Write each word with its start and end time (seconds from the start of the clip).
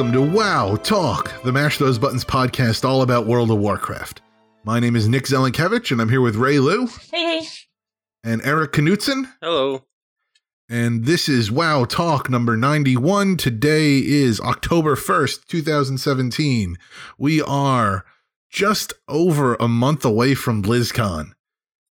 Welcome 0.00 0.12
to 0.14 0.34
WoW 0.34 0.76
Talk, 0.76 1.42
the 1.42 1.52
Mash 1.52 1.76
Those 1.76 1.98
Buttons 1.98 2.24
podcast 2.24 2.88
all 2.88 3.02
about 3.02 3.26
World 3.26 3.50
of 3.50 3.58
Warcraft. 3.58 4.22
My 4.64 4.80
name 4.80 4.96
is 4.96 5.06
Nick 5.06 5.24
Zelenkevich 5.24 5.90
and 5.92 6.00
I'm 6.00 6.08
here 6.08 6.22
with 6.22 6.36
Ray 6.36 6.58
Lou 6.58 6.86
Hey, 6.86 7.40
hey. 7.40 7.46
and 8.24 8.40
Eric 8.42 8.72
Knutson. 8.72 9.30
Hello. 9.42 9.84
And 10.70 11.04
this 11.04 11.28
is 11.28 11.50
WoW 11.50 11.84
Talk 11.84 12.30
number 12.30 12.56
91. 12.56 13.36
Today 13.36 13.98
is 13.98 14.40
October 14.40 14.96
1st, 14.96 15.44
2017. 15.48 16.78
We 17.18 17.42
are 17.42 18.06
just 18.48 18.94
over 19.06 19.54
a 19.56 19.68
month 19.68 20.06
away 20.06 20.34
from 20.34 20.62
BlizzCon. 20.62 21.32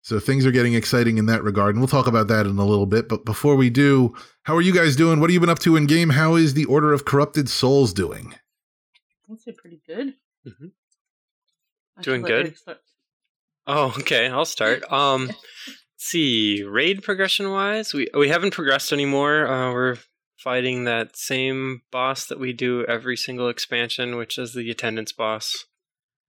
So 0.03 0.19
things 0.19 0.45
are 0.45 0.51
getting 0.51 0.73
exciting 0.73 1.17
in 1.17 1.25
that 1.27 1.43
regard. 1.43 1.75
And 1.75 1.79
we'll 1.81 1.87
talk 1.87 2.07
about 2.07 2.27
that 2.27 2.45
in 2.45 2.57
a 2.57 2.65
little 2.65 2.85
bit. 2.85 3.07
But 3.07 3.23
before 3.25 3.55
we 3.55 3.69
do, 3.69 4.13
how 4.43 4.53
are 4.55 4.61
you 4.61 4.73
guys 4.73 4.95
doing? 4.97 5.19
What 5.21 5.29
have 5.29 5.33
you 5.33 5.39
been 5.39 5.49
up 5.49 5.59
to 5.59 5.77
in 5.77 5.85
game? 5.87 6.09
How 6.11 6.35
is 6.35 6.53
the 6.53 6.65
Order 6.65 6.91
of 6.91 7.05
Corrupted 7.05 7.47
Souls 7.49 7.93
doing? 7.93 8.35
I'd 9.31 9.39
say 9.39 9.53
pretty 9.53 9.81
good. 9.87 10.15
Mhm. 10.45 10.71
Doing 12.01 12.21
good? 12.21 12.55
Oh, 13.65 13.95
okay. 13.99 14.27
I'll 14.27 14.45
start. 14.45 14.83
Um, 14.91 15.27
let's 15.27 15.39
see 15.97 16.63
raid 16.63 17.01
progression 17.01 17.49
wise, 17.51 17.93
we 17.93 18.09
we 18.13 18.27
haven't 18.27 18.51
progressed 18.51 18.91
anymore. 18.91 19.47
Uh, 19.47 19.71
we're 19.71 19.97
fighting 20.35 20.83
that 20.83 21.15
same 21.15 21.81
boss 21.91 22.25
that 22.25 22.39
we 22.41 22.51
do 22.51 22.83
every 22.85 23.15
single 23.15 23.47
expansion, 23.47 24.17
which 24.17 24.37
is 24.37 24.53
the 24.53 24.69
attendance 24.69 25.13
boss. 25.13 25.65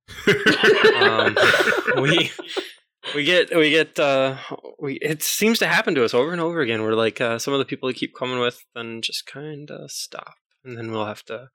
Um, 0.95 1.37
we 2.01 2.31
we 3.15 3.25
get 3.25 3.55
we 3.55 3.71
get 3.71 3.99
uh 3.99 4.37
we 4.79 4.95
it 4.95 5.23
seems 5.23 5.59
to 5.59 5.67
happen 5.67 5.95
to 5.95 6.05
us 6.05 6.15
over 6.15 6.33
and 6.33 6.41
over 6.41 6.61
again. 6.61 6.83
We're 6.83 6.95
like 6.95 7.21
uh, 7.21 7.39
some 7.39 7.53
of 7.55 7.59
the 7.59 7.65
people 7.65 7.87
we 7.87 7.95
keep 7.95 8.15
coming 8.15 8.39
with, 8.39 8.65
then 8.75 9.03
just 9.03 9.27
kind 9.27 9.71
of 9.71 9.91
stop, 9.91 10.35
and 10.65 10.77
then 10.77 10.91
we'll 10.91 11.07
have 11.07 11.25
to 11.27 11.49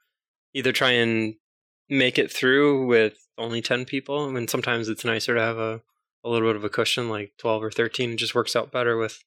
either 0.53 0.71
try 0.71 0.91
and 0.91 1.35
make 1.89 2.17
it 2.17 2.31
through 2.31 2.85
with 2.85 3.15
only 3.37 3.61
10 3.61 3.85
people. 3.85 4.25
I 4.25 4.31
mean, 4.31 4.47
sometimes 4.47 4.89
it's 4.89 5.05
nicer 5.05 5.35
to 5.35 5.41
have 5.41 5.57
a, 5.57 5.81
a 6.23 6.29
little 6.29 6.49
bit 6.49 6.55
of 6.55 6.63
a 6.63 6.69
cushion, 6.69 7.09
like 7.09 7.33
12 7.39 7.63
or 7.63 7.71
13. 7.71 8.11
It 8.11 8.15
just 8.17 8.35
works 8.35 8.55
out 8.55 8.71
better 8.71 8.97
with 8.97 9.23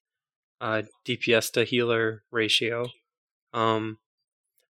uh, 0.61 0.83
DPS 1.05 1.51
to 1.53 1.65
healer 1.65 2.23
ratio. 2.31 2.87
Um, 3.53 3.97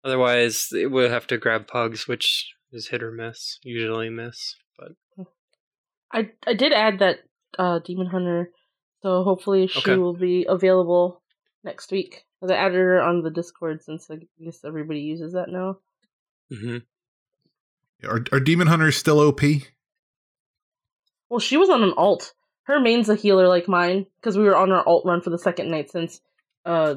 otherwise, 0.04 0.70
it 0.72 0.92
would 0.92 1.12
have 1.12 1.28
to 1.28 1.38
grab 1.38 1.68
pugs, 1.68 2.08
which 2.08 2.54
is 2.72 2.88
hit 2.88 3.04
or 3.04 3.12
miss, 3.12 3.60
usually 3.64 4.10
miss. 4.10 4.56
But 4.78 5.28
I 6.14 6.30
I 6.48 6.54
did 6.54 6.74
add 6.74 7.00
that 7.00 7.20
uh, 7.62 7.80
Demon 7.80 8.08
Hunter, 8.08 8.50
so 9.04 9.24
hopefully 9.24 9.68
she 9.68 9.80
Okay. 9.80 9.96
will 9.98 10.14
be 10.16 10.46
available 10.50 11.22
next 11.64 11.92
week. 11.92 12.24
I 12.44 12.52
added 12.54 12.76
her 12.78 13.00
on 13.02 13.22
the 13.22 13.30
Discord 13.30 13.84
since 13.84 14.10
I 14.10 14.18
guess 14.44 14.64
everybody 14.66 15.02
uses 15.02 15.34
that 15.34 15.50
now. 15.50 15.78
hmm 16.50 16.78
Are, 18.04 18.24
are 18.32 18.40
Demon 18.40 18.66
Hunters 18.68 18.98
still 18.98 19.20
OP? 19.20 19.42
Well, 21.30 21.40
she 21.40 21.58
was 21.58 21.70
on 21.70 21.84
an 21.84 21.94
alt. 21.98 22.34
Her 22.64 22.80
main's 22.80 23.10
a 23.10 23.16
healer 23.16 23.48
like 23.48 23.68
mine 23.68 24.06
because 24.20 24.38
we 24.38 24.44
were 24.44 24.56
on 24.56 24.72
our 24.72 24.86
alt 24.88 25.06
run 25.06 25.22
for 25.22 25.30
the 25.30 25.38
second 25.40 25.70
night 25.70 25.90
since. 25.92 26.20
Uh, 26.66 26.96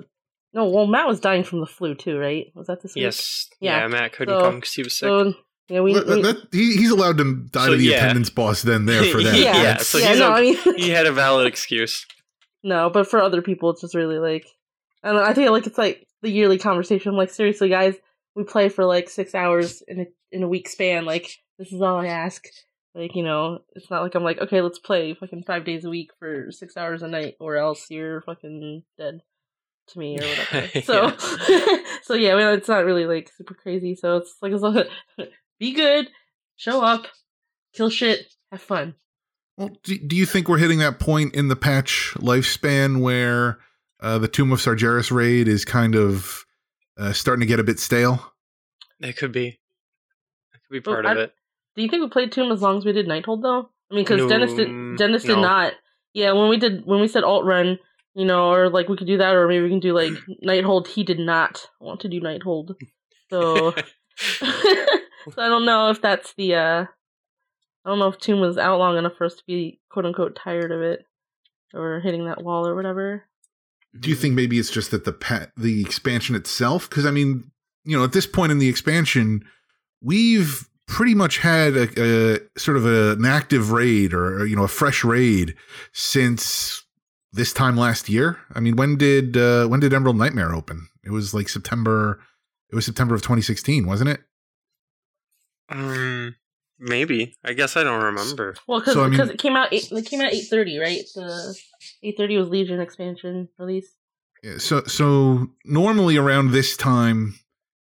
no, 0.52 0.68
well, 0.68 0.86
Matt 0.86 1.06
was 1.08 1.20
dying 1.20 1.44
from 1.44 1.60
the 1.60 1.66
flu 1.66 1.94
too, 1.94 2.16
right? 2.18 2.46
Was 2.54 2.66
that 2.68 2.80
this 2.82 2.94
week? 2.94 3.02
yes, 3.02 3.48
yeah, 3.60 3.80
Yeah, 3.80 3.88
Matt 3.88 4.12
couldn't 4.12 4.38
so- 4.38 4.40
come 4.44 4.54
because 4.56 4.72
he 4.72 4.82
was 4.82 4.98
sick. 4.98 5.08
So 5.08 5.34
yeah, 5.68 5.80
we. 5.80 5.94
That- 5.94 6.06
we 6.06 6.22
that- 6.22 6.48
he, 6.52 6.76
he's 6.76 6.90
allowed 6.90 7.18
to 7.18 7.34
die 7.50 7.66
So, 7.66 7.70
to 7.72 7.76
the 7.76 7.84
yeah. 7.84 7.96
attendance 7.96 8.30
boss 8.30 8.62
then 8.62 8.86
there 8.86 9.04
for 9.04 9.22
that. 9.22 9.38
yeah, 9.38 9.62
Yeah, 9.62 9.76
so 9.78 9.98
yeah, 9.98 10.14
no, 10.14 10.28
a- 10.30 10.34
I 10.34 10.40
mean, 10.42 10.56
he 10.76 10.90
had 10.90 11.06
a 11.06 11.12
valid 11.12 11.46
excuse. 11.46 12.06
No, 12.62 12.88
but 12.90 13.06
for 13.08 13.20
other 13.20 13.42
people, 13.42 13.70
it's 13.70 13.82
just 13.82 13.94
really 13.94 14.18
like, 14.18 14.46
I 15.02 15.08
don't 15.12 15.16
know. 15.22 15.24
I 15.28 15.34
think 15.34 15.50
like 15.50 15.66
it's 15.66 15.78
like 15.78 16.06
the 16.22 16.30
yearly 16.30 16.58
conversation. 16.58 17.10
I'm 17.10 17.16
like, 17.16 17.30
seriously, 17.30 17.68
guys, 17.68 17.94
we 18.34 18.44
play 18.44 18.68
for 18.68 18.84
like 18.86 19.08
six 19.10 19.34
hours 19.34 19.82
in 19.86 20.00
a 20.00 20.06
in 20.32 20.42
a 20.42 20.48
week 20.48 20.68
span. 20.68 21.04
Like, 21.04 21.30
this 21.58 21.72
is 21.72 21.80
all 21.82 21.98
I 22.00 22.06
ask. 22.06 22.44
Like, 22.94 23.14
you 23.16 23.22
know, 23.24 23.58
it's 23.74 23.90
not 23.90 24.02
like 24.02 24.14
I'm 24.14 24.22
like, 24.22 24.38
okay, 24.40 24.60
let's 24.60 24.78
play 24.78 25.14
fucking 25.14 25.42
five 25.42 25.64
days 25.64 25.84
a 25.84 25.90
week 25.90 26.10
for 26.18 26.50
six 26.52 26.76
hours 26.76 27.02
a 27.02 27.08
night, 27.08 27.34
or 27.40 27.56
else 27.56 27.86
you're 27.90 28.22
fucking 28.22 28.84
dead 28.96 29.20
to 29.88 29.98
me 29.98 30.16
or 30.18 30.24
whatever. 30.24 30.80
So, 30.82 31.10
so 32.02 32.14
yeah, 32.14 32.34
well, 32.34 32.54
it's 32.54 32.68
not 32.68 32.84
really 32.84 33.04
like 33.06 33.30
super 33.36 33.54
crazy. 33.54 33.94
So 33.96 34.16
it's 34.18 34.36
like, 34.40 34.52
it's 34.52 34.62
like 34.62 34.86
be 35.58 35.72
good, 35.72 36.10
show 36.56 36.82
up, 36.82 37.06
kill 37.74 37.90
shit, 37.90 38.26
have 38.50 38.60
fun. 38.62 38.94
Well, 39.56 39.70
do, 39.84 39.96
do 39.98 40.16
you 40.16 40.26
think 40.26 40.48
we're 40.48 40.58
hitting 40.58 40.78
that 40.80 40.98
point 40.98 41.34
in 41.34 41.48
the 41.48 41.56
patch 41.56 42.12
lifespan 42.16 43.00
where 43.00 43.58
uh, 44.00 44.18
the 44.18 44.28
Tomb 44.28 44.52
of 44.52 44.58
Sargeras 44.58 45.10
raid 45.12 45.46
is 45.48 45.64
kind 45.64 45.94
of 45.94 46.44
uh, 46.98 47.12
starting 47.12 47.40
to 47.40 47.46
get 47.46 47.60
a 47.60 47.64
bit 47.64 47.78
stale? 47.78 48.32
It 49.00 49.16
could 49.16 49.32
be. 49.32 49.60
That 50.52 50.58
could 50.68 50.72
be 50.72 50.90
Well, 50.90 50.96
part 51.02 51.06
of 51.06 51.18
I- 51.18 51.20
it. 51.22 51.34
Do 51.76 51.82
you 51.82 51.88
think 51.88 52.02
we 52.04 52.08
played 52.08 52.30
Tomb 52.30 52.52
as 52.52 52.62
long 52.62 52.78
as 52.78 52.84
we 52.84 52.92
did 52.92 53.06
Nighthold 53.08 53.42
though? 53.42 53.68
I 53.90 53.94
mean, 53.94 54.04
because 54.04 54.18
No, 54.20 54.28
Dennis 54.28 54.54
did. 54.54 54.96
Dennis 54.96 55.22
did 55.24 55.36
no. 55.36 55.42
not. 55.42 55.72
Yeah, 56.12 56.30
when 56.32 56.48
we 56.48 56.56
did 56.56 56.86
when 56.86 57.00
we 57.00 57.08
said 57.08 57.24
alt 57.24 57.44
run, 57.44 57.78
you 58.14 58.24
know, 58.24 58.52
or 58.52 58.68
like 58.70 58.88
we 58.88 58.96
could 58.96 59.08
do 59.08 59.18
that, 59.18 59.34
or 59.34 59.48
maybe 59.48 59.64
we 59.64 59.70
can 59.70 59.80
do 59.80 59.92
like 59.92 60.12
Nighthold. 60.44 60.86
He 60.86 61.02
did 61.02 61.18
not 61.18 61.66
want 61.80 61.98
to 62.00 62.08
do 62.08 62.20
Nighthold, 62.20 62.76
so 63.28 63.74
so 65.32 65.42
I 65.42 65.48
don't 65.48 65.66
know 65.66 65.90
if 65.90 66.00
that's 66.00 66.34
the. 66.34 66.54
uh 66.54 66.86
I 67.84 67.90
don't 67.90 67.98
know 67.98 68.08
if 68.08 68.18
Tomb 68.18 68.40
was 68.40 68.56
out 68.56 68.78
long 68.78 68.96
enough 68.96 69.12
for 69.18 69.26
us 69.26 69.34
to 69.34 69.42
be 69.46 69.78
quote 69.90 70.06
unquote 70.06 70.36
tired 70.36 70.72
of 70.72 70.80
it, 70.80 71.04
or 71.74 72.00
hitting 72.00 72.26
that 72.26 72.42
wall 72.42 72.66
or 72.66 72.74
whatever. 72.74 73.24
Do 73.98 74.08
you 74.10 74.16
think 74.16 74.34
maybe 74.34 74.58
it's 74.58 74.70
just 74.70 74.90
that 74.90 75.04
the 75.04 75.12
pet 75.12 75.52
the 75.56 75.82
expansion 75.82 76.34
itself? 76.34 76.88
Because 76.88 77.06
I 77.06 77.10
mean, 77.10 77.50
you 77.84 77.96
know, 77.96 78.04
at 78.04 78.12
this 78.12 78.26
point 78.26 78.52
in 78.52 78.58
the 78.58 78.68
expansion, 78.68 79.44
we've 80.00 80.68
pretty 80.86 81.14
much 81.14 81.38
had 81.38 81.76
a, 81.76 81.88
a 81.96 82.38
sort 82.58 82.76
of 82.76 82.86
a, 82.86 83.12
an 83.12 83.24
active 83.24 83.70
raid 83.72 84.12
or 84.12 84.46
you 84.46 84.56
know 84.56 84.64
a 84.64 84.68
fresh 84.68 85.04
raid 85.04 85.54
since 85.92 86.84
this 87.32 87.52
time 87.52 87.76
last 87.76 88.08
year. 88.08 88.38
I 88.54 88.60
mean, 88.60 88.76
when 88.76 88.96
did 88.96 89.36
uh, 89.36 89.66
when 89.66 89.80
did 89.80 89.92
Emerald 89.92 90.16
Nightmare 90.16 90.54
open? 90.54 90.88
It 91.04 91.10
was 91.10 91.34
like 91.34 91.48
September. 91.48 92.20
It 92.70 92.74
was 92.74 92.86
September 92.86 93.14
of 93.14 93.22
2016, 93.22 93.86
wasn't 93.86 94.10
it? 94.10 94.20
Um, 95.68 96.34
maybe. 96.78 97.34
I 97.44 97.52
guess 97.52 97.76
I 97.76 97.84
don't 97.84 98.02
remember. 98.02 98.54
Well, 98.66 98.80
because 98.80 98.94
So, 98.94 99.04
I 99.04 99.08
mean- 99.08 99.20
it 99.20 99.38
came 99.38 99.56
out 99.56 99.68
eight, 99.72 99.90
it 99.90 100.06
came 100.06 100.20
out 100.20 100.32
eight 100.32 100.46
thirty, 100.48 100.78
right? 100.78 101.02
The 101.14 101.56
eight 102.02 102.16
thirty 102.16 102.36
was 102.36 102.48
Legion 102.48 102.80
expansion 102.80 103.48
release. 103.58 103.90
Yeah, 104.42 104.58
so 104.58 104.82
so 104.84 105.48
normally 105.64 106.16
around 106.18 106.50
this 106.50 106.76
time, 106.76 107.34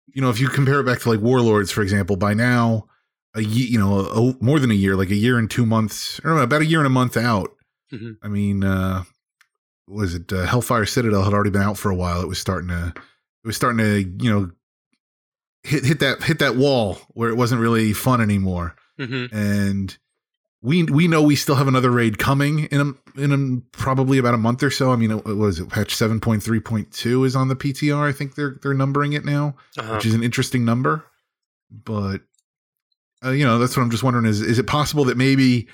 you 0.07 0.21
know, 0.21 0.29
if 0.29 0.39
you 0.41 0.49
compare 0.49 0.79
it 0.81 0.83
back 0.85 0.99
to 1.01 1.09
like 1.09 1.21
Warlords, 1.21 1.71
for 1.71 1.81
example, 1.81 2.17
by 2.17 2.33
now, 2.33 2.87
a 3.33 3.41
ye- 3.41 3.67
you 3.67 3.79
know, 3.79 3.99
a, 3.99 4.43
more 4.43 4.59
than 4.59 4.71
a 4.71 4.75
year, 4.75 4.95
like 4.97 5.09
a 5.09 5.15
year 5.15 5.37
and 5.37 5.49
two 5.49 5.65
months, 5.65 6.19
or 6.23 6.37
about 6.39 6.61
a 6.61 6.65
year 6.65 6.79
and 6.79 6.87
a 6.87 6.89
month 6.89 7.15
out. 7.15 7.51
Mhm. 7.93 8.17
I 8.21 8.27
mean, 8.27 8.63
uh, 8.63 9.03
was 9.87 10.15
it 10.15 10.31
uh, 10.33 10.45
Hellfire 10.45 10.85
Citadel 10.85 11.23
had 11.23 11.33
already 11.33 11.49
been 11.49 11.61
out 11.61 11.77
for 11.77 11.89
a 11.91 11.95
while. 11.95 12.21
It 12.21 12.27
was 12.27 12.37
starting 12.39 12.67
to, 12.69 12.93
it 12.95 13.47
was 13.47 13.55
starting 13.55 13.77
to, 13.79 13.99
you 14.23 14.29
know, 14.31 14.51
hit 15.63 15.83
hit 15.85 15.99
that 15.99 16.23
hit 16.23 16.39
that 16.39 16.55
wall 16.55 16.97
where 17.09 17.29
it 17.29 17.35
wasn't 17.35 17.59
really 17.61 17.93
fun 17.93 18.21
anymore 18.21 18.75
hmm 18.97 19.25
and 19.31 19.97
we 20.61 20.83
we 20.83 21.07
know 21.07 21.21
we 21.23 21.35
still 21.37 21.55
have 21.55 21.69
another 21.69 21.89
raid 21.89 22.17
coming 22.17 22.65
in 22.65 22.81
a, 23.15 23.21
in 23.21 23.31
a, 23.31 23.77
probably 23.77 24.17
about 24.17 24.33
a 24.33 24.37
month 24.37 24.61
or 24.61 24.69
so. 24.69 24.91
I 24.91 24.97
mean, 24.97 25.09
it, 25.09 25.23
was 25.25 25.57
it? 25.57 25.69
Patch 25.69 25.95
seven 25.95 26.19
point 26.19 26.43
three 26.43 26.59
point 26.59 26.91
two 26.91 27.23
is 27.23 27.33
on 27.33 27.47
the 27.47 27.55
PTR. 27.55 28.05
I 28.05 28.11
think 28.11 28.35
they're 28.35 28.57
they're 28.61 28.73
numbering 28.73 29.13
it 29.13 29.23
now, 29.23 29.55
Uh-huh. 29.77 29.93
which 29.93 30.05
is 30.05 30.13
an 30.13 30.21
interesting 30.21 30.65
number. 30.65 31.05
But 31.71 32.23
uh, 33.23 33.29
you 33.31 33.45
know, 33.45 33.57
that's 33.57 33.77
what 33.77 33.83
I'm 33.83 33.89
just 33.89 34.03
wondering 34.03 34.25
is 34.25 34.41
is 34.41 34.59
it 34.59 34.67
possible 34.67 35.05
that 35.05 35.15
maybe 35.15 35.69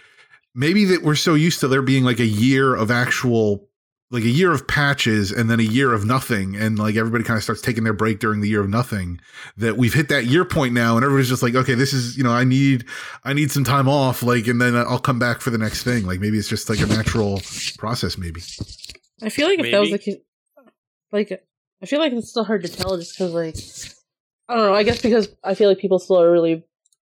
maybe 0.54 0.86
that 0.86 1.02
we're 1.02 1.16
so 1.16 1.34
used 1.34 1.62
to 1.62 1.68
there 1.68 1.82
being 1.82 2.04
like 2.04 2.20
a 2.20 2.26
year 2.28 2.76
of 2.76 2.92
actual 2.92 3.68
like 4.16 4.24
a 4.24 4.30
year 4.30 4.52
of 4.52 4.68
patches 4.68 5.32
and 5.32 5.50
then 5.50 5.60
a 5.60 5.64
year 5.64 5.94
of 5.94 6.06
nothing 6.06 6.56
and 6.56 6.80
like 6.80 6.96
everybody 6.96 7.24
kind 7.24 7.38
of 7.38 7.44
starts 7.44 7.62
taking 7.62 7.84
their 7.84 7.94
break 7.94 8.20
during 8.20 8.42
the 8.42 8.50
year 8.50 8.62
of 8.62 8.70
nothing 8.70 9.20
that 9.58 9.78
we've 9.78 9.94
hit 9.94 10.10
that 10.10 10.26
year 10.26 10.44
point 10.44 10.74
now 10.74 10.96
and 10.96 11.06
everybody's 11.06 11.30
just 11.30 11.44
like 11.44 11.54
okay 11.54 11.76
this 11.76 11.94
is 11.94 12.18
you 12.18 12.24
know 12.24 12.32
i 12.32 12.44
need 12.44 12.86
i 13.24 13.34
need 13.34 13.52
some 13.52 13.64
time 13.64 13.88
off 13.88 14.24
like 14.24 14.48
and 14.48 14.60
then 14.60 14.76
i'll 14.76 14.98
come 14.98 15.20
back 15.20 15.42
for 15.42 15.52
the 15.52 15.58
next 15.58 15.84
thing 15.84 16.06
like 16.06 16.20
maybe 16.20 16.38
it's 16.38 16.50
just 16.50 16.70
like 16.70 16.80
a 16.80 16.86
natural 16.88 17.42
process 17.78 18.18
maybe 18.18 18.42
I 19.22 19.30
feel 19.30 19.48
like 19.48 19.60
if 19.60 19.72
that 19.72 19.80
was 19.80 19.92
Maybe. 19.92 20.24
like, 21.12 21.30
like 21.30 21.46
I 21.82 21.86
feel 21.86 22.00
like 22.00 22.14
it's 22.14 22.30
still 22.30 22.44
hard 22.44 22.64
to 22.64 22.70
tell 22.70 22.98
just 22.98 23.18
because 23.18 23.34
like 23.34 23.56
I 24.48 24.56
don't 24.56 24.66
know. 24.66 24.76
I 24.76 24.84
guess 24.84 25.02
because 25.02 25.30
I 25.44 25.56
feel 25.56 25.70
like 25.70 25.80
people 25.80 26.00
still 26.00 26.22
are 26.22 26.32
really 26.32 26.64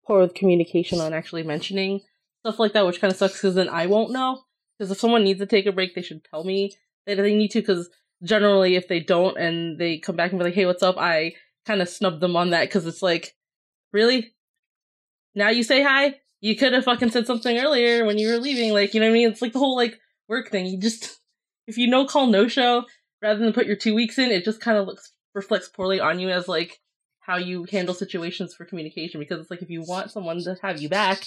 poor 0.05 0.19
with 0.19 0.35
communication 0.35 1.01
on 1.01 1.13
actually 1.13 1.43
mentioning 1.43 2.01
stuff 2.41 2.59
like 2.59 2.73
that, 2.73 2.85
which 2.85 3.01
kind 3.01 3.11
of 3.11 3.17
sucks 3.17 3.33
because 3.33 3.55
then 3.55 3.69
I 3.69 3.87
won't 3.87 4.11
know. 4.11 4.43
Because 4.77 4.91
if 4.91 4.99
someone 4.99 5.23
needs 5.23 5.39
to 5.39 5.45
take 5.45 5.65
a 5.65 5.71
break, 5.71 5.95
they 5.95 6.01
should 6.01 6.23
tell 6.23 6.43
me 6.43 6.75
that 7.07 7.15
they 7.15 7.35
need 7.35 7.51
to. 7.51 7.61
Because 7.61 7.89
generally, 8.23 8.75
if 8.75 8.87
they 8.87 8.99
don't 8.99 9.37
and 9.37 9.77
they 9.79 9.97
come 9.97 10.15
back 10.15 10.31
and 10.31 10.39
be 10.39 10.45
like, 10.45 10.53
"Hey, 10.53 10.65
what's 10.65 10.83
up?" 10.83 10.97
I 10.97 11.33
kind 11.65 11.81
of 11.81 11.89
snub 11.89 12.19
them 12.19 12.35
on 12.35 12.51
that 12.51 12.67
because 12.67 12.85
it's 12.85 13.01
like, 13.01 13.35
really, 13.91 14.33
now 15.33 15.49
you 15.49 15.63
say 15.63 15.83
hi. 15.83 16.15
You 16.41 16.55
could 16.55 16.73
have 16.73 16.85
fucking 16.85 17.11
said 17.11 17.27
something 17.27 17.57
earlier 17.57 18.05
when 18.05 18.17
you 18.17 18.29
were 18.29 18.37
leaving. 18.37 18.71
Like, 18.73 18.93
you 18.93 18.99
know 18.99 19.07
what 19.07 19.11
I 19.11 19.13
mean? 19.13 19.29
It's 19.29 19.41
like 19.41 19.53
the 19.53 19.59
whole 19.59 19.75
like 19.75 19.99
work 20.27 20.49
thing. 20.49 20.65
You 20.65 20.79
just 20.79 21.19
if 21.67 21.77
you 21.77 21.87
no 21.87 22.05
call 22.05 22.27
no 22.27 22.47
show 22.47 22.85
rather 23.21 23.39
than 23.39 23.53
put 23.53 23.67
your 23.67 23.75
two 23.75 23.95
weeks 23.95 24.17
in, 24.17 24.31
it 24.31 24.45
just 24.45 24.61
kind 24.61 24.77
of 24.77 24.87
looks 24.87 25.11
reflects 25.33 25.67
poorly 25.67 25.99
on 25.99 26.19
you 26.19 26.29
as 26.29 26.47
like 26.47 26.79
how 27.19 27.37
you 27.37 27.65
handle 27.71 27.93
situations 27.93 28.53
for 28.53 28.65
communication. 28.65 29.19
Because 29.19 29.41
it's 29.41 29.51
like 29.51 29.61
if 29.61 29.69
you 29.69 29.81
want 29.81 30.11
someone 30.11 30.39
to 30.43 30.55
have 30.61 30.81
you 30.81 30.89
back, 30.89 31.23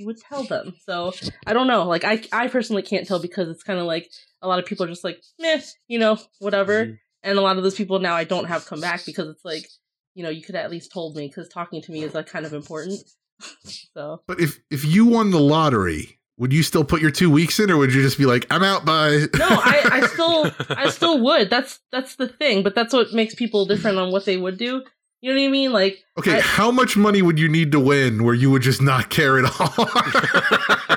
you 0.00 0.06
would 0.06 0.18
tell 0.18 0.44
them. 0.44 0.74
So 0.86 1.12
I 1.46 1.52
don't 1.52 1.66
know. 1.68 1.84
Like 1.84 2.04
I 2.04 2.22
I 2.32 2.48
personally 2.48 2.82
can't 2.82 3.06
tell 3.06 3.20
because 3.20 3.48
it's 3.48 3.62
kind 3.62 3.78
of 3.78 3.86
like 3.86 4.10
a 4.42 4.48
lot 4.48 4.58
of 4.58 4.64
people 4.64 4.86
are 4.86 4.88
just 4.88 5.04
like 5.04 5.20
meh, 5.38 5.60
you 5.86 5.98
know, 5.98 6.18
whatever. 6.38 6.86
Mhm. 6.86 6.98
And 7.22 7.38
a 7.38 7.42
lot 7.42 7.58
of 7.58 7.62
those 7.62 7.74
people 7.74 7.98
now 7.98 8.14
I 8.14 8.24
don't 8.24 8.46
have 8.46 8.64
come 8.64 8.80
back 8.80 9.04
because 9.04 9.28
it's 9.28 9.44
like 9.44 9.68
you 10.14 10.24
know 10.24 10.30
you 10.30 10.42
could 10.42 10.56
at 10.56 10.70
least 10.70 10.90
told 10.92 11.16
me 11.16 11.28
because 11.28 11.48
talking 11.48 11.82
to 11.82 11.92
me 11.92 12.02
is 12.02 12.14
like 12.14 12.26
kind 12.26 12.46
of 12.46 12.54
important. 12.54 12.98
so 13.94 14.22
but 14.26 14.40
if 14.40 14.60
if 14.70 14.84
you 14.84 15.04
won 15.06 15.30
the 15.30 15.40
lottery 15.40 16.18
would 16.38 16.52
you 16.52 16.62
still 16.62 16.84
put 16.84 17.02
your 17.02 17.10
two 17.10 17.30
weeks 17.30 17.60
in 17.60 17.70
or 17.70 17.76
would 17.76 17.92
you 17.92 18.02
just 18.02 18.16
be 18.18 18.26
like 18.26 18.46
i'm 18.50 18.62
out 18.62 18.84
by 18.84 19.26
no, 19.38 19.46
I, 19.48 19.82
I 19.92 20.06
still 20.12 20.50
I 20.70 20.88
still 20.90 21.20
would. 21.20 21.50
That's 21.50 21.80
that's 21.92 22.16
the 22.16 22.28
thing, 22.28 22.62
but 22.62 22.74
that's 22.74 22.92
what 22.92 23.12
makes 23.12 23.34
people 23.34 23.66
different 23.66 23.98
on 23.98 24.10
what 24.10 24.24
they 24.24 24.36
would 24.36 24.58
do. 24.58 24.82
You 25.22 25.34
know 25.34 25.40
what 25.40 25.46
I 25.48 25.50
mean? 25.50 25.72
Like 25.72 26.02
okay 26.18 26.36
I- 26.38 26.40
how 26.40 26.70
much 26.70 26.96
money 26.96 27.20
would 27.22 27.38
you 27.38 27.48
need 27.48 27.72
to 27.72 27.80
win 27.80 28.24
where 28.24 28.34
you 28.34 28.50
would 28.50 28.62
just 28.62 28.80
not 28.80 29.10
care 29.10 29.38
at 29.38 29.44
all 29.60 29.74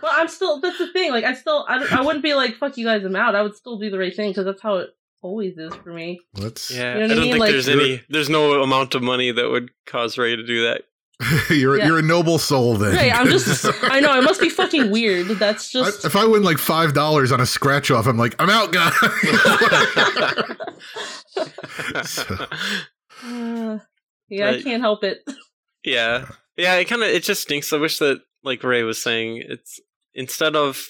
Well, 0.00 0.12
I'm 0.14 0.28
still. 0.28 0.60
That's 0.60 0.78
the 0.78 0.92
thing. 0.92 1.10
Like, 1.10 1.24
I 1.24 1.34
still. 1.34 1.64
I, 1.68 1.84
I 1.90 2.00
wouldn't 2.02 2.22
be 2.22 2.34
like, 2.34 2.54
"Fuck 2.56 2.76
you 2.78 2.84
guys, 2.86 3.04
I'm 3.04 3.16
out." 3.16 3.34
I 3.34 3.42
would 3.42 3.56
still 3.56 3.78
do 3.78 3.90
the 3.90 3.98
right 3.98 4.14
thing 4.14 4.30
because 4.30 4.44
that's 4.44 4.62
how 4.62 4.76
it 4.76 4.90
always 5.22 5.58
is 5.58 5.74
for 5.74 5.92
me. 5.92 6.20
Let's. 6.36 6.70
Yeah, 6.70 6.94
You 6.94 7.00
know 7.00 7.00
what 7.00 7.00
I 7.00 7.04
I 7.04 7.08
don't 7.08 7.18
mean? 7.24 7.32
think 7.32 7.40
Like- 7.40 7.50
there's 7.50 7.68
any. 7.68 8.02
There's 8.08 8.28
no 8.30 8.62
amount 8.62 8.94
of 8.94 9.02
money 9.02 9.32
that 9.32 9.50
would 9.50 9.70
cause 9.86 10.16
Ray 10.16 10.36
to 10.36 10.46
do 10.46 10.62
that. 10.66 10.82
you're 11.50 11.78
Yeah. 11.78 11.86
you're 11.88 11.98
a 11.98 12.02
noble 12.02 12.38
soul 12.38 12.76
then. 12.76 12.94
Right? 12.94 13.12
I'm 13.12 13.26
just. 13.28 13.66
I 13.82 13.98
know 13.98 14.16
it 14.16 14.22
must 14.22 14.40
be 14.40 14.48
fucking 14.48 14.90
weird. 14.92 15.26
That's 15.28 15.74
I- 15.74 15.80
just. 15.84 16.04
if 16.04 16.14
I 16.14 16.24
win 16.24 16.44
like 16.44 16.58
five 16.58 16.94
dollars 16.94 17.32
on 17.32 17.40
a 17.40 17.46
scratch 17.46 17.90
off, 17.90 18.06
I'm 18.06 18.16
like, 18.16 18.36
I'm 18.38 18.50
out, 18.50 18.72
guys. 18.72 18.94
So- 22.08 22.46
Uh, 23.24 23.78
yeah, 24.28 24.50
I 24.50 24.62
can't 24.62 24.82
help 24.82 25.04
it. 25.04 25.22
yeah, 25.84 26.26
yeah. 26.56 26.74
It 26.76 26.84
kind 26.86 27.02
of 27.02 27.08
it 27.08 27.22
just 27.22 27.42
stinks. 27.42 27.72
I 27.72 27.78
wish 27.78 27.98
that, 27.98 28.22
like 28.42 28.62
Ray 28.62 28.82
was 28.82 29.02
saying, 29.02 29.42
it's 29.46 29.80
instead 30.14 30.56
of 30.56 30.88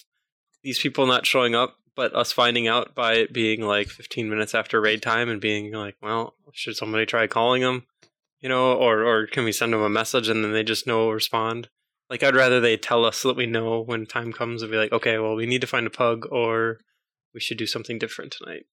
these 0.63 0.79
people 0.79 1.07
not 1.07 1.27
showing 1.27 1.55
up, 1.55 1.77
but 1.95 2.15
us 2.15 2.33
finding 2.33 2.69
out 2.69 2.95
by 2.95 3.15
it 3.15 3.33
being 3.33 3.61
like 3.63 3.89
15 3.89 4.29
minutes 4.29 4.55
after 4.55 4.81
raid 4.81 5.03
time 5.03 5.29
and 5.29 5.41
being 5.41 5.73
like, 5.73 5.97
well, 6.03 6.35
should 6.53 6.77
somebody 6.77 7.07
try 7.07 7.27
calling 7.27 7.63
them? 7.63 7.87
You 8.41 8.49
know, 8.49 8.75
or 8.75 9.03
or 9.05 9.27
can 9.27 9.45
we 9.45 9.53
send 9.53 9.73
them 9.73 9.83
a 9.83 9.89
message 9.89 10.29
and 10.29 10.45
then 10.45 10.53
they 10.53 10.65
just 10.65 10.87
know 10.87 11.11
respond? 11.11 11.69
Like 12.09 12.23
I'd 12.23 12.37
rather 12.37 12.61
they 12.61 12.77
tell 12.77 13.05
us 13.05 13.19
so 13.19 13.29
that 13.29 13.37
we 13.37 13.47
know 13.47 13.81
when 13.81 14.07
time 14.07 14.33
comes 14.33 14.63
and 14.63 14.71
be 14.71 14.79
like, 14.79 14.93
okay, 14.93 15.19
well, 15.19 15.35
we 15.35 15.47
need 15.47 15.61
to 15.61 15.67
find 15.67 15.87
a 15.87 15.91
pug 15.91 16.27
or 16.31 16.79
we 17.35 17.41
should 17.41 17.59
do 17.59 17.67
something 17.67 17.99
different 17.99 18.33
tonight, 18.33 18.67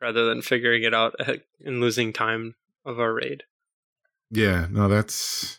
rather 0.00 0.24
than 0.26 0.42
figuring 0.42 0.82
it 0.82 0.94
out 0.94 1.14
eh, 1.20 1.36
and 1.64 1.80
losing 1.80 2.12
time 2.12 2.54
of 2.84 2.98
our 2.98 3.12
raid. 3.12 3.42
yeah, 4.30 4.66
no, 4.70 4.88
that's. 4.88 5.58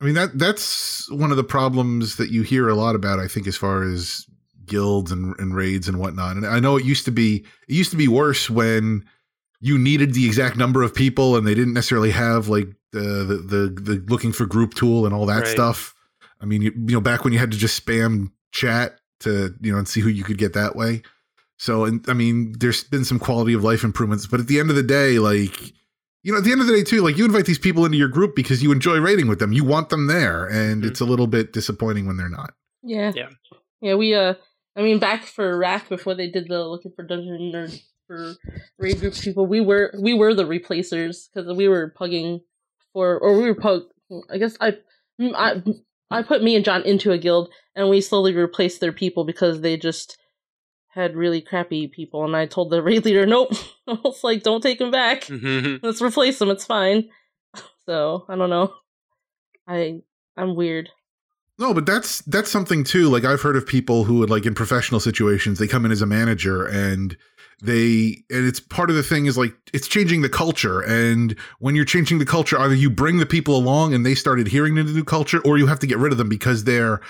I 0.00 0.04
mean 0.04 0.14
that 0.14 0.38
that's 0.38 1.10
one 1.10 1.32
of 1.32 1.36
the 1.36 1.42
problems 1.44 2.16
that 2.16 2.30
you 2.30 2.42
hear 2.42 2.68
a 2.68 2.74
lot 2.74 2.94
about. 2.94 3.18
I 3.18 3.26
think 3.26 3.48
as 3.48 3.56
far 3.56 3.82
as 3.82 4.26
guilds 4.64 5.10
and, 5.10 5.34
and 5.40 5.56
raids 5.56 5.88
and 5.88 5.98
whatnot. 5.98 6.36
And 6.36 6.46
I 6.46 6.60
know 6.60 6.76
it 6.76 6.84
used 6.84 7.04
to 7.06 7.10
be 7.10 7.44
it 7.68 7.74
used 7.74 7.90
to 7.90 7.96
be 7.96 8.06
worse 8.06 8.48
when 8.48 9.04
you 9.60 9.76
needed 9.76 10.14
the 10.14 10.24
exact 10.26 10.56
number 10.56 10.84
of 10.84 10.94
people 10.94 11.36
and 11.36 11.44
they 11.46 11.54
didn't 11.54 11.74
necessarily 11.74 12.12
have 12.12 12.46
like 12.48 12.68
the 12.92 13.00
the 13.00 13.36
the, 13.36 13.80
the 13.80 14.04
looking 14.08 14.30
for 14.30 14.46
group 14.46 14.74
tool 14.74 15.04
and 15.04 15.12
all 15.12 15.26
that 15.26 15.38
Right. 15.40 15.46
stuff. 15.48 15.94
I 16.40 16.44
mean, 16.44 16.62
you, 16.62 16.70
you 16.76 16.94
know, 16.94 17.00
back 17.00 17.24
when 17.24 17.32
you 17.32 17.40
had 17.40 17.50
to 17.50 17.58
just 17.58 17.84
spam 17.84 18.30
chat 18.52 19.00
to 19.20 19.52
you 19.60 19.72
know 19.72 19.78
and 19.78 19.88
see 19.88 20.00
who 20.00 20.08
you 20.10 20.22
could 20.22 20.38
get 20.38 20.52
that 20.52 20.76
way. 20.76 21.02
So, 21.58 21.84
and 21.84 22.04
I 22.08 22.12
mean, 22.12 22.54
there's 22.58 22.84
been 22.84 23.04
some 23.04 23.18
quality 23.18 23.52
of 23.52 23.64
life 23.64 23.82
improvements, 23.84 24.26
but 24.26 24.40
at 24.40 24.46
the 24.46 24.58
end 24.60 24.70
of 24.70 24.76
the 24.76 24.82
day, 24.82 25.18
like 25.18 25.72
you 26.24 26.32
know, 26.32 26.38
at 26.38 26.44
the 26.44 26.52
end 26.52 26.60
of 26.60 26.66
the 26.66 26.72
day, 26.72 26.82
too, 26.82 27.00
like 27.02 27.16
you 27.16 27.24
invite 27.24 27.46
these 27.46 27.58
people 27.58 27.84
into 27.84 27.96
your 27.98 28.08
group 28.08 28.34
because 28.36 28.62
you 28.62 28.72
enjoy 28.72 28.98
raiding 28.98 29.28
with 29.28 29.38
them. 29.38 29.52
You 29.52 29.64
want 29.64 29.88
them 29.88 30.06
there, 30.08 30.46
and 30.46 30.82
Mhm. 30.82 30.86
it's 30.88 31.00
a 31.00 31.04
little 31.04 31.26
bit 31.26 31.52
disappointing 31.52 32.06
when 32.06 32.16
they're 32.16 32.28
not. 32.28 32.54
Yeah. 32.82 33.12
Yeah. 33.14 33.28
Yeah. 33.80 33.94
We. 33.94 34.14
Uh. 34.14 34.34
I 34.76 34.82
mean, 34.82 34.98
back 35.00 35.24
for 35.24 35.58
Wrath 35.58 35.88
before 35.88 36.14
they 36.14 36.30
did 36.30 36.48
the 36.48 36.62
looking 36.64 36.92
for 36.94 37.04
dungeon 37.04 37.52
or 37.54 37.68
for 38.06 38.36
raid 38.78 39.00
groups 39.00 39.24
people, 39.24 39.44
we 39.46 39.60
were 39.60 39.92
we 40.00 40.14
were 40.14 40.34
the 40.34 40.46
replacers 40.46 41.28
because 41.34 41.56
we 41.56 41.66
were 41.66 41.92
pugging 41.98 42.40
for 42.92 43.18
or 43.18 43.36
we 43.36 43.44
were 43.48 43.54
pug. 43.56 43.82
I 44.30 44.38
guess 44.38 44.56
I. 44.60 44.76
I 45.20 45.62
I 46.10 46.22
put 46.22 46.42
me 46.42 46.54
and 46.56 46.64
John 46.64 46.82
into 46.84 47.10
a 47.10 47.18
guild, 47.18 47.50
and 47.74 47.88
we 47.90 48.00
slowly 48.00 48.32
replaced 48.34 48.80
their 48.80 48.92
people 48.92 49.24
because 49.24 49.60
they 49.60 49.76
just 49.76 50.16
had 50.98 51.16
really 51.16 51.40
crappy 51.40 51.86
people. 51.86 52.24
And 52.24 52.36
I 52.36 52.46
told 52.46 52.70
the 52.70 52.82
raid 52.88 53.04
leader, 53.04 53.24
"Nope, 53.26 53.52
I 53.86 53.92
was 54.04 54.22
like, 54.24 54.42
don't 54.42 54.62
take 54.62 54.78
them 54.78 54.90
back. 54.90 55.22
Mhm. 55.22 55.80
Let's 55.82 56.02
replace 56.02 56.38
them. 56.38 56.50
It's 56.50 56.66
fine." 56.66 57.08
So 57.86 58.26
I 58.28 58.36
don't 58.36 58.50
know. 58.50 58.74
I 59.66 60.02
I'm 60.36 60.54
weird. 60.54 60.90
No, 61.58 61.72
but 61.72 61.86
that's 61.86 62.20
that's 62.22 62.50
something 62.50 62.84
too. 62.84 63.08
Like 63.08 63.24
I've 63.24 63.40
heard 63.40 63.56
of 63.56 63.66
people 63.66 64.04
who 64.04 64.18
would 64.18 64.28
like 64.28 64.44
in 64.44 64.54
professional 64.54 65.00
situations, 65.00 65.58
they 65.58 65.66
come 65.66 65.86
in 65.86 65.90
as 65.90 66.02
a 66.02 66.06
manager 66.06 66.66
and 66.66 67.16
they 67.62 68.22
and 68.30 68.46
it's 68.46 68.60
part 68.60 68.90
of 68.90 68.96
the 68.96 69.02
thing 69.02 69.26
is 69.26 69.36
like 69.36 69.54
it's 69.72 69.88
changing 69.88 70.20
the 70.22 70.28
culture. 70.28 70.80
And 70.80 71.34
when 71.58 71.74
you're 71.74 71.84
changing 71.84 72.18
the 72.18 72.26
culture, 72.26 72.58
either 72.58 72.74
you 72.74 72.90
bring 72.90 73.18
the 73.18 73.26
people 73.26 73.56
along 73.56 73.94
and 73.94 74.06
they 74.06 74.14
start 74.14 74.38
adhering 74.38 74.76
to 74.76 74.84
the 74.84 74.92
new 74.92 75.02
culture, 75.02 75.40
or 75.44 75.58
you 75.58 75.66
have 75.66 75.80
to 75.80 75.86
get 75.86 75.98
rid 75.98 76.12
of 76.12 76.18
them 76.18 76.28
because 76.28 76.64
they're 76.64 77.00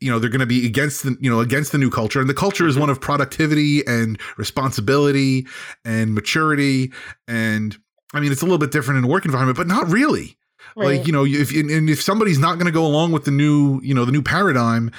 you 0.00 0.10
know 0.10 0.18
they're 0.18 0.30
going 0.30 0.40
to 0.40 0.46
be 0.46 0.66
against 0.66 1.02
the 1.04 1.16
you 1.20 1.30
know 1.30 1.40
against 1.40 1.72
the 1.72 1.78
new 1.78 1.90
culture. 1.90 2.20
And 2.20 2.28
the 2.28 2.34
culture 2.34 2.66
is 2.66 2.74
mm-hmm. 2.74 2.82
one 2.82 2.90
of 2.90 3.00
productivity 3.00 3.86
and 3.86 4.18
responsibility 4.36 5.46
and 5.84 6.14
maturity. 6.14 6.92
And 7.28 7.76
i 8.12 8.18
mean 8.20 8.32
it's 8.32 8.42
a 8.42 8.44
little 8.44 8.58
bit 8.58 8.72
different 8.72 8.98
in 8.98 9.04
a 9.04 9.08
work 9.08 9.24
environment 9.24 9.56
but 9.56 9.66
not 9.66 9.88
really. 9.88 10.36
Right. 10.76 10.98
like 10.98 11.06
you 11.06 11.12
know 11.12 11.24
if 11.24 11.52
and 11.54 11.88
if 11.88 12.02
somebody's 12.02 12.38
not 12.38 12.54
going 12.54 12.66
to 12.66 12.72
go 12.72 12.84
along 12.84 13.12
with 13.12 13.24
the 13.24 13.30
new 13.30 13.80
you 13.82 13.94
know 13.94 14.04
the 14.04 14.12
new 14.12 14.22
paradigm 14.22 14.92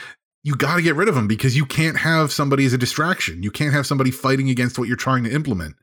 you 0.44 0.56
got 0.56 0.76
to 0.76 0.82
get 0.82 0.96
rid 0.96 1.08
of 1.08 1.16
them 1.16 1.28
because 1.28 1.56
you 1.56 1.66
can't 1.66 1.98
have 1.98 2.32
somebody 2.32 2.66
as 2.66 2.74
a 2.74 2.78
distraction. 2.78 3.44
You 3.44 3.52
can't 3.52 3.74
have 3.74 3.86
somebody 3.86 4.10
fighting 4.10 4.50
against 4.50 4.80
what 4.80 4.88
you're 4.88 4.98
trying 4.98 5.24
to 5.24 5.32
implement 5.32 5.76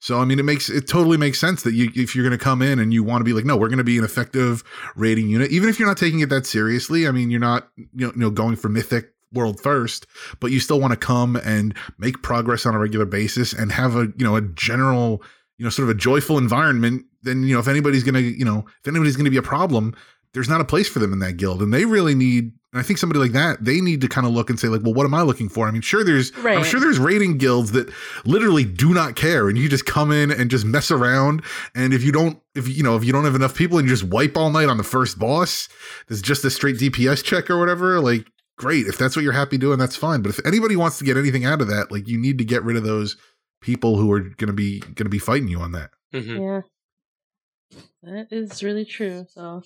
so 0.00 0.20
i 0.20 0.24
mean 0.24 0.38
it 0.38 0.44
makes 0.44 0.68
it 0.68 0.86
totally 0.88 1.16
makes 1.16 1.38
sense 1.38 1.62
that 1.62 1.74
you 1.74 1.90
if 1.94 2.14
you're 2.14 2.24
going 2.24 2.36
to 2.36 2.42
come 2.42 2.62
in 2.62 2.78
and 2.78 2.92
you 2.92 3.02
want 3.02 3.20
to 3.20 3.24
be 3.24 3.32
like 3.32 3.44
no 3.44 3.56
we're 3.56 3.68
going 3.68 3.78
to 3.78 3.84
be 3.84 3.98
an 3.98 4.04
effective 4.04 4.62
rating 4.94 5.28
unit 5.28 5.50
even 5.50 5.68
if 5.68 5.78
you're 5.78 5.88
not 5.88 5.96
taking 5.96 6.20
it 6.20 6.28
that 6.28 6.46
seriously. 6.46 7.06
I 7.06 7.10
mean 7.10 7.30
you're 7.30 7.40
not 7.40 7.68
you 7.94 8.12
know, 8.14 8.30
going 8.30 8.56
for 8.56 8.68
mythic 8.68 9.12
world 9.32 9.60
first 9.60 10.06
but 10.40 10.50
you 10.50 10.60
still 10.60 10.80
want 10.80 10.92
to 10.92 10.96
come 10.96 11.36
and 11.36 11.76
make 11.98 12.22
progress 12.22 12.64
on 12.64 12.74
a 12.74 12.78
regular 12.78 13.04
basis 13.04 13.52
and 13.52 13.72
have 13.72 13.96
a 13.96 14.04
you 14.16 14.24
know 14.24 14.36
a 14.36 14.40
general 14.40 15.22
you 15.58 15.64
know 15.64 15.70
sort 15.70 15.88
of 15.88 15.96
a 15.96 15.98
joyful 15.98 16.38
environment 16.38 17.04
then 17.22 17.42
you 17.42 17.52
know 17.52 17.60
if 17.60 17.68
anybody's 17.68 18.04
gonna 18.04 18.20
you 18.20 18.44
know 18.44 18.64
if 18.80 18.88
anybody's 18.88 19.16
gonna 19.16 19.30
be 19.30 19.36
a 19.36 19.42
problem 19.42 19.94
there's 20.34 20.48
not 20.48 20.60
a 20.60 20.64
place 20.64 20.88
for 20.88 20.98
them 20.98 21.12
in 21.12 21.18
that 21.20 21.36
guild 21.36 21.62
and 21.62 21.72
they 21.72 21.84
really 21.84 22.14
need 22.14 22.52
and 22.72 22.80
i 22.80 22.82
think 22.82 22.98
somebody 22.98 23.18
like 23.18 23.32
that 23.32 23.64
they 23.64 23.80
need 23.80 24.00
to 24.00 24.08
kind 24.08 24.26
of 24.26 24.32
look 24.32 24.50
and 24.50 24.58
say 24.60 24.68
like 24.68 24.82
well 24.82 24.92
what 24.94 25.04
am 25.06 25.14
i 25.14 25.22
looking 25.22 25.48
for 25.48 25.66
i 25.66 25.70
mean 25.70 25.80
sure 25.82 26.04
there's 26.04 26.36
right. 26.38 26.58
i'm 26.58 26.64
sure 26.64 26.80
there's 26.80 26.98
rating 26.98 27.38
guilds 27.38 27.72
that 27.72 27.88
literally 28.24 28.64
do 28.64 28.92
not 28.92 29.16
care 29.16 29.48
and 29.48 29.56
you 29.56 29.68
just 29.68 29.86
come 29.86 30.10
in 30.12 30.30
and 30.30 30.50
just 30.50 30.64
mess 30.64 30.90
around 30.90 31.42
and 31.74 31.92
if 31.94 32.02
you 32.02 32.12
don't 32.12 32.40
if 32.54 32.68
you 32.68 32.82
know 32.82 32.96
if 32.96 33.04
you 33.04 33.12
don't 33.12 33.24
have 33.24 33.34
enough 33.34 33.54
people 33.54 33.78
and 33.78 33.88
you 33.88 33.94
just 33.94 34.04
wipe 34.10 34.36
all 34.36 34.50
night 34.50 34.68
on 34.68 34.76
the 34.76 34.84
first 34.84 35.18
boss 35.18 35.68
there's 36.08 36.22
just 36.22 36.44
a 36.44 36.50
straight 36.50 36.76
dps 36.76 37.22
check 37.24 37.48
or 37.50 37.58
whatever 37.58 38.00
like 38.00 38.26
great 38.58 38.86
if 38.86 38.96
that's 38.98 39.14
what 39.16 39.22
you're 39.22 39.32
happy 39.32 39.58
doing 39.58 39.78
that's 39.78 39.96
fine 39.96 40.22
but 40.22 40.30
if 40.30 40.44
anybody 40.46 40.76
wants 40.76 40.98
to 40.98 41.04
get 41.04 41.16
anything 41.16 41.44
out 41.44 41.60
of 41.60 41.68
that 41.68 41.90
like 41.92 42.06
you 42.08 42.18
need 42.18 42.38
to 42.38 42.44
get 42.44 42.62
rid 42.62 42.76
of 42.76 42.82
those 42.84 43.16
people 43.60 43.96
who 43.96 44.10
are 44.12 44.20
going 44.20 44.46
to 44.48 44.52
be 44.52 44.80
going 44.80 44.94
to 45.04 45.08
be 45.08 45.18
fighting 45.18 45.48
you 45.48 45.60
on 45.60 45.72
that 45.72 45.90
Mhm. 46.14 46.38
Yeah. 46.40 46.60
That 48.02 48.28
is 48.30 48.62
really 48.62 48.84
true. 48.84 49.26
So 49.28 49.62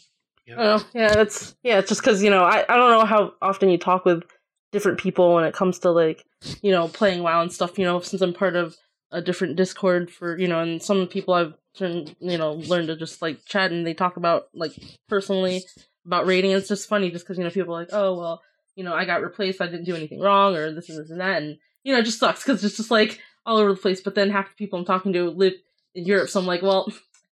Don't. 0.51 0.59
Oh, 0.61 0.85
yeah, 0.95 1.15
that's 1.15 1.55
yeah. 1.63 1.79
It's 1.79 1.89
just 1.89 2.01
because 2.03 2.23
you 2.23 2.31
know 2.31 2.45
I 2.45 2.65
I 2.69 2.77
don't 2.77 2.91
know 2.91 3.05
how 3.05 3.33
often 3.41 3.71
you 3.71 3.79
talk 3.79 4.05
with 4.05 4.25
different 4.73 4.99
people 4.99 5.35
when 5.35 5.45
it 5.45 5.55
comes 5.55 5.79
to 5.81 5.91
like 5.91 6.25
you 6.63 6.71
know 6.71 6.89
playing 6.89 7.23
WoW 7.23 7.43
and 7.43 7.53
stuff. 7.53 7.79
You 7.79 7.85
know, 7.85 8.01
since 8.01 8.23
I'm 8.23 8.35
part 8.35 8.57
of 8.57 8.77
a 9.13 9.21
different 9.21 9.57
Discord 9.57 10.11
for 10.11 10.39
you 10.39 10.49
know, 10.49 10.61
and 10.61 10.83
some 10.83 11.07
people 11.07 11.35
I've 11.35 11.55
turned 11.77 12.15
you 12.21 12.39
know 12.39 12.55
learned 12.55 12.89
to 12.89 12.97
just 12.97 13.23
like 13.23 13.45
chat 13.45 13.71
and 13.71 13.87
they 13.87 13.95
talk 13.95 14.17
about 14.17 14.49
like 14.55 14.73
personally 15.09 15.63
about 16.07 16.27
rating. 16.27 16.53
It's 16.53 16.69
just 16.69 16.89
funny 16.89 17.11
just 17.11 17.25
because 17.25 17.39
you 17.39 17.45
know 17.45 17.51
people 17.51 17.75
are 17.75 17.81
like, 17.81 17.93
oh 17.93 18.17
well, 18.17 18.43
you 18.77 18.85
know, 18.85 18.95
I 18.95 19.05
got 19.05 19.23
replaced, 19.23 19.61
I 19.61 19.67
didn't 19.67 19.85
do 19.85 19.97
anything 19.97 20.21
wrong, 20.21 20.57
or 20.57 20.73
this 20.73 20.89
and 20.89 20.99
this 20.99 21.11
and 21.11 21.21
that, 21.21 21.43
and 21.43 21.59
you 21.85 21.93
know, 21.93 22.01
it 22.01 22.05
just 22.05 22.19
sucks 22.19 22.43
because 22.45 22.65
it's 22.65 22.77
just 22.77 22.91
like 22.91 23.21
all 23.47 23.59
over 23.59 23.73
the 23.75 23.81
place. 23.81 24.01
But 24.01 24.15
then 24.15 24.31
half 24.31 24.49
the 24.49 24.55
people 24.57 24.79
I'm 24.79 24.85
talking 24.85 25.13
to 25.13 25.31
live 25.31 25.55
in 25.95 26.05
Europe, 26.05 26.31
so 26.31 26.41
I'm 26.41 26.47
like, 26.47 26.63
well, 26.63 26.91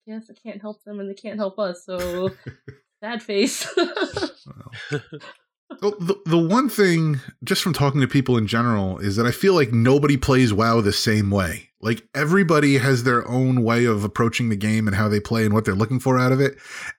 I 0.09 0.13
guess 0.13 0.31
I 0.31 0.35
can't 0.35 0.61
help 0.61 0.83
them 0.85 1.01
and 1.01 1.09
they 1.09 1.15
can't 1.15 1.39
help 1.39 1.59
us, 1.59 1.85
so 1.85 2.31
sad 3.01 3.23
face. 3.23 3.67
Well, 5.83 5.95
the, 6.01 6.17
the 6.25 6.39
one 6.39 6.69
thing, 6.69 7.21
just 7.45 7.63
from 7.63 7.75
talking 7.75 8.01
to 8.01 8.09
people 8.09 8.37
in 8.39 8.47
general, 8.47 8.99
is 8.99 9.17
that 9.17 9.27
I 9.27 9.31
feel 9.31 9.55
like 9.55 9.71
nobody 9.71 10.17
plays 10.17 10.53
WoW 10.53 10.81
the 10.81 10.93
same 10.93 11.31
way. 11.31 11.69
Like 11.81 12.09
everybody 12.15 12.79
has 12.79 13.05
their 13.05 13.29
own 13.29 13.63
way 13.63 13.85
of 13.85 14.03
approaching 14.03 14.49
the 14.49 14.57
game 14.57 14.89
and 14.89 14.97
how 14.97 15.09
they 15.09 15.21
play 15.21 15.45
and 15.45 15.55
what 15.55 15.65
they're 15.65 15.75
looking 15.75 16.01
for 16.01 16.19
out 16.19 16.33
of 16.33 16.41
it. 16.41 16.57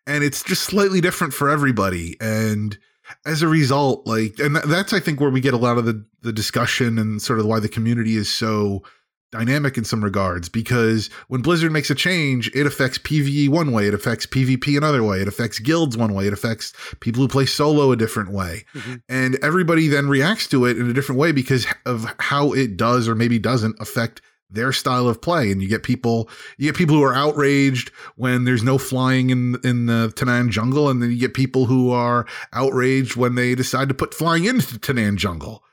And 0.07 0.23
it's 0.23 0.43
just 0.43 0.63
slightly 0.63 1.01
different 1.01 1.33
for 1.33 1.49
everybody. 1.49 2.15
And 2.21 2.77
as 3.25 3.41
a 3.41 3.47
result, 3.47 4.05
like, 4.05 4.39
and 4.39 4.55
that's, 4.55 4.93
I 4.93 4.99
think, 4.99 5.19
where 5.19 5.31
we 5.31 5.41
get 5.41 5.55
a 5.55 5.57
lot 5.57 5.77
of 5.77 5.85
the, 5.85 6.05
the 6.21 6.31
discussion 6.31 6.99
and 6.99 7.21
sort 7.21 7.39
of 7.39 7.47
why 7.47 7.59
the 7.59 7.67
community 7.67 8.15
is 8.15 8.31
so 8.31 8.83
dynamic 9.31 9.77
in 9.77 9.83
some 9.83 10.03
regards 10.03 10.49
because 10.49 11.09
when 11.27 11.41
Blizzard 11.41 11.71
makes 11.71 11.89
a 11.89 11.95
change, 11.95 12.49
it 12.55 12.65
affects 12.65 12.97
PvE 12.97 13.49
one 13.49 13.71
way, 13.71 13.87
it 13.87 13.93
affects 13.93 14.25
PvP 14.25 14.77
another 14.77 15.03
way, 15.03 15.21
it 15.21 15.27
affects 15.27 15.59
guilds 15.59 15.97
one 15.97 16.13
way, 16.13 16.27
it 16.27 16.33
affects 16.33 16.73
people 16.99 17.21
who 17.21 17.27
play 17.27 17.45
solo 17.45 17.91
a 17.91 17.95
different 17.95 18.31
way. 18.31 18.65
Mm-hmm. 18.73 18.95
And 19.07 19.35
everybody 19.43 19.87
then 19.87 20.07
reacts 20.07 20.47
to 20.47 20.65
it 20.65 20.77
in 20.77 20.89
a 20.89 20.93
different 20.93 21.19
way 21.19 21.31
because 21.31 21.67
of 21.85 22.13
how 22.19 22.53
it 22.53 22.77
does 22.77 23.07
or 23.07 23.15
maybe 23.15 23.39
doesn't 23.39 23.79
affect 23.79 24.21
their 24.49 24.71
style 24.71 25.07
of 25.07 25.21
play 25.21 25.51
and 25.51 25.61
you 25.61 25.67
get 25.67 25.83
people 25.83 26.29
you 26.57 26.65
get 26.65 26.75
people 26.75 26.95
who 26.95 27.03
are 27.03 27.13
outraged 27.13 27.89
when 28.15 28.45
there's 28.45 28.63
no 28.63 28.77
flying 28.77 29.29
in 29.29 29.57
in 29.63 29.85
the 29.85 30.11
Tanaan 30.15 30.49
jungle 30.49 30.89
and 30.89 31.01
then 31.01 31.11
you 31.11 31.19
get 31.19 31.35
people 31.35 31.65
who 31.65 31.91
are 31.91 32.25
outraged 32.53 33.15
when 33.15 33.35
they 33.35 33.53
decide 33.53 33.89
to 33.89 33.93
put 33.93 34.13
flying 34.13 34.45
into 34.45 34.79
Tanaan 34.79 35.17
jungle 35.17 35.63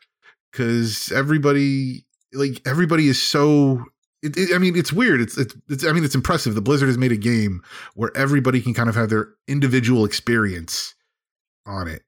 cuz 0.52 1.10
everybody 1.10 2.05
like 2.36 2.62
everybody 2.66 3.08
is 3.08 3.20
so 3.20 3.84
it, 4.22 4.36
it, 4.36 4.54
I 4.54 4.58
mean, 4.58 4.76
it's 4.76 4.92
weird. 4.92 5.20
It's, 5.20 5.36
it's, 5.36 5.54
it's, 5.68 5.84
I 5.84 5.92
mean, 5.92 6.04
it's 6.04 6.14
impressive. 6.14 6.54
The 6.54 6.62
Blizzard 6.62 6.88
has 6.88 6.98
made 6.98 7.12
a 7.12 7.16
game 7.16 7.62
where 7.94 8.10
everybody 8.16 8.60
can 8.60 8.74
kind 8.74 8.88
of 8.88 8.94
have 8.94 9.10
their 9.10 9.28
individual 9.46 10.04
experience 10.04 10.94
on 11.66 11.86
it, 11.86 12.02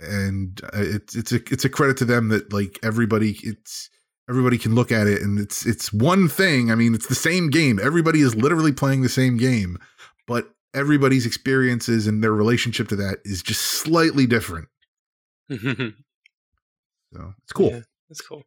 and 0.00 0.60
uh, 0.64 0.70
it's, 0.74 1.14
it's 1.16 1.32
a, 1.32 1.40
it's 1.50 1.64
a 1.64 1.68
credit 1.68 1.96
to 1.98 2.04
them 2.04 2.28
that 2.28 2.52
like 2.52 2.78
everybody, 2.82 3.36
it's 3.42 3.90
everybody 4.28 4.56
can 4.56 4.74
look 4.74 4.90
at 4.90 5.06
it 5.06 5.20
and 5.20 5.38
it's, 5.38 5.66
it's 5.66 5.92
one 5.92 6.28
thing. 6.28 6.70
I 6.70 6.74
mean, 6.74 6.94
it's 6.94 7.08
the 7.08 7.14
same 7.14 7.50
game. 7.50 7.78
Everybody 7.82 8.22
is 8.22 8.34
literally 8.34 8.72
playing 8.72 9.02
the 9.02 9.08
same 9.10 9.36
game, 9.36 9.76
but 10.26 10.48
everybody's 10.72 11.26
experiences 11.26 12.06
and 12.06 12.24
their 12.24 12.32
relationship 12.32 12.88
to 12.88 12.96
that 12.96 13.18
is 13.24 13.42
just 13.42 13.60
slightly 13.60 14.26
different. 14.26 14.68
so 15.50 15.92
it's 17.42 17.52
cool. 17.52 17.70
Yeah, 17.70 17.80
it's 18.08 18.22
cool. 18.22 18.42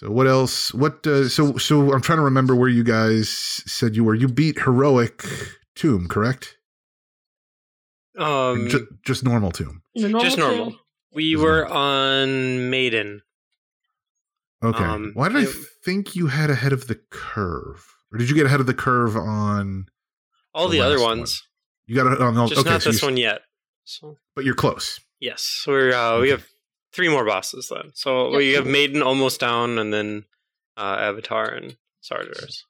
So 0.00 0.10
what 0.10 0.26
else? 0.26 0.72
What? 0.72 1.06
Uh, 1.06 1.28
so 1.28 1.58
so 1.58 1.92
I'm 1.92 2.00
trying 2.00 2.16
to 2.16 2.24
remember 2.24 2.56
where 2.56 2.70
you 2.70 2.82
guys 2.82 3.28
said 3.28 3.94
you 3.94 4.02
were. 4.02 4.14
You 4.14 4.28
beat 4.28 4.58
heroic 4.58 5.22
tomb, 5.76 6.08
correct? 6.08 6.56
Um, 8.18 8.70
just, 8.70 8.84
just 9.04 9.24
normal 9.24 9.50
tomb. 9.50 9.82
normal 9.94 10.20
just 10.22 10.38
normal. 10.38 10.70
Tomb? 10.70 10.78
We 11.12 11.32
just 11.32 11.44
were 11.44 11.64
normal. 11.64 11.76
on 11.76 12.70
maiden. 12.70 13.20
Okay. 14.64 14.82
Um, 14.82 15.10
Why 15.12 15.28
did 15.28 15.42
it, 15.42 15.48
I 15.50 15.52
think 15.84 16.16
you 16.16 16.28
had 16.28 16.48
ahead 16.48 16.72
of 16.72 16.86
the 16.86 16.98
curve, 17.10 17.86
or 18.10 18.16
did 18.16 18.30
you 18.30 18.34
get 18.34 18.46
ahead 18.46 18.60
of 18.60 18.66
the 18.66 18.72
curve 18.72 19.16
on 19.16 19.84
all 20.54 20.68
the, 20.68 20.78
the 20.78 20.86
other 20.86 20.98
ones? 20.98 21.42
One? 21.86 21.94
You 21.94 22.02
got 22.02 22.10
it 22.10 22.22
on 22.22 22.48
just 22.48 22.62
okay, 22.62 22.70
not 22.70 22.82
so 22.82 22.90
this 22.90 23.02
one 23.02 23.18
yet. 23.18 23.42
So. 23.84 24.16
But 24.34 24.46
you're 24.46 24.54
close. 24.54 24.98
Yes, 25.20 25.64
we're 25.66 25.92
uh, 25.92 26.12
okay. 26.12 26.22
we 26.22 26.30
have 26.30 26.46
three 26.92 27.08
more 27.08 27.24
bosses 27.24 27.70
then. 27.74 27.90
So 27.94 28.30
yep. 28.30 28.38
we 28.38 28.52
have 28.52 28.66
Maiden 28.66 29.02
almost 29.02 29.40
down, 29.40 29.78
and 29.78 29.92
then 29.92 30.24
uh, 30.76 30.96
Avatar 31.00 31.46
and 31.46 31.76
Sargeras. 32.02 32.62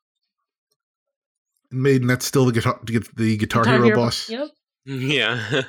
Maiden, 1.70 2.08
that's 2.08 2.26
still 2.26 2.44
the 2.44 2.52
guitar, 2.52 2.80
the 2.84 3.36
guitar, 3.36 3.62
guitar 3.62 3.64
hero, 3.64 3.84
hero, 3.84 3.96
boss. 3.96 4.28
Yep. 4.28 4.48
Yeah. 4.86 5.60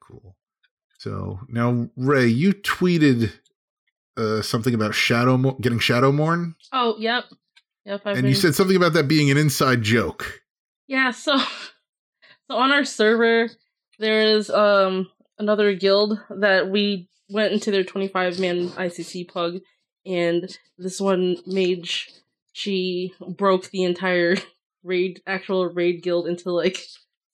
cool. 0.00 0.36
So 0.98 1.40
now, 1.48 1.90
Ray, 1.96 2.26
you 2.26 2.52
tweeted 2.52 3.32
uh, 4.16 4.42
something 4.42 4.74
about 4.74 4.94
Shadow 4.94 5.36
Mo- 5.36 5.58
getting 5.60 5.80
Shadowmourne. 5.80 6.54
Oh, 6.72 6.96
yep, 6.98 7.24
yep. 7.84 8.02
I've 8.04 8.16
and 8.16 8.22
been... 8.22 8.28
you 8.30 8.34
said 8.34 8.54
something 8.54 8.76
about 8.76 8.92
that 8.94 9.08
being 9.08 9.30
an 9.30 9.36
inside 9.36 9.82
joke. 9.82 10.40
Yeah. 10.86 11.10
So, 11.10 11.36
so 12.50 12.56
on 12.56 12.70
our 12.70 12.84
server, 12.84 13.50
there 13.98 14.22
is 14.22 14.50
um 14.50 15.10
another 15.38 15.74
guild 15.74 16.20
that 16.30 16.68
we 16.68 17.08
went 17.28 17.52
into 17.52 17.70
their 17.70 17.84
25 17.84 18.38
man 18.38 18.68
ICC 18.70 19.28
plug, 19.28 19.60
and 20.06 20.58
this 20.78 21.00
one 21.00 21.36
mage, 21.46 22.10
she 22.52 23.12
broke 23.36 23.70
the 23.70 23.84
entire 23.84 24.36
raid, 24.82 25.20
actual 25.26 25.66
raid 25.66 26.02
guild 26.02 26.26
into 26.26 26.50
like 26.50 26.78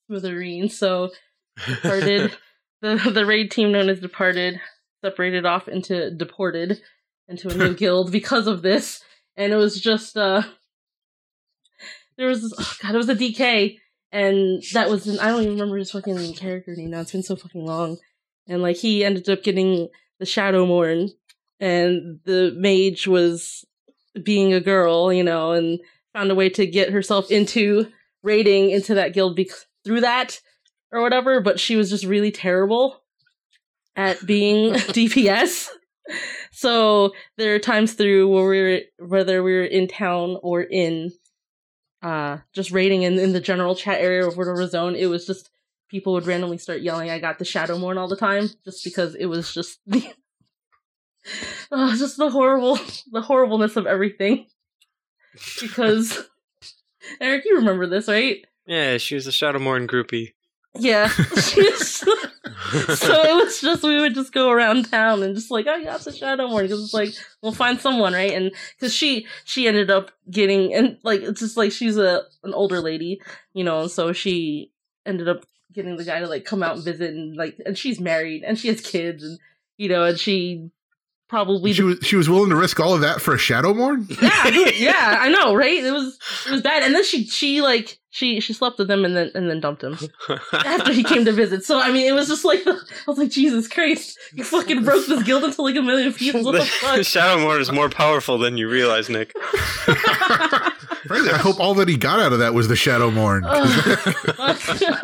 smithereens. 0.07 0.77
So, 0.77 1.11
departed, 1.67 2.37
the, 2.83 2.97
the 3.13 3.27
raid 3.27 3.51
team 3.51 3.73
known 3.73 3.89
as 3.89 4.01
Departed 4.01 4.61
separated 5.03 5.47
off 5.47 5.69
into 5.69 6.11
Deported 6.11 6.81
into 7.29 7.49
a 7.49 7.55
new 7.55 7.75
guild 7.77 8.11
because 8.11 8.47
of 8.47 8.63
this. 8.63 9.03
And 9.37 9.53
it 9.53 9.57
was 9.57 9.81
just, 9.81 10.17
uh, 10.17 10.43
there 12.17 12.29
was, 12.29 12.55
oh 12.59 12.75
God, 12.83 12.95
it 12.95 12.99
was 12.99 13.09
a 13.09 13.15
DK 13.15 13.79
and 14.15 14.63
that 14.73 14.89
was 14.89 15.09
an, 15.09 15.19
I 15.19 15.27
don't 15.27 15.43
even 15.43 15.55
remember 15.55 15.77
his 15.77 15.91
fucking 15.91 16.35
character 16.35 16.75
name 16.75 16.91
now. 16.91 17.01
It's 17.01 17.13
been 17.13 17.25
so 17.25 17.37
fucking 17.37 17.67
long. 17.67 17.99
And 18.47 18.63
like 18.63 18.77
he 18.77 19.05
ended 19.05 19.29
up 19.29 19.43
getting 19.43 19.89
the 20.21 20.27
Shadow 20.27 20.65
Shadowmourne, 20.65 21.11
and 21.61 22.21
the 22.25 22.55
mage 22.57 23.09
was 23.09 23.65
being 24.23 24.53
a 24.53 24.61
girl, 24.61 25.13
you 25.13 25.25
know, 25.25 25.53
and 25.53 25.81
found 26.13 26.31
a 26.31 26.35
way 26.35 26.49
to 26.51 26.67
get 26.67 26.91
herself 26.91 27.31
into 27.31 27.89
raiding 28.23 28.71
into 28.71 28.95
that 28.95 29.13
guild 29.13 29.35
be- 29.35 29.51
through 29.85 30.03
that 30.03 30.41
or 30.93 31.03
whatever. 31.03 31.41
But 31.41 31.59
she 31.59 31.75
was 31.75 31.91
just 31.91 32.05
really 32.05 32.31
terrible 32.31 33.03
at 33.97 34.25
being 34.25 34.75
DPS. 34.75 35.69
So 36.53 37.13
there 37.37 37.55
are 37.55 37.59
times 37.59 37.95
through 37.95 38.29
where 38.29 38.49
we 38.49 38.61
were, 38.61 39.09
whether 39.09 39.43
we 39.43 39.55
were 39.55 39.65
in 39.65 39.89
town 39.89 40.37
or 40.43 40.63
in 40.63 41.13
uh, 42.05 42.39
just 42.53 42.71
raiding 42.71 43.03
in, 43.03 43.19
in 43.19 43.33
the 43.33 43.41
general 43.41 43.75
chat 43.75 44.01
area 44.01 44.27
of 44.27 44.37
whatever 44.37 44.67
zone, 44.67 44.95
it 44.95 45.07
was 45.07 45.27
just 45.27 45.49
people 45.89 46.13
would 46.13 46.27
randomly 46.27 46.59
start 46.59 46.83
yelling, 46.83 47.09
I 47.09 47.19
got 47.19 47.39
the 47.39 47.45
Shadowmourne 47.45 47.97
all 47.97 48.09
the 48.09 48.17
time, 48.17 48.51
just 48.65 48.85
because 48.85 49.15
it 49.15 49.27
was 49.27 49.55
just 49.55 49.81
the 49.87 50.07
uh, 51.73 51.97
just 51.97 52.19
the 52.19 52.31
horrible 52.31 52.79
the 53.11 53.23
horribleness 53.23 53.77
of 53.77 53.87
everything. 53.87 54.47
Because 55.61 56.23
Eric, 57.21 57.45
you 57.47 57.57
remember 57.57 57.87
this, 57.87 58.07
right? 58.07 58.45
Yeah, 58.67 58.99
she 58.99 59.15
was 59.15 59.27
a 59.27 59.31
Shadowmourne 59.31 59.89
groupie. 59.89 60.35
Yeah. 60.77 61.09
so 62.75 63.23
it 63.23 63.35
was 63.35 63.61
just 63.61 63.83
we 63.83 64.01
would 64.01 64.15
just 64.15 64.33
go 64.33 64.51
around 64.51 64.91
town 64.91 65.23
and 65.23 65.35
just 65.35 65.51
like, 65.51 65.67
oh, 65.69 65.77
yeah, 65.77 65.95
it's 65.97 66.07
a 66.07 66.13
Shadowmourne 66.13 66.63
because 66.63 66.83
it's 66.83 66.95
like 66.95 67.15
we'll 67.43 67.53
find 67.53 67.81
someone, 67.81 68.13
right? 68.13 68.33
And 68.33 68.53
because 68.79 68.93
she 68.93 69.27
she 69.45 69.69
ended 69.69 69.91
up 69.91 70.11
getting 70.31 70.75
and 70.75 70.99
like 71.03 71.23
it's 71.23 71.41
just 71.41 71.57
like 71.57 71.73
she's 71.73 71.97
a 71.97 72.23
an 72.43 72.55
older 72.55 72.81
lady, 72.81 73.21
you 73.53 73.65
know, 73.65 73.83
and 73.83 73.91
so 73.91 74.13
she 74.13 74.73
ended 75.07 75.29
up 75.29 75.45
getting 75.73 75.97
the 75.97 76.05
guy 76.05 76.21
to 76.21 76.27
like 76.27 76.45
come 76.45 76.63
out 76.63 76.77
and 76.77 76.85
visit 76.85 77.11
and 77.11 77.37
like 77.37 77.57
and 77.65 77.77
she's 77.79 78.01
married 78.01 78.43
and 78.45 78.59
she 78.59 78.69
has 78.69 78.81
kids 78.81 79.23
and 79.23 79.39
you 79.77 79.89
know 79.89 80.05
and 80.05 80.19
she 80.19 80.71
probably 81.29 81.73
she 81.73 81.83
was 81.83 81.99
she 82.03 82.17
was 82.17 82.29
willing 82.29 82.51
to 82.51 82.57
risk 82.57 82.81
all 82.81 82.95
of 82.95 83.01
that 83.01 83.21
for 83.21 83.35
a 83.35 83.39
Shadowmourne. 83.39 84.09
Yeah, 84.21 84.71
yeah, 84.75 85.19
I 85.21 85.29
know, 85.29 85.55
right? 85.55 85.83
It 85.85 85.93
was 85.93 86.19
it 86.47 86.51
was 86.51 86.63
bad, 86.63 86.83
and 86.83 86.95
then 86.95 87.05
she 87.05 87.27
she 87.27 87.61
like 87.61 87.99
she 88.15 88.39
she 88.39 88.53
slept 88.53 88.79
with 88.79 88.89
him 88.89 89.05
and 89.05 89.17
then 89.17 89.33
and 89.35 89.51
then 89.51 89.59
dumped 89.59 89.83
him 89.83 89.99
after 90.53 90.93
he 90.93 91.03
came 91.03 91.25
to 91.25 91.33
visit. 91.33 91.65
So 91.65 91.81
I 91.81 91.91
mean, 91.91 92.07
it 92.07 92.13
was 92.13 92.29
just 92.29 92.45
like 92.45 92.65
I 92.65 92.77
was 93.09 93.19
like, 93.19 93.29
Jesus 93.29 93.67
Christ, 93.67 94.17
you 94.33 94.45
fucking 94.55 94.85
broke 94.85 95.05
this 95.07 95.25
guild 95.25 95.43
into 95.43 95.61
like 95.63 95.75
a 95.75 95.83
million 95.83 96.13
pieces. 96.13 96.45
What 96.45 96.53
the, 96.53 96.59
the 96.59 96.65
fuck? 96.81 97.01
Shadowmourne 97.01 97.59
is 97.59 97.73
more 97.73 97.89
powerful 97.89 98.39
than 98.39 98.57
you 98.57 98.71
realize, 98.71 99.11
Nick. 99.11 99.33
Frankly, 101.07 101.33
I 101.33 101.39
hope 101.39 101.59
all 101.59 101.75
that 101.75 101.89
he 101.89 101.97
got 101.97 102.21
out 102.21 102.33
of 102.33 102.39
that 102.39 102.55
was 102.55 102.69
the 102.69 102.75
Shadowmourne. 102.75 103.43
Oh, 103.45 105.04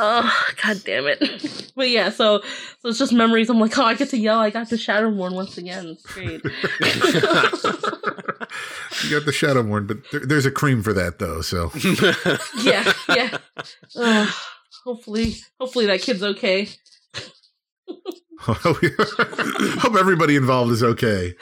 Oh, 0.00 0.32
god 0.62 0.80
damn 0.84 1.06
it. 1.08 1.72
but 1.76 1.88
yeah, 1.90 2.10
so 2.10 2.40
so 2.80 2.88
it's 2.88 2.98
just 3.00 3.12
memories. 3.12 3.50
I'm 3.50 3.58
like, 3.58 3.76
oh, 3.78 3.84
I 3.84 3.94
get 3.94 4.10
to 4.10 4.16
yell. 4.18 4.38
I 4.38 4.50
got 4.50 4.68
the 4.70 4.76
Shadowmourne 4.76 5.34
once 5.34 5.58
again. 5.58 5.86
It's 5.88 6.02
great. 6.02 6.40
you 6.44 6.50
got 9.10 9.24
the 9.26 9.32
Shadowmourne, 9.32 9.88
but 9.88 9.96
there, 10.12 10.20
there's 10.24 10.46
a 10.46 10.52
cream 10.52 10.84
for 10.84 10.92
that 10.92 11.18
though. 11.18 11.40
So 11.40 11.72
yeah, 12.62 12.92
yeah. 13.08 13.38
Uh, 13.96 14.30
hopefully, 14.84 15.34
hopefully 15.60 15.86
that 15.86 16.00
kid's 16.00 16.22
okay. 16.22 16.68
Hope 18.40 19.96
everybody 19.96 20.36
involved 20.36 20.72
is 20.72 20.82
okay. 20.82 21.34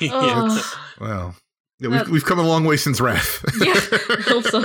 yeah. 0.00 0.10
Oh, 0.14 0.74
Wow. 1.00 1.34
Yeah, 1.80 1.88
we've, 1.90 1.98
That- 1.98 2.08
we've 2.08 2.24
come 2.24 2.38
a 2.38 2.42
long 2.42 2.64
way 2.64 2.76
since 2.76 3.00
Wrath. 3.00 3.44
yeah, 3.60 3.72
I 3.74 4.22
hope 4.26 4.44
so. 4.44 4.62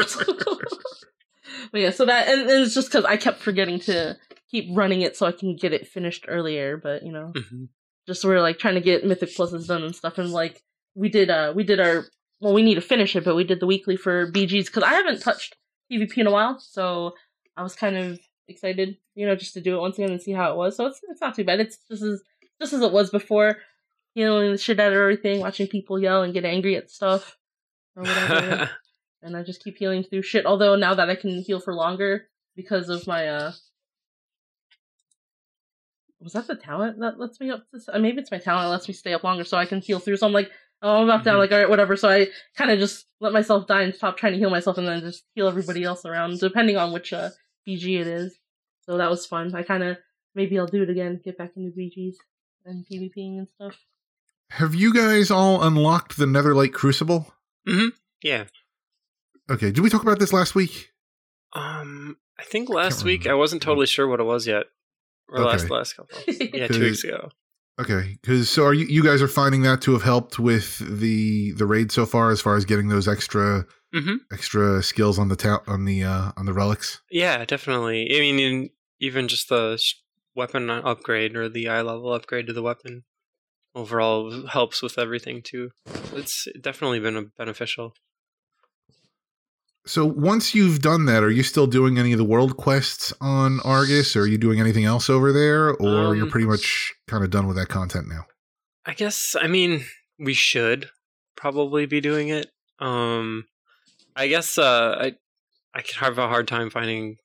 But 1.74 1.82
yeah, 1.82 1.90
so 1.90 2.06
that 2.06 2.30
and, 2.30 2.50
it's 2.50 2.74
just 2.74 2.88
because 2.90 3.04
I 3.04 3.18
kept 3.18 3.40
forgetting 3.40 3.80
to 3.82 4.16
keep 4.50 4.70
running 4.72 5.02
it 5.02 5.18
so 5.18 5.26
I 5.26 5.34
can 5.34 5.58
get 5.58 5.74
it 5.74 5.88
finished 5.88 6.26
earlier. 6.30 6.78
But 6.78 7.04
you 7.04 7.12
know, 7.12 7.34
Mhm. 7.36 7.68
just 8.08 8.24
we're 8.24 8.40
like 8.42 8.60
trying 8.60 8.76
to 8.76 8.82
get 8.82 9.06
Mythic 9.06 9.30
Pluses 9.36 9.68
done 9.68 9.84
and 9.84 9.94
stuff, 9.96 10.18
and 10.18 10.32
like 10.32 10.62
we 10.96 11.10
did, 11.10 11.30
uh, 11.30 11.52
we 11.56 11.64
did 11.64 11.82
our 11.82 12.06
well, 12.40 12.54
we 12.54 12.62
need 12.62 12.76
to 12.76 12.82
finish 12.82 13.16
it, 13.16 13.24
but 13.26 13.36
we 13.36 13.44
did 13.44 13.60
the 13.60 13.66
weekly 13.66 13.96
for 13.98 14.32
BGs 14.32 14.66
because 14.68 14.84
I 14.84 14.94
haven't 14.94 15.22
touched 15.22 15.56
PvP 15.92 16.18
in 16.18 16.28
a 16.28 16.32
while, 16.32 16.60
so 16.60 17.14
I 17.58 17.64
was 17.64 17.76
kind 17.76 17.98
of 17.98 18.20
excited, 18.48 18.98
you 19.16 19.26
know, 19.26 19.36
just 19.36 19.54
to 19.54 19.62
do 19.62 19.76
it 19.78 19.80
once 19.80 19.98
again 19.98 20.12
and 20.12 20.22
see 20.22 20.34
how 20.34 20.52
it 20.52 20.58
was. 20.58 20.76
So 20.78 20.86
it's 20.88 21.00
it's 21.10 21.22
not 21.22 21.36
too 21.36 21.44
bad. 21.44 21.60
It's 21.60 21.78
just 21.90 22.04
as 22.04 22.22
just 22.62 22.74
as 22.74 22.82
it 22.82 22.92
was 22.92 23.10
before, 23.10 23.58
healing 24.14 24.52
the 24.52 24.58
shit 24.58 24.80
out 24.80 24.92
of 24.94 25.00
everything, 25.00 25.40
watching 25.40 25.68
people 25.68 26.00
yell 26.00 26.22
and 26.22 26.34
get 26.34 26.46
angry 26.46 26.76
at 26.76 26.92
stuff 26.92 27.38
or 27.96 28.04
whatever. 28.04 28.70
and 29.24 29.36
I 29.36 29.44
just 29.44 29.64
keep 29.64 29.78
healing 29.78 30.04
through 30.04 30.22
shit. 30.24 30.46
Although 30.46 30.76
now 30.76 30.94
that 30.94 31.10
I 31.10 31.16
can 31.16 31.42
heal 31.42 31.60
for 31.60 31.74
longer 31.74 32.28
because 32.56 32.90
of 32.90 33.08
my 33.08 33.28
uh 33.28 33.52
was 36.20 36.34
that 36.34 36.48
the 36.48 36.56
talent 36.56 37.00
that 37.00 37.20
lets 37.20 37.40
me 37.40 37.50
up? 37.52 37.66
This? 37.74 37.90
Uh, 37.90 38.00
maybe 38.00 38.20
it's 38.22 38.32
my 38.32 38.38
talent 38.38 38.66
that 38.66 38.70
lets 38.72 38.88
me 38.88 38.94
stay 38.94 39.14
up 39.14 39.24
longer, 39.24 39.44
so 39.44 39.58
I 39.58 39.66
can 39.66 39.82
heal 39.82 40.00
through. 40.00 40.18
So 40.18 40.26
I'm 40.26 40.32
like, 40.34 40.50
oh, 40.82 40.98
I'm 40.98 41.04
about 41.04 41.24
down. 41.26 41.36
Mhm. 41.36 41.40
Like, 41.40 41.52
all 41.52 41.58
right, 41.58 41.70
whatever. 41.70 41.98
So 41.98 42.10
I 42.10 42.28
kind 42.56 42.72
of 42.72 42.80
just 42.80 43.06
let 43.20 43.34
myself 43.34 43.68
die 43.68 43.82
and 43.82 43.94
stop 43.94 44.16
trying 44.18 44.32
to 44.34 44.40
heal 44.40 44.50
myself, 44.50 44.78
and 44.78 44.88
then 44.88 45.02
just 45.02 45.24
heal 45.36 45.48
everybody 45.48 45.84
else 45.84 46.06
around, 46.06 46.40
depending 46.40 46.78
on 46.78 46.94
which 46.94 47.12
uh, 47.12 47.30
BG 47.68 48.00
it 48.00 48.08
is. 48.08 48.38
So 48.86 48.98
that 48.98 49.10
was 49.10 49.26
fun. 49.26 49.54
I 49.54 49.64
kind 49.64 49.84
of 49.84 49.98
maybe 50.34 50.58
I'll 50.58 50.66
do 50.68 50.84
it 50.84 50.90
again, 50.90 51.20
get 51.24 51.38
back 51.38 51.52
into 51.58 51.72
BGs 51.78 52.16
and 52.66 52.86
PvPing 52.90 53.40
and 53.40 53.48
stuff. 53.56 53.78
Have 54.52 54.76
you 54.76 54.94
guys 54.94 55.30
all 55.32 55.62
unlocked 55.64 56.16
the 56.18 56.26
Netherlight 56.26 56.74
Crucible? 56.74 57.34
yeah. 58.22 58.46
Okay, 59.54 59.72
did 59.72 59.82
we 59.82 59.90
talk 59.90 60.02
about 60.04 60.20
this 60.20 60.34
last 60.34 60.56
week? 60.56 60.90
Um, 61.54 62.18
I 62.40 62.44
think 62.44 62.70
last 62.70 63.04
week 63.04 63.28
I 63.28 63.34
wasn't 63.36 63.62
totally 63.62 63.86
sure 63.86 64.08
what 64.08 64.20
it 64.20 64.24
was 64.24 64.48
yet. 64.48 64.66
Or 65.30 65.40
last 65.40 65.66
Okay. 65.66 65.74
last 65.74 65.94
couple. 65.94 66.18
Yeah, 66.54 66.68
two 66.68 66.82
weeks 66.82 67.04
ago. 67.04 67.30
Okay, 67.80 68.18
because 68.22 68.50
so 68.50 68.66
are 68.66 68.74
you? 68.74 68.86
You 68.86 69.04
guys 69.04 69.22
are 69.22 69.28
finding 69.28 69.62
that 69.64 69.82
to 69.84 69.94
have 69.94 70.04
helped 70.04 70.38
with 70.38 70.78
the 70.80 71.52
the 71.54 71.66
raid 71.66 71.92
so 71.92 72.06
far, 72.06 72.30
as 72.32 72.40
far 72.42 72.56
as 72.56 72.66
getting 72.66 72.88
those 72.90 73.08
extra 73.08 73.66
Mhm. 73.96 74.18
extra 74.32 74.84
skills 74.84 75.18
on 75.18 75.30
the 75.30 75.36
ta- 75.36 75.64
on 75.68 75.86
the 75.86 76.04
uh 76.04 76.32
on 76.38 76.46
the 76.46 76.54
relics. 76.54 77.02
Yeah, 77.10 77.46
definitely. 77.46 78.16
I 78.16 78.20
mean, 78.20 78.40
in, 78.40 78.70
even 79.00 79.28
just 79.28 79.50
the 79.50 79.78
sh- 79.78 79.96
weapon 80.36 80.70
upgrade 80.70 81.36
or 81.36 81.50
the 81.50 81.68
eye 81.70 81.82
level 81.82 82.14
upgrade 82.14 82.46
to 82.48 82.54
the 82.54 82.62
weapon 82.64 83.06
overall 83.76 84.48
helps 84.48 84.82
with 84.84 85.00
everything 85.00 85.42
too. 85.42 85.72
It's 86.14 86.48
definitely 86.62 87.00
been 87.00 87.18
a 87.18 87.24
beneficial. 87.24 87.96
So 89.86 90.06
once 90.06 90.56
you've 90.56 90.80
done 90.82 91.06
that, 91.06 91.24
are 91.24 91.30
you 91.32 91.44
still 91.44 91.68
doing 91.68 91.98
any 92.00 92.14
of 92.14 92.18
the 92.18 92.24
world 92.24 92.56
quests 92.56 93.12
on 93.20 93.60
Argus, 93.66 94.16
or 94.16 94.22
are 94.22 94.28
you 94.28 94.38
doing 94.38 94.60
anything 94.60 94.86
else 94.86 95.10
over 95.10 95.34
there, 95.34 95.72
or 95.72 96.16
you're 96.16 96.26
Um, 96.26 96.32
pretty 96.32 96.48
much 96.48 96.94
kind 97.08 97.24
of 97.24 97.30
done 97.30 97.48
with 97.48 97.58
that 97.58 97.68
content 97.68 98.08
now? 98.08 98.26
I 98.86 98.94
guess 98.94 99.36
I 99.40 99.48
mean 99.48 99.86
we 100.20 100.34
should 100.34 100.90
probably 101.36 101.86
be 101.86 102.00
doing 102.02 102.30
it. 102.30 102.48
Um 102.80 103.46
I 104.16 104.28
guess 104.28 104.58
uh 104.58 104.96
I 105.00 105.14
I 105.74 105.82
could 105.82 105.96
have 105.98 106.18
a 106.18 106.28
hard 106.28 106.48
time 106.48 106.70
finding 106.70 107.18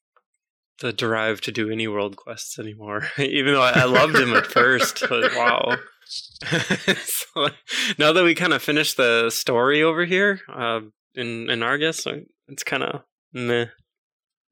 the 0.81 0.93
drive 0.93 1.41
to 1.43 1.53
do 1.53 1.71
any 1.71 1.87
world 1.89 2.17
quests 2.17 2.59
anymore. 2.59 3.09
Even 3.19 3.55
though 3.55 3.63
I, 3.63 3.81
I 3.81 3.85
loved 3.85 4.17
him 4.17 4.33
at 4.35 4.47
first, 4.47 5.05
but 5.09 5.35
wow. 5.35 5.77
so, 7.05 7.49
now 7.99 8.13
that 8.13 8.25
we 8.25 8.35
kind 8.35 8.53
of 8.53 8.63
finished 8.63 8.97
the 8.97 9.31
story 9.31 9.83
over 9.83 10.05
here, 10.05 10.41
uh 10.53 10.81
in 11.19 11.51
in 11.51 11.63
Argus, 11.63 12.07
uh, 12.07 12.21
it's 12.49 12.63
kind 12.65 12.83
of 12.83 13.03
meh. 13.33 13.67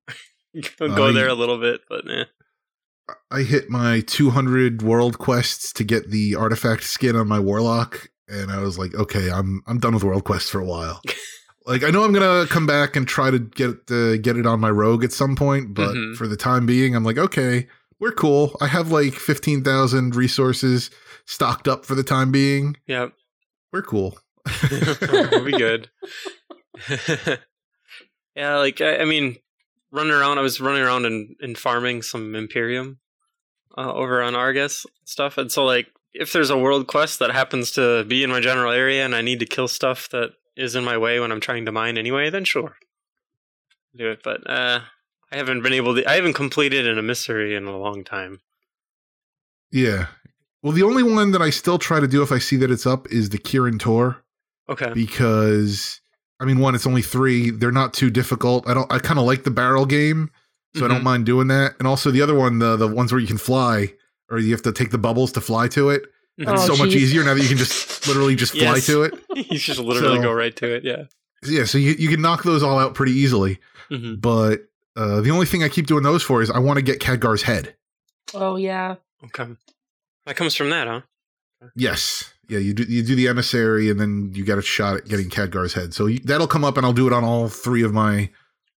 Go 0.79 0.87
Uh, 0.87 1.13
there 1.13 1.29
a 1.29 1.35
little 1.35 1.59
bit, 1.59 1.83
but 1.89 2.05
eh. 2.11 2.25
I 3.31 3.43
hit 3.43 3.69
my 3.71 4.01
200 4.07 4.83
world 4.83 5.19
quests 5.19 5.73
to 5.75 5.85
get 5.85 6.11
the 6.11 6.35
artifact 6.35 6.83
skin 6.85 7.15
on 7.15 7.29
my 7.29 7.39
warlock, 7.39 8.09
and 8.29 8.51
I 8.51 8.61
was 8.61 8.79
like, 8.79 8.95
okay, 8.95 9.31
I'm 9.31 9.63
I'm 9.67 9.79
done 9.79 9.95
with 9.95 10.03
world 10.05 10.25
quests 10.25 10.51
for 10.51 10.61
a 10.61 10.65
while. 10.65 11.01
like 11.67 11.85
I 11.85 11.91
know 11.91 12.05
I'm 12.05 12.13
gonna 12.13 12.47
come 12.49 12.67
back 12.67 12.97
and 12.97 13.07
try 13.07 13.31
to 13.31 13.39
get 13.39 13.87
the 13.87 14.19
get 14.21 14.37
it 14.37 14.47
on 14.47 14.61
my 14.61 14.71
rogue 14.71 15.05
at 15.05 15.13
some 15.13 15.37
point, 15.37 15.75
but 15.75 15.95
Mhm. 15.95 16.17
for 16.17 16.27
the 16.27 16.37
time 16.37 16.67
being, 16.67 16.97
I'm 16.97 17.05
like, 17.05 17.19
okay, 17.19 17.69
we're 18.01 18.13
cool. 18.13 18.57
I 18.61 18.67
have 18.67 18.91
like 18.91 19.15
15,000 19.15 20.15
resources 20.17 20.91
stocked 21.27 21.69
up 21.69 21.85
for 21.87 21.95
the 21.95 22.03
time 22.05 22.31
being. 22.33 22.77
yeah, 22.87 23.09
We're 23.73 23.83
cool. 23.83 24.19
we'll 24.71 25.45
be 25.45 25.53
good. 25.53 25.91
yeah, 28.37 28.57
like 28.57 28.81
I, 28.81 28.99
I 28.99 29.05
mean, 29.05 29.37
running 29.91 30.13
around. 30.13 30.39
I 30.39 30.43
was 30.43 30.61
running 30.61 30.83
around 30.83 31.07
and, 31.07 31.37
and 31.41 31.57
farming 31.57 32.03
some 32.03 32.35
Empyrium 32.35 32.99
uh, 33.77 33.93
over 33.93 34.23
on 34.23 34.35
Argus 34.35 34.87
stuff, 35.05 35.39
and 35.39 35.51
so 35.51 35.65
like 35.65 35.89
if 36.13 36.33
there's 36.33 36.51
a 36.51 36.59
world 36.59 36.87
quest 36.87 37.19
that 37.19 37.31
happens 37.31 37.73
to 37.73 38.05
be 38.05 38.23
in 38.23 38.31
my 38.31 38.41
general 38.41 38.73
area 38.73 39.05
and 39.05 39.15
I 39.15 39.21
need 39.21 39.41
to 39.41 39.47
kill 39.47 39.69
stuff 39.69 40.09
that 40.11 40.31
is 40.57 40.75
in 40.75 40.85
my 40.85 40.97
way 40.97 41.21
when 41.21 41.31
I'm 41.31 41.41
trying 41.41 41.67
to 41.67 41.73
mine 41.73 41.99
anyway, 41.99 42.31
then 42.31 42.45
sure, 42.45 42.77
do 43.95 44.11
it. 44.11 44.21
But 44.25 44.49
uh, 44.49 44.81
I 45.31 45.37
haven't 45.37 45.63
been 45.63 45.73
able 45.73 45.95
to. 45.95 46.09
I 46.09 46.15
haven't 46.15 46.35
completed 46.35 46.87
an 46.87 46.99
emissary 46.99 47.55
in 47.55 47.65
a 47.65 47.77
long 47.77 48.05
time. 48.05 48.41
Yeah. 49.71 50.07
Well, 50.63 50.73
the 50.73 50.83
only 50.83 51.03
one 51.03 51.33
that 51.33 51.43
I 51.43 51.51
still 51.51 51.79
try 51.79 52.01
to 52.01 52.09
do 52.09 52.23
if 52.23 52.33
I 52.33 52.39
see 52.39 52.57
that 52.57 52.71
it's 52.71 52.87
up 52.87 53.07
is 53.13 53.29
the 53.29 53.39
Kirin 53.39 53.79
Tor. 53.79 54.23
Okay. 54.69 54.93
because 54.93 56.01
I 56.41 56.45
mean, 56.45 56.59
one, 56.59 56.75
it's 56.75 56.87
only 56.87 57.03
three. 57.03 57.51
They're 57.51 57.73
not 57.73 57.95
too 57.95 58.11
difficult. 58.11 58.69
I 58.69 58.75
don't. 58.75 58.91
I 58.93 58.99
kind 58.99 59.19
of 59.19 59.25
like 59.25 59.45
the 59.45 59.51
barrel 59.51 59.87
game, 59.87 60.31
so 60.77 60.85
I 60.85 60.89
don't 60.89 61.01
Mhm. 61.01 61.05
mind 61.05 61.27
doing 61.27 61.49
that. 61.49 61.75
And 61.79 61.89
also 61.89 62.11
the 62.11 62.21
other 62.23 62.35
one, 62.35 62.59
the 62.59 62.77
the 62.77 62.89
ones 62.89 63.13
where 63.13 63.21
you 63.21 63.27
can 63.27 63.39
fly, 63.39 63.95
or 64.31 64.39
you 64.39 64.51
have 64.53 64.63
to 64.63 64.73
take 64.73 64.91
the 64.91 64.99
bubbles 64.99 65.33
to 65.33 65.41
fly 65.41 65.69
to 65.69 65.91
it. 65.91 66.03
Mhm. 66.39 66.53
It's 66.53 66.69
Oh, 66.69 66.75
so 66.75 66.85
much 66.85 66.95
easier 66.95 67.25
now 67.25 67.33
that 67.35 67.43
you 67.43 67.49
can 67.49 67.57
just 67.57 68.07
literally 68.07 68.35
just 68.37 68.53
fly 68.53 68.75
Yes. 68.77 68.87
to 68.87 69.03
it. 69.05 69.15
you 69.51 69.59
just 69.59 69.81
literally 69.81 70.19
So- 70.19 70.23
go 70.23 70.33
right 70.33 70.55
to 70.57 70.67
it. 70.75 70.85
Yeah. 70.85 71.05
Yeah, 71.43 71.65
so 71.65 71.79
you 71.79 71.93
you 71.99 72.09
can 72.09 72.21
knock 72.21 72.43
those 72.43 72.63
all 72.63 72.79
out 72.79 72.95
pretty 72.95 73.13
easily. 73.13 73.59
hmm 73.89 74.15
But 74.17 74.69
uh, 74.97 75.21
the 75.23 75.31
only 75.31 75.47
thing 75.47 75.63
I 75.63 75.69
keep 75.69 75.87
doing 75.87 76.03
those 76.03 76.23
for 76.23 76.43
is 76.43 76.51
I 76.51 76.59
want 76.59 76.77
to 76.79 76.83
get 76.83 76.99
Khadgar's 77.01 77.43
head. 77.43 77.75
Oh 78.35 78.57
yeah. 78.57 78.97
Okay. 79.25 79.47
That 80.27 80.37
comes 80.37 80.55
from 80.55 80.71
that, 80.71 80.87
huh? 80.89 81.01
Yes. 81.75 82.33
Yeah, 82.49 82.59
you 82.59 82.75
do 82.75 82.85
you 82.85 83.03
do 83.03 83.17
the 83.17 83.29
emissary 83.29 83.91
and 83.91 83.99
then 83.99 84.31
you 84.35 84.45
get 84.45 84.59
a 84.59 84.63
shot 84.63 84.97
at 84.97 85.09
getting 85.09 85.29
Khadgar's 85.29 85.75
head. 85.75 85.95
So 85.95 86.07
you, 86.07 86.21
that'll 86.21 86.47
come 86.47 86.65
up 86.65 86.77
and 86.77 86.87
I'll 86.87 86.93
do 86.93 87.07
it 87.07 87.13
on 87.13 87.25
all 87.25 87.49
three 87.49 87.83
of 87.83 87.93
my 87.93 88.31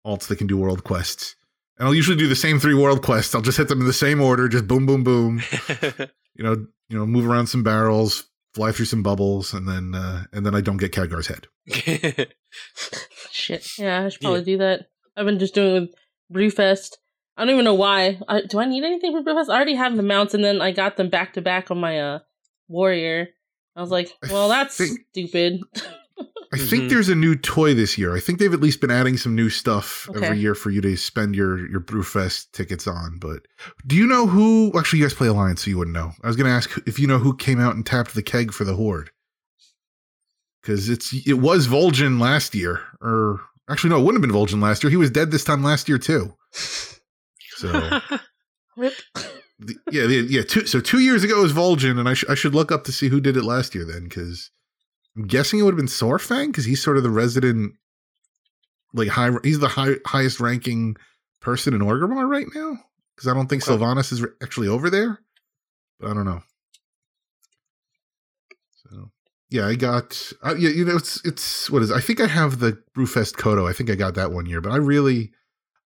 alts 0.05 0.27
that 0.27 0.37
can 0.37 0.47
do 0.47 0.57
world 0.57 0.83
quests. 0.83 1.35
And 1.77 1.87
I'll 1.87 1.93
usually 1.95 2.17
do 2.17 2.27
the 2.27 2.35
same 2.35 2.59
three 2.59 2.73
world 2.73 3.03
quests. 3.03 3.35
I'll 3.35 3.41
just 3.41 3.57
hit 3.57 3.67
them 3.67 3.81
in 3.81 3.87
the 3.87 3.93
same 3.93 4.21
order, 4.21 4.47
just 4.47 4.67
boom 4.67 4.85
boom 4.85 5.03
boom. 5.03 5.41
You 6.37 6.43
know, 6.43 6.67
you 6.87 6.97
know, 6.97 7.05
move 7.07 7.27
around 7.27 7.47
some 7.47 7.63
barrels, 7.63 8.25
fly 8.53 8.71
through 8.71 8.85
some 8.85 9.01
bubbles 9.03 9.53
and 9.53 9.67
then 9.67 9.95
uh 9.95 10.25
and 10.31 10.45
then 10.45 10.53
I 10.55 10.61
don't 10.61 10.77
get 10.77 10.91
Khadgar's 10.91 11.27
head. 11.27 11.47
Shit. 13.31 13.67
Yeah, 13.77 14.05
I 14.05 14.09
should 14.09 14.21
probably 14.21 14.43
do 14.43 14.57
that. 14.59 14.87
I've 15.15 15.25
been 15.25 15.39
just 15.39 15.55
doing 15.55 15.75
it 15.75 15.79
with 15.81 15.95
Brewfest. 16.31 16.97
I 17.35 17.43
don't 17.43 17.53
even 17.53 17.65
know 17.65 17.73
why. 17.73 18.19
I, 18.27 18.41
do 18.41 18.59
I 18.59 18.65
need 18.65 18.83
anything 18.83 19.11
for 19.11 19.23
Brewfest? 19.23 19.49
I 19.49 19.55
already 19.55 19.75
have 19.75 19.95
the 19.95 20.03
mounts, 20.03 20.33
and 20.33 20.43
then 20.43 20.61
I 20.61 20.71
got 20.71 20.97
them 20.97 21.09
back 21.09 21.33
to 21.33 21.41
back 21.41 21.69
on 21.69 21.79
my 21.79 21.99
uh 21.99 22.19
warrior. 22.67 23.29
I 23.77 23.81
was 23.81 23.91
like, 23.91 24.11
well, 24.31 24.49
that's 24.49 24.75
think- 24.75 24.99
stupid. 25.11 25.61
I 26.51 26.57
think 26.57 26.85
Mhm. 26.85 26.89
there's 26.89 27.09
a 27.09 27.15
new 27.15 27.35
toy 27.35 27.73
this 27.75 27.97
year. 27.97 28.15
I 28.15 28.19
think 28.19 28.39
they've 28.39 28.53
at 28.53 28.59
least 28.61 28.81
been 28.81 28.89
adding 28.89 29.17
some 29.17 29.35
new 29.35 29.49
stuff 29.49 30.09
Okay. 30.09 30.25
every 30.25 30.39
year 30.39 30.55
for 30.55 30.71
you 30.71 30.81
to 30.81 30.95
spend 30.97 31.35
your 31.35 31.69
your 31.69 31.79
Brewfest 31.79 32.51
tickets 32.53 32.87
on. 32.87 33.19
But 33.19 33.43
do 33.85 33.95
you 33.95 34.07
know 34.07 34.25
who? 34.25 34.71
Actually, 34.77 34.99
you 34.99 35.05
guys 35.05 35.13
play 35.13 35.27
Alliance, 35.27 35.63
so 35.63 35.69
you 35.69 35.77
wouldn't 35.77 35.93
know. 35.95 36.13
I 36.23 36.27
was 36.27 36.35
going 36.35 36.47
to 36.47 36.51
ask 36.55 36.75
if 36.87 36.97
you 36.99 37.05
know 37.07 37.19
who 37.19 37.35
came 37.35 37.59
out 37.59 37.75
and 37.75 37.85
tapped 37.85 38.15
the 38.15 38.23
keg 38.23 38.51
for 38.51 38.63
the 38.63 38.73
Horde, 38.75 39.11
because 40.61 40.89
it's 40.89 41.13
it 41.27 41.33
was 41.39 41.67
Vol'jin 41.67 42.19
last 42.19 42.55
year, 42.55 42.81
or 43.01 43.41
actually 43.69 43.91
no, 43.91 43.99
it 43.99 44.03
wouldn't 44.05 44.23
have 44.23 44.31
been 44.31 44.35
Vol'jin 44.39 44.61
last 44.61 44.83
year. 44.83 44.89
He 44.89 44.97
was 44.97 45.11
dead 45.11 45.29
this 45.31 45.43
time 45.43 45.63
last 45.63 45.87
year 45.87 45.99
too. 45.99 46.33
So 47.59 47.99
Rip. 48.75 48.93
The, 49.59 49.75
yeah, 49.91 50.05
the, 50.05 50.15
yeah. 50.29 50.43
Two, 50.43 50.67
so 50.67 50.79
two 50.79 50.99
years 50.99 51.23
ago 51.23 51.41
was 51.41 51.51
Vol'jin, 51.51 51.99
and 51.99 52.07
I, 52.07 52.13
sh- 52.13 52.25
I 52.29 52.35
should 52.35 52.53
look 52.53 52.71
up 52.71 52.83
to 52.83 52.91
see 52.91 53.07
who 53.09 53.19
did 53.19 53.35
it 53.37 53.43
last 53.43 53.73
year 53.73 53.85
then, 53.85 54.03
because 54.03 54.51
I'm 55.15 55.25
guessing 55.25 55.59
it 55.59 55.63
would 55.63 55.73
have 55.73 55.77
been 55.77 55.87
Saurfang, 55.87 56.47
because 56.47 56.65
he's 56.65 56.83
sort 56.83 56.97
of 56.97 57.03
the 57.03 57.09
resident, 57.09 57.73
like 58.93 59.07
high. 59.07 59.31
He's 59.43 59.59
the 59.59 59.67
high, 59.67 59.95
highest 60.05 60.39
ranking 60.39 60.95
person 61.41 61.73
in 61.73 61.81
Orgrimmar 61.81 62.29
right 62.29 62.45
now, 62.53 62.77
because 63.15 63.27
I 63.27 63.33
don't 63.33 63.47
think 63.47 63.67
Okay. 63.67 63.75
Sylvanas 63.75 64.11
is 64.11 64.21
re- 64.21 64.29
actually 64.43 64.67
over 64.67 64.91
there. 64.91 65.21
But 65.99 66.11
I 66.11 66.13
don't 66.13 66.25
know. 66.25 66.43
So 68.83 69.09
yeah, 69.49 69.65
I 69.67 69.73
got. 69.73 70.31
Uh, 70.43 70.53
yeah, 70.55 70.69
you 70.69 70.85
know, 70.85 70.97
it's 70.97 71.19
it's 71.25 71.69
what 71.71 71.81
is? 71.81 71.91
I 71.91 71.99
think 71.99 72.21
I 72.21 72.27
have 72.27 72.59
the 72.59 72.79
Brewfest 72.95 73.33
Kodo. 73.37 73.67
I 73.67 73.73
think 73.73 73.89
I 73.89 73.95
got 73.95 74.13
that 74.13 74.31
one 74.31 74.45
year, 74.45 74.61
but 74.61 74.71
I 74.71 74.77
really. 74.77 75.31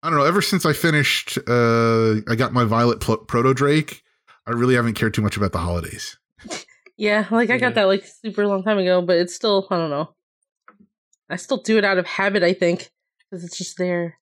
I 0.06 0.10
don't 0.12 0.20
know. 0.20 0.26
Ever 0.26 0.44
since 0.44 0.68
I 0.68 0.74
finished, 0.74 1.40
uh, 1.48 2.18
I 2.30 2.36
got 2.36 2.54
my 2.54 2.64
Violet 2.64 3.00
Pl- 3.00 3.18
Proto 3.18 3.56
Drake. 3.56 4.04
I 4.46 4.52
really 4.52 4.76
haven't 4.76 4.94
cared 4.94 5.16
too 5.16 5.24
much 5.24 5.36
about 5.36 5.52
the 5.52 5.58
holidays. 5.58 6.20
Yeah, 6.96 7.26
like 7.32 7.50
I 7.50 7.58
got 7.58 7.74
that 7.74 7.86
like 7.86 8.06
super 8.06 8.46
long 8.46 8.62
time 8.62 8.78
ago, 8.78 9.02
but 9.02 9.18
it's 9.18 9.34
still 9.34 9.68
I 9.72 9.78
don't 9.78 9.90
know. 9.90 10.14
I 11.28 11.38
still 11.38 11.58
do 11.58 11.80
it 11.80 11.84
out 11.84 11.98
of 11.98 12.06
habit, 12.06 12.44
I 12.44 12.54
think, 12.54 12.92
because 13.20 13.44
it's 13.44 13.58
just 13.58 13.80
there. 13.80 14.20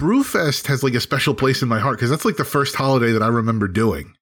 Brewfest 0.00 0.66
has 0.68 0.82
like 0.82 0.94
a 0.94 1.00
special 1.00 1.34
place 1.34 1.60
in 1.60 1.68
my 1.68 1.78
heart 1.78 1.98
because 1.98 2.08
that's 2.08 2.24
like 2.24 2.38
the 2.38 2.44
first 2.44 2.74
holiday 2.74 3.12
that 3.12 3.22
I 3.22 3.28
remember 3.28 3.68
doing. 3.68 4.14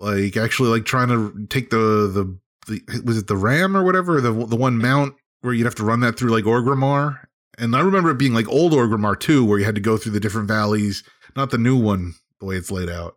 Like 0.00 0.36
actually, 0.36 0.70
like 0.70 0.84
trying 0.84 1.08
to 1.10 1.46
take 1.46 1.70
the 1.70 1.76
the, 2.12 2.38
the 2.66 3.02
was 3.04 3.18
it 3.18 3.28
the 3.28 3.36
Ram 3.36 3.76
or 3.76 3.84
whatever 3.84 4.20
the 4.20 4.32
the 4.32 4.56
one 4.56 4.78
mount 4.78 5.14
where 5.42 5.54
you'd 5.54 5.64
have 5.64 5.76
to 5.76 5.84
run 5.84 6.00
that 6.00 6.18
through 6.18 6.30
like 6.30 6.44
Orgrimmar, 6.44 7.20
and 7.58 7.74
I 7.76 7.80
remember 7.80 8.10
it 8.10 8.18
being 8.18 8.34
like 8.34 8.48
old 8.48 8.72
Orgrimmar 8.72 9.18
too, 9.18 9.44
where 9.44 9.58
you 9.58 9.64
had 9.64 9.74
to 9.74 9.80
go 9.80 9.96
through 9.96 10.12
the 10.12 10.20
different 10.20 10.48
valleys, 10.48 11.02
not 11.36 11.50
the 11.50 11.58
new 11.58 11.76
one 11.76 12.14
the 12.40 12.46
way 12.46 12.56
it's 12.56 12.70
laid 12.70 12.88
out, 12.90 13.16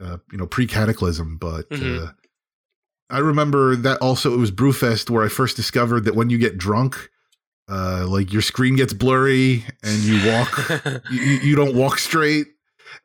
uh, 0.00 0.18
you 0.30 0.38
know, 0.38 0.46
pre 0.46 0.66
Cataclysm, 0.66 1.36
but. 1.38 1.68
Mhm. 1.70 2.08
uh 2.08 2.12
I 3.10 3.18
remember 3.18 3.76
that 3.76 3.98
also 4.00 4.32
it 4.32 4.38
was 4.38 4.50
Brewfest 4.50 5.10
where 5.10 5.22
I 5.22 5.28
first 5.28 5.54
discovered 5.54 6.04
that 6.04 6.14
when 6.14 6.30
you 6.30 6.38
get 6.38 6.56
drunk, 6.56 7.10
uh, 7.68 8.06
like 8.08 8.32
your 8.32 8.40
screen 8.40 8.74
gets 8.74 8.94
blurry 8.94 9.66
and 9.82 9.98
you 9.98 10.32
walk 10.32 10.70
you, 11.10 11.20
you 11.20 11.38
you 11.40 11.54
don't 11.56 11.74
walk 11.76 11.98
straight. 11.98 12.46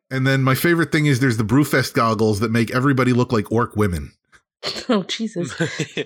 And 0.10 0.26
then 0.26 0.44
my 0.44 0.56
favorite 0.56 0.94
thing 0.94 1.08
is 1.08 1.20
there's 1.20 1.36
the 1.36 1.44
Brewfest 1.44 1.94
goggles 1.94 2.40
that 2.40 2.52
make 2.52 2.72
everybody 2.74 3.12
look 3.12 3.34
like 3.34 3.52
orc 3.52 3.76
women. 3.76 4.14
oh 4.88 5.04
Jesus! 5.04 5.54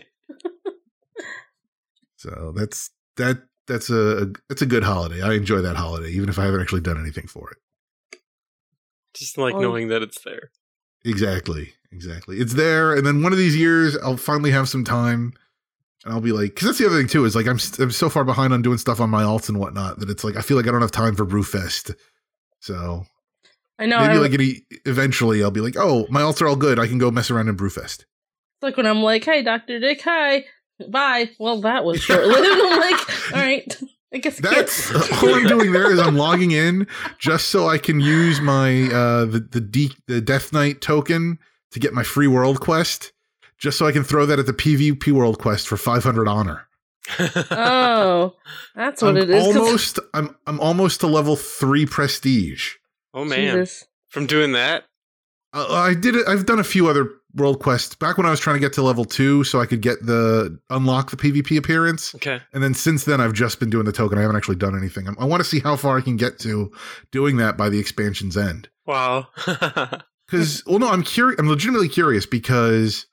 So 2.18 2.54
that's 2.56 2.92
that 3.18 3.44
that's 3.68 3.90
a 3.90 4.32
that's 4.50 4.62
a 4.62 4.66
good 4.66 4.84
holiday. 4.84 5.22
I 5.22 5.34
enjoy 5.34 5.62
that 5.62 5.76
holiday, 5.76 6.10
even 6.12 6.30
if 6.30 6.38
I 6.40 6.46
haven't 6.46 6.62
actually 6.62 6.82
done 6.82 7.00
anything 7.00 7.28
for 7.28 7.52
it. 7.52 7.58
Just 9.14 9.38
like 9.38 9.56
Oh. 9.56 9.60
knowing 9.62 9.90
that 9.90 10.02
it's 10.02 10.22
there. 10.22 10.52
Exactly, 11.04 11.74
exactly. 11.92 12.38
It's 12.38 12.54
there, 12.54 12.94
and 12.96 13.06
then 13.06 13.24
one 13.24 13.32
of 13.32 13.38
these 13.38 13.56
years 13.58 13.98
I'll 13.98 14.18
finally 14.18 14.52
have 14.52 14.70
some 14.70 14.84
time, 14.84 15.34
and 16.06 16.14
I'll 16.14 16.22
be 16.22 16.32
like, 16.32 16.52
because 16.54 16.68
that's 16.68 16.78
the 16.80 16.86
other 16.86 16.98
thing 16.98 17.08
too 17.08 17.26
is 17.26 17.36
like 17.36 17.48
I'm 17.48 17.56
s- 17.56 17.80
I'm 17.80 17.92
so 17.92 18.10
far 18.10 18.24
behind 18.24 18.54
on 18.54 18.62
doing 18.62 18.78
stuff 18.78 19.00
on 19.02 19.10
my 19.10 19.24
alts 19.24 19.50
and 19.50 19.60
whatnot 19.60 20.00
that 20.00 20.10
it's 20.10 20.24
like 20.24 20.36
I 20.38 20.42
feel 20.42 20.58
like 20.58 20.68
I 20.68 20.72
don't 20.72 20.82
have 20.82 20.92
time 20.92 21.16
for 21.16 21.26
Brewfest. 21.26 21.96
So 22.60 23.06
I 23.80 23.86
know. 23.88 24.00
maybe 24.00 24.14
I, 24.14 24.18
like 24.18 24.34
any, 24.34 24.62
eventually 24.86 25.44
I'll 25.44 25.50
be 25.52 25.62
like, 25.62 25.76
oh, 25.78 26.06
my 26.10 26.22
alts 26.22 26.42
are 26.42 26.48
all 26.48 26.56
good. 26.56 26.78
I 26.80 26.88
can 26.88 27.00
go 27.00 27.10
mess 27.12 27.32
around 27.32 27.48
in 27.50 27.58
Brewfest. 27.58 28.02
It's 28.02 28.64
like 28.64 28.78
when 28.78 28.86
I'm 28.86 29.02
like, 29.02 29.24
"Hey, 29.26 29.42
Doctor 29.42 29.80
Dick, 29.80 30.02
hi, 30.04 30.46
bye." 30.90 31.30
Well, 31.40 31.62
that 31.62 31.84
was 31.86 32.02
short 32.02 32.26
lived. 32.28 32.48
I'm 32.48 32.80
like, 32.80 33.34
"All 33.34 33.40
right, 33.40 33.78
I 34.14 34.18
guess." 34.18 34.38
That's 34.40 34.92
all 35.24 35.34
I'm 35.36 35.48
doing 35.48 35.72
there 35.72 35.92
is 35.92 36.00
I'm 36.00 36.16
logging 36.18 36.52
in 36.52 36.88
just 37.20 37.50
so 37.50 37.68
I 37.68 37.78
can 37.78 38.00
use 38.00 38.40
my 38.42 38.84
uh 38.92 39.26
the 39.26 39.40
the 39.52 39.62
D, 39.62 39.92
the 40.08 40.22
Death 40.22 40.52
Knight 40.54 40.82
token 40.82 41.40
to 41.72 41.80
get 41.80 41.94
my 41.94 42.04
free 42.04 42.28
world 42.28 42.60
quest, 42.60 43.12
just 43.58 43.78
so 43.78 43.86
I 43.88 43.92
can 43.92 44.04
throw 44.04 44.26
that 44.26 44.40
at 44.40 44.46
the 44.46 44.54
PvP 44.54 45.12
world 45.12 45.40
quest 45.40 45.68
for 45.68 45.78
500 45.78 46.28
honor. 46.28 46.68
oh, 47.20 48.36
that's 48.76 49.02
what 49.02 49.10
I'm 49.12 49.18
it 49.18 49.30
is. 49.30 49.44
'cause- 49.46 49.56
almost 49.58 50.00
I'm 50.14 50.36
I'm 50.48 50.60
almost 50.60 51.00
to 51.02 51.08
level 51.08 51.36
three 51.36 51.86
prestige. 51.86 52.76
oh 53.14 53.26
man. 53.26 53.56
Jesus. 53.58 53.86
From 54.10 54.26
doing 54.28 54.52
that? 54.54 54.86
Uh, 55.54 55.68
I 55.74 55.94
did 55.94 56.16
it. 56.16 56.28
I've 56.28 56.46
done 56.46 56.60
a 56.60 56.64
few 56.66 56.88
other 56.88 57.10
world 57.36 57.60
quest 57.60 58.00
back 58.00 58.18
when 58.18 58.26
I 58.26 58.30
was 58.30 58.40
trying 58.40 58.56
to 58.56 58.60
get 58.60 58.74
to 58.74 58.82
level 58.82 59.06
two, 59.06 59.44
so 59.44 59.60
I 59.60 59.66
could 59.66 59.82
get 59.82 60.06
the 60.06 60.60
unlock 60.70 61.12
the 61.12 61.18
PvP 61.18 61.58
appearance. 61.58 62.14
Okay. 62.16 62.40
And 62.54 62.64
then 62.64 62.74
since 62.74 63.06
then, 63.06 63.22
I've 63.22 63.34
just 63.34 63.60
been 63.60 63.70
doing 63.70 63.86
the 63.86 63.92
token. 63.92 64.18
I 64.18 64.22
haven't 64.22 64.36
actually 64.36 64.58
done 64.58 64.78
anything. 64.78 65.08
I, 65.08 65.14
I 65.20 65.26
want 65.26 65.42
to 65.42 65.50
see 65.50 65.60
how 65.60 65.76
far 65.76 65.98
I 65.98 66.02
can 66.02 66.18
get 66.18 66.40
to 66.40 66.72
doing 67.12 67.38
that 67.38 67.58
by 67.58 67.70
the 67.70 67.80
expansion's 67.80 68.38
end. 68.38 68.70
Wow. 68.86 69.28
Because, 70.32 70.66
well, 70.66 70.80
no, 70.80 70.88
I'm 70.88 71.04
curious. 71.04 71.38
I'm 71.40 71.50
legitimately 71.50 71.90
curious 71.90 72.26
because 72.26 73.06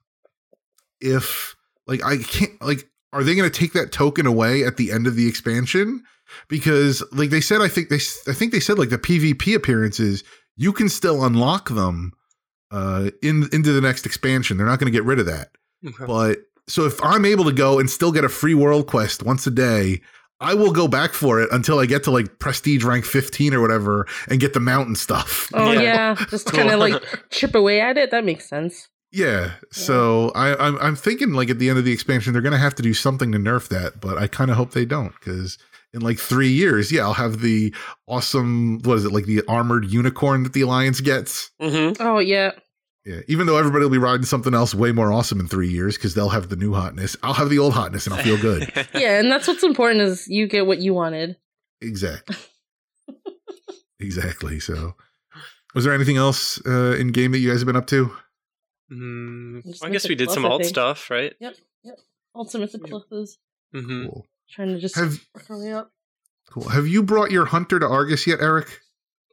if, 1.00 1.56
like, 1.88 2.04
I 2.04 2.18
can't, 2.18 2.62
like, 2.62 2.88
are 3.12 3.24
they 3.24 3.34
going 3.34 3.50
to 3.50 3.58
take 3.58 3.72
that 3.72 3.90
token 3.90 4.24
away 4.24 4.64
at 4.64 4.76
the 4.76 4.92
end 4.92 5.08
of 5.08 5.16
the 5.16 5.26
expansion? 5.26 6.04
Because, 6.48 7.02
like 7.10 7.30
they 7.30 7.40
said, 7.40 7.60
I 7.60 7.66
think 7.66 7.88
they, 7.88 7.98
I 8.28 8.34
think 8.34 8.52
they 8.52 8.60
said 8.60 8.78
like 8.78 8.90
the 8.90 8.98
PvP 8.98 9.54
appearances, 9.56 10.22
you 10.56 10.72
can 10.72 10.88
still 10.88 11.24
unlock 11.24 11.70
them 11.70 12.12
uh 12.70 13.10
in 13.22 13.48
into 13.52 13.72
the 13.72 13.80
next 13.80 14.06
expansion. 14.06 14.56
They're 14.56 14.66
not 14.66 14.78
going 14.78 14.92
to 14.92 14.96
get 14.96 15.04
rid 15.04 15.18
of 15.18 15.26
that. 15.26 15.50
Okay. 15.86 16.04
But 16.06 16.38
so 16.66 16.84
if 16.84 17.02
I'm 17.02 17.24
able 17.24 17.44
to 17.44 17.52
go 17.52 17.78
and 17.78 17.88
still 17.88 18.12
get 18.12 18.24
a 18.24 18.28
free 18.28 18.54
world 18.54 18.86
quest 18.86 19.22
once 19.22 19.46
a 19.46 19.50
day, 19.50 20.00
I 20.40 20.54
will 20.54 20.72
go 20.72 20.86
back 20.86 21.12
for 21.14 21.40
it 21.40 21.48
until 21.50 21.78
I 21.78 21.86
get 21.86 22.04
to 22.04 22.10
like 22.10 22.38
prestige 22.38 22.84
rank 22.84 23.04
15 23.04 23.54
or 23.54 23.60
whatever 23.60 24.06
and 24.28 24.38
get 24.38 24.52
the 24.52 24.60
mountain 24.60 24.94
stuff. 24.94 25.48
Oh 25.54 25.72
Yeah. 25.72 25.80
yeah, 25.80 26.14
just 26.30 26.52
kind 26.52 26.70
of 26.70 26.78
like 26.78 27.02
chip 27.30 27.54
away 27.54 27.80
at 27.80 27.96
it. 27.96 28.10
That 28.10 28.24
makes 28.24 28.48
sense. 28.48 28.88
Yeah. 29.10 29.52
So 29.72 30.30
I, 30.34 30.54
I'm 30.56 30.76
I'm 30.78 30.94
thinking 30.96 31.32
like 31.32 31.48
at 31.48 31.58
the 31.58 31.70
end 31.70 31.78
of 31.78 31.84
the 31.86 31.92
expansion 31.92 32.32
they're 32.34 32.42
gonna 32.42 32.58
have 32.58 32.74
to 32.74 32.82
do 32.82 32.92
something 32.92 33.32
to 33.32 33.38
nerf 33.38 33.68
that, 33.68 34.00
but 34.00 34.18
I 34.18 34.26
kind 34.26 34.50
of 34.50 34.56
hope 34.58 34.72
they 34.72 34.84
don't 34.84 35.14
because 35.18 35.56
in 35.94 36.00
like 36.02 36.18
three 36.18 36.50
years, 36.50 36.92
yeah, 36.92 37.02
I'll 37.02 37.14
have 37.14 37.40
the 37.40 37.74
awesome 38.06 38.80
what 38.82 38.98
is 38.98 39.04
it 39.04 39.12
like 39.12 39.24
the 39.26 39.42
armored 39.48 39.86
unicorn 39.86 40.42
that 40.42 40.52
the 40.52 40.62
alliance 40.62 41.00
gets. 41.00 41.50
hmm 41.60 41.92
Oh 42.00 42.18
yeah, 42.18 42.52
Yeah. 43.04 43.20
Even 43.28 43.46
though 43.46 43.56
everybody 43.56 43.84
will 43.84 43.90
be 43.90 43.98
riding 43.98 44.26
something 44.26 44.54
else 44.54 44.74
way 44.74 44.92
more 44.92 45.12
awesome 45.12 45.40
in 45.40 45.48
three 45.48 45.68
years 45.68 45.96
because 45.96 46.14
they'll 46.14 46.28
have 46.28 46.48
the 46.50 46.56
new 46.56 46.74
hotness. 46.74 47.16
I'll 47.22 47.34
have 47.34 47.48
the 47.50 47.58
old 47.58 47.72
hotness 47.72 48.06
and 48.06 48.14
I'll 48.14 48.22
feel 48.22 48.36
good. 48.38 48.70
yeah, 48.94 49.18
and 49.18 49.30
that's 49.32 49.48
what's 49.48 49.62
important 49.64 50.00
is 50.02 50.26
you 50.28 50.46
get 50.46 50.66
what 50.66 50.78
you 50.78 50.92
wanted. 50.94 51.36
exactly. 51.80 52.36
exactly. 54.00 54.60
So. 54.60 54.94
Was 55.74 55.84
there 55.84 55.92
anything 55.92 56.16
else 56.16 56.60
uh, 56.66 56.96
in 56.98 57.12
game 57.12 57.30
that 57.32 57.38
you 57.38 57.50
guys 57.50 57.60
have 57.60 57.66
been 57.66 57.76
up 57.76 57.86
to? 57.88 58.10
Mm, 58.90 59.62
Just 59.64 59.84
I 59.84 59.90
guess 59.90 60.08
we 60.08 60.14
did 60.14 60.30
some 60.30 60.46
alt 60.46 60.62
think. 60.62 60.70
stuff, 60.70 61.10
right? 61.10 61.34
Yep. 61.40 61.54
Yep. 61.84 61.94
Ultimate 62.34 62.74
Eclipses. 62.74 63.38
hmm 63.72 64.06
Cool. 64.06 64.26
Trying 64.50 64.68
to 64.68 64.78
just 64.80 64.96
Have 64.96 65.18
work 65.34 65.50
our 65.50 65.58
way 65.58 65.72
up. 65.72 65.90
cool. 66.50 66.68
Have 66.68 66.86
you 66.86 67.02
brought 67.02 67.30
your 67.30 67.44
hunter 67.46 67.78
to 67.78 67.86
Argus 67.86 68.26
yet, 68.26 68.40
Eric? 68.40 68.80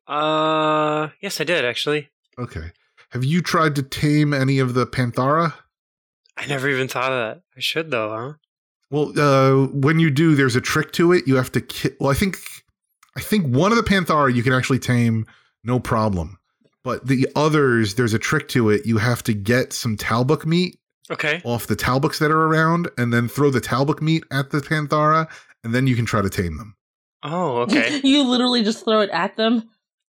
Uh, 0.07 1.09
yes, 1.21 1.39
I 1.41 1.43
did 1.43 1.65
actually. 1.65 2.09
Okay. 2.37 2.71
Have 3.11 3.23
you 3.23 3.41
tried 3.41 3.75
to 3.75 3.83
tame 3.83 4.33
any 4.33 4.59
of 4.59 4.73
the 4.73 4.85
Panthara? 4.85 5.53
I 6.37 6.45
never 6.47 6.67
even 6.69 6.87
thought 6.87 7.11
of 7.11 7.17
that. 7.37 7.41
I 7.55 7.59
should 7.59 7.91
though, 7.91 8.09
huh? 8.09 8.33
Well, 8.91 9.13
uh, 9.19 9.67
when 9.67 9.99
you 9.99 10.11
do, 10.11 10.35
there's 10.35 10.55
a 10.55 10.61
trick 10.61 10.91
to 10.93 11.11
it. 11.11 11.23
You 11.27 11.35
have 11.37 11.51
to 11.53 11.61
ki- 11.61 11.91
Well, 11.99 12.11
I 12.11 12.13
think, 12.13 12.37
I 13.17 13.21
think 13.21 13.47
one 13.55 13.71
of 13.71 13.77
the 13.77 13.83
Panthara 13.83 14.33
you 14.33 14.43
can 14.43 14.53
actually 14.53 14.79
tame, 14.79 15.25
no 15.63 15.79
problem. 15.79 16.37
But 16.83 17.07
the 17.07 17.27
others, 17.35 17.95
there's 17.95 18.13
a 18.13 18.19
trick 18.19 18.47
to 18.49 18.69
it. 18.69 18.85
You 18.85 18.97
have 18.99 19.23
to 19.23 19.33
get 19.33 19.73
some 19.73 19.97
Talbuk 19.97 20.45
meat 20.45 20.77
Okay. 21.11 21.41
off 21.43 21.67
the 21.67 21.75
Talbuks 21.75 22.19
that 22.19 22.31
are 22.31 22.43
around, 22.47 22.89
and 22.97 23.13
then 23.13 23.27
throw 23.27 23.51
the 23.51 23.61
Talbuk 23.61 24.01
meat 24.01 24.23
at 24.31 24.49
the 24.51 24.59
Panthara, 24.59 25.27
and 25.63 25.73
then 25.73 25.87
you 25.87 25.95
can 25.95 26.05
try 26.05 26.21
to 26.21 26.29
tame 26.29 26.57
them. 26.57 26.75
Oh, 27.23 27.57
okay. 27.59 28.01
you 28.03 28.23
literally 28.23 28.63
just 28.63 28.85
throw 28.85 29.01
it 29.01 29.09
at 29.11 29.35
them. 29.37 29.69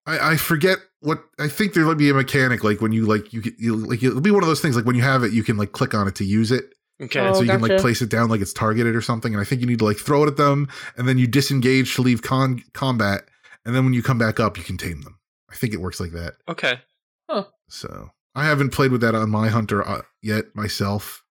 I, 0.06 0.32
I 0.32 0.36
forget 0.36 0.78
what 1.00 1.24
I 1.38 1.48
think 1.48 1.74
there 1.74 1.84
might 1.84 1.98
be 1.98 2.10
a 2.10 2.14
mechanic 2.14 2.64
like 2.64 2.80
when 2.80 2.92
you 2.92 3.06
like 3.06 3.32
you, 3.32 3.42
you 3.58 3.76
like 3.76 4.02
it'll 4.02 4.20
be 4.20 4.30
one 4.30 4.42
of 4.42 4.48
those 4.48 4.60
things 4.60 4.76
like 4.76 4.84
when 4.84 4.96
you 4.96 5.02
have 5.02 5.22
it 5.22 5.32
you 5.32 5.42
can 5.42 5.56
like 5.56 5.72
click 5.72 5.94
on 5.94 6.08
it 6.08 6.14
to 6.16 6.24
use 6.24 6.50
it 6.50 6.74
Okay. 7.00 7.20
Oh, 7.20 7.34
so 7.34 7.40
you 7.42 7.50
can 7.50 7.60
like 7.60 7.78
place 7.78 8.00
it 8.02 8.08
down 8.08 8.28
like 8.28 8.40
it's 8.40 8.52
targeted 8.52 8.94
or 8.94 9.00
something 9.00 9.32
and 9.32 9.40
I 9.40 9.44
think 9.44 9.60
you 9.60 9.66
need 9.66 9.80
to 9.80 9.84
like 9.84 9.96
throw 9.96 10.22
it 10.24 10.28
at 10.28 10.36
them 10.36 10.68
and 10.96 11.08
then 11.08 11.18
you 11.18 11.26
disengage 11.26 11.94
to 11.96 12.02
leave 12.02 12.22
con- 12.22 12.62
combat 12.74 13.22
and 13.64 13.74
then 13.74 13.84
when 13.84 13.92
you 13.92 14.02
come 14.02 14.18
back 14.18 14.38
up 14.40 14.56
you 14.56 14.64
can 14.64 14.76
tame 14.76 15.02
them 15.02 15.18
I 15.50 15.54
think 15.56 15.72
it 15.72 15.80
works 15.80 16.00
like 16.00 16.12
that 16.12 16.34
Okay. 16.48 16.80
Oh. 17.28 17.48
So 17.68 18.10
I 18.34 18.44
haven't 18.46 18.70
played 18.70 18.92
with 18.92 19.00
that 19.02 19.14
on 19.14 19.30
my 19.30 19.48
hunter 19.48 19.86
uh, 19.86 20.02
yet 20.22 20.54
myself 20.54 21.22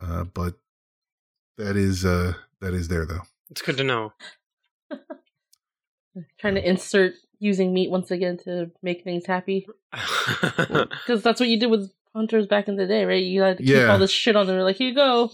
uh, 0.00 0.24
but 0.24 0.54
that 1.58 1.76
is 1.76 2.04
uh 2.04 2.32
that 2.60 2.72
is 2.74 2.88
there 2.88 3.04
though 3.06 3.22
It's 3.50 3.62
good 3.62 3.76
to 3.76 3.84
know. 3.84 4.12
Trying 6.38 6.56
to 6.56 6.68
insert 6.68 7.14
using 7.38 7.72
meat 7.72 7.90
once 7.90 8.10
again 8.10 8.36
to 8.44 8.70
make 8.82 9.02
things 9.04 9.26
happy. 9.26 9.66
Because 10.68 11.22
that's 11.22 11.40
what 11.40 11.48
you 11.48 11.58
did 11.58 11.70
with 11.70 11.90
hunters 12.14 12.46
back 12.46 12.68
in 12.68 12.76
the 12.76 12.86
day, 12.86 13.04
right? 13.04 13.22
You 13.22 13.42
had 13.42 13.56
to 13.58 13.62
keep 13.62 13.72
Yeah. 13.74 13.86
all 13.92 13.98
this 13.98 14.10
shit 14.10 14.36
on 14.36 14.46
there. 14.46 14.62
Like, 14.62 14.76
here 14.76 14.88
you 14.90 14.94
go. 14.94 15.30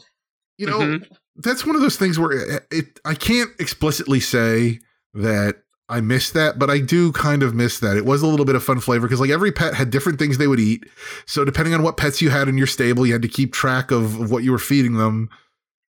you 0.56 0.66
know 0.66 0.78
Mhm. 0.80 1.08
that's 1.36 1.64
one 1.66 1.76
of 1.76 1.82
those 1.82 1.96
things 1.96 2.18
where 2.18 2.32
it, 2.32 2.66
it 2.70 3.00
I 3.04 3.14
can't 3.14 3.50
explicitly 3.60 4.18
say 4.20 4.80
that 5.14 5.62
I 5.90 6.00
miss 6.02 6.30
that, 6.32 6.58
but 6.58 6.68
I 6.68 6.80
do 6.80 7.12
kind 7.12 7.42
of 7.42 7.54
miss 7.54 7.80
that. 7.80 7.96
It 7.96 8.04
was 8.04 8.20
a 8.20 8.26
little 8.26 8.44
bit 8.44 8.54
of 8.54 8.62
fun 8.62 8.78
flavor 8.80 9.06
because 9.06 9.20
like 9.20 9.30
every 9.30 9.50
pet 9.50 9.72
had 9.72 9.90
different 9.90 10.18
things 10.18 10.36
they 10.36 10.46
would 10.46 10.60
eat. 10.60 10.84
So 11.24 11.44
depending 11.46 11.72
on 11.72 11.82
what 11.82 11.96
pets 11.96 12.20
you 12.20 12.28
had 12.28 12.46
in 12.46 12.58
your 12.58 12.66
stable, 12.66 13.06
you 13.06 13.14
had 13.14 13.22
to 13.22 13.28
keep 13.28 13.54
track 13.54 13.90
of, 13.90 14.20
of 14.20 14.30
what 14.30 14.44
you 14.44 14.52
were 14.52 14.58
feeding 14.58 14.94
them. 14.94 15.30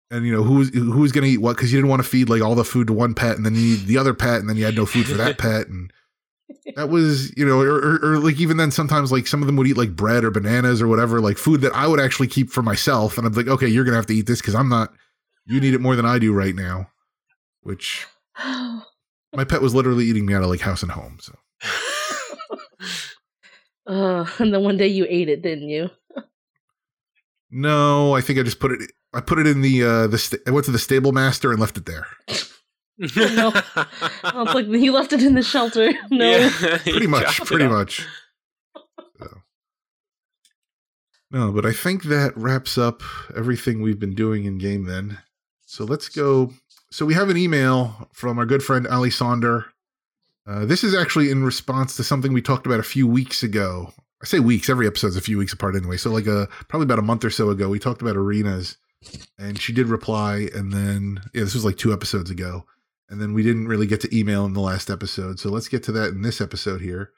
And 0.09 0.25
you 0.25 0.31
know 0.31 0.43
who's 0.43 0.73
who's 0.73 1.11
going 1.11 1.25
to 1.25 1.29
eat 1.29 1.41
what 1.41 1.57
because 1.57 1.73
you 1.73 1.79
didn't 1.79 1.89
want 1.89 2.01
to 2.01 2.07
feed 2.07 2.29
like 2.29 2.41
all 2.41 2.55
the 2.55 2.63
food 2.63 2.87
to 2.87 2.93
one 2.93 3.13
pet 3.13 3.35
and 3.35 3.45
then 3.45 3.55
you 3.55 3.61
need 3.61 3.87
the 3.87 3.97
other 3.97 4.13
pet 4.13 4.39
and 4.39 4.47
then 4.47 4.55
you 4.55 4.63
had 4.63 4.77
no 4.77 4.85
food 4.85 5.05
for 5.05 5.15
that 5.15 5.37
pet 5.37 5.67
and 5.67 5.91
that 6.77 6.87
was 6.87 7.35
you 7.35 7.45
know 7.45 7.59
or, 7.59 7.75
or, 7.75 7.99
or 8.01 8.17
like 8.19 8.39
even 8.39 8.55
then 8.55 8.71
sometimes 8.71 9.11
like 9.11 9.27
some 9.27 9.41
of 9.41 9.47
them 9.47 9.57
would 9.57 9.67
eat 9.67 9.75
like 9.75 9.97
bread 9.97 10.23
or 10.23 10.31
bananas 10.31 10.81
or 10.81 10.87
whatever 10.87 11.19
like 11.19 11.37
food 11.37 11.59
that 11.59 11.75
I 11.75 11.87
would 11.87 11.99
actually 11.99 12.27
keep 12.27 12.49
for 12.49 12.61
myself 12.61 13.17
and 13.17 13.27
I'm 13.27 13.33
like 13.33 13.49
okay 13.49 13.67
you're 13.67 13.83
gonna 13.83 13.97
have 13.97 14.05
to 14.05 14.15
eat 14.15 14.27
this 14.27 14.39
because 14.39 14.55
I'm 14.55 14.69
not 14.69 14.93
you 15.45 15.59
need 15.59 15.73
it 15.73 15.81
more 15.81 15.97
than 15.97 16.05
I 16.05 16.19
do 16.19 16.31
right 16.31 16.55
now 16.55 16.89
which 17.63 18.07
my 19.35 19.43
pet 19.43 19.61
was 19.61 19.73
literally 19.75 20.05
eating 20.05 20.25
me 20.25 20.33
out 20.33 20.43
of 20.43 20.49
like 20.49 20.61
house 20.61 20.83
and 20.83 20.91
home 20.91 21.17
so 21.21 21.35
Uh, 23.87 24.25
and 24.39 24.53
then 24.53 24.63
one 24.63 24.75
day 24.75 24.87
you 24.87 25.05
ate 25.09 25.29
it, 25.29 25.41
didn't 25.41 25.69
you? 25.69 25.89
No, 27.49 28.13
I 28.13 28.19
think 28.19 28.37
I 28.37 28.43
just 28.43 28.59
put 28.59 28.73
it. 28.73 28.91
I 29.13 29.21
put 29.21 29.39
it 29.39 29.47
in 29.47 29.61
the 29.61 29.81
uh 29.81 30.07
the. 30.07 30.17
Sta- 30.17 30.39
I 30.45 30.51
went 30.51 30.65
to 30.65 30.71
the 30.71 30.77
stable 30.79 31.13
master 31.13 31.51
and 31.51 31.59
left 31.61 31.77
it 31.77 31.85
there. 31.85 32.05
no. 33.15 33.53
Oh, 33.55 34.43
it's 34.43 34.53
like 34.53 34.67
you 34.67 34.91
left 34.91 35.13
it 35.13 35.23
in 35.23 35.35
the 35.35 35.41
shelter. 35.43 35.91
No. 36.11 36.29
Yeah, 36.29 36.77
Pretty 36.79 37.07
much. 37.07 37.39
Pretty 37.45 37.63
up. 37.63 37.71
much. 37.71 38.05
So. 39.19 39.27
No, 41.31 41.53
but 41.53 41.65
I 41.65 41.71
think 41.71 42.03
that 42.03 42.35
wraps 42.35 42.77
up 42.77 43.01
everything 43.37 43.81
we've 43.81 43.99
been 43.99 44.15
doing 44.15 44.43
in 44.43 44.57
game. 44.57 44.83
Then, 44.83 45.19
so 45.65 45.85
let's 45.85 46.09
go. 46.09 46.51
So 46.89 47.05
we 47.05 47.13
have 47.15 47.29
an 47.29 47.37
email 47.37 48.09
from 48.13 48.39
our 48.39 48.45
good 48.45 48.63
friend 48.63 48.87
Ali 48.87 49.09
Sonder. 49.09 49.65
Uh, 50.45 50.65
this 50.65 50.83
is 50.83 50.95
actually 50.95 51.29
in 51.29 51.43
response 51.43 51.97
to 51.97 52.03
something 52.03 52.31
we 52.31 52.41
talked 52.41 52.65
about 52.65 52.79
a 52.79 52.83
few 52.83 53.05
weeks 53.05 53.43
ago. 53.43 53.93
I 54.21 54.25
say 54.25 54.39
weeks, 54.39 54.69
every 54.69 54.87
episode's 54.87 55.17
a 55.17 55.21
few 55.21 55.37
weeks 55.37 55.53
apart 55.53 55.75
anyway. 55.75 55.97
So 55.97 56.09
like 56.09 56.27
a 56.27 56.47
probably 56.69 56.85
about 56.85 56.99
a 56.99 57.03
month 57.03 57.25
or 57.25 57.29
so 57.29 57.49
ago, 57.49 57.69
we 57.69 57.79
talked 57.79 58.01
about 58.01 58.15
arenas, 58.15 58.77
and 59.37 59.59
she 59.59 59.73
did 59.73 59.87
reply, 59.87 60.47
and 60.55 60.71
then 60.71 61.19
yeah, 61.33 61.43
this 61.43 61.53
was 61.53 61.65
like 61.65 61.77
two 61.77 61.91
episodes 61.91 62.31
ago, 62.31 62.65
and 63.09 63.21
then 63.21 63.33
we 63.33 63.43
didn't 63.43 63.67
really 63.67 63.85
get 63.85 64.01
to 64.01 64.17
email 64.17 64.45
in 64.45 64.53
the 64.53 64.61
last 64.61 64.89
episode. 64.89 65.39
So 65.39 65.49
let's 65.49 65.67
get 65.67 65.83
to 65.83 65.91
that 65.91 66.09
in 66.09 66.21
this 66.21 66.39
episode 66.39 66.81
here. 66.81 67.11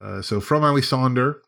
Uh, 0.00 0.22
so 0.22 0.40
from 0.40 0.62
Ali 0.62 0.80
Sonder, 0.80 1.40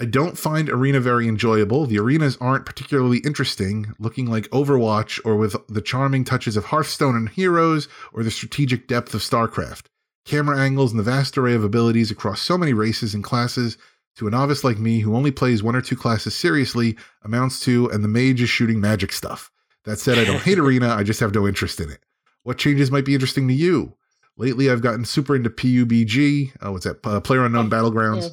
I 0.00 0.06
don't 0.06 0.36
find 0.36 0.68
Arena 0.68 0.98
very 0.98 1.28
enjoyable. 1.28 1.86
The 1.86 2.00
arenas 2.00 2.36
aren't 2.40 2.66
particularly 2.66 3.18
interesting, 3.18 3.94
looking 4.00 4.26
like 4.26 4.48
Overwatch 4.50 5.20
or 5.24 5.36
with 5.36 5.54
the 5.68 5.80
charming 5.80 6.24
touches 6.24 6.56
of 6.56 6.66
Hearthstone 6.66 7.14
and 7.14 7.28
Heroes 7.28 7.86
or 8.12 8.24
the 8.24 8.30
strategic 8.32 8.88
depth 8.88 9.14
of 9.14 9.20
StarCraft. 9.20 9.84
Camera 10.24 10.58
angles 10.58 10.90
and 10.90 10.98
the 10.98 11.04
vast 11.04 11.38
array 11.38 11.54
of 11.54 11.62
abilities 11.62 12.10
across 12.10 12.40
so 12.40 12.58
many 12.58 12.72
races 12.72 13.14
and 13.14 13.22
classes 13.22 13.78
to 14.16 14.26
a 14.26 14.30
novice 14.30 14.64
like 14.64 14.78
me 14.78 14.98
who 15.00 15.14
only 15.14 15.30
plays 15.30 15.62
one 15.62 15.76
or 15.76 15.80
two 15.80 15.96
classes 15.96 16.34
seriously 16.34 16.96
amounts 17.22 17.60
to, 17.60 17.88
and 17.90 18.02
the 18.02 18.08
mage 18.08 18.40
is 18.40 18.50
shooting 18.50 18.80
magic 18.80 19.12
stuff. 19.12 19.52
That 19.84 20.00
said, 20.00 20.18
I 20.18 20.24
don't 20.24 20.42
hate 20.42 20.58
Arena, 20.58 20.88
I 20.88 21.04
just 21.04 21.20
have 21.20 21.34
no 21.34 21.46
interest 21.46 21.78
in 21.78 21.90
it. 21.90 22.00
What 22.42 22.58
changes 22.58 22.90
might 22.90 23.04
be 23.04 23.14
interesting 23.14 23.46
to 23.46 23.54
you? 23.54 23.94
Lately, 24.36 24.68
I've 24.68 24.82
gotten 24.82 25.04
super 25.04 25.36
into 25.36 25.48
PUBG. 25.48 26.52
Uh, 26.64 26.72
what's 26.72 26.84
that? 26.84 26.98
Uh, 27.06 27.20
Player 27.20 27.44
Unknown 27.44 27.70
Battlegrounds. 27.70 28.30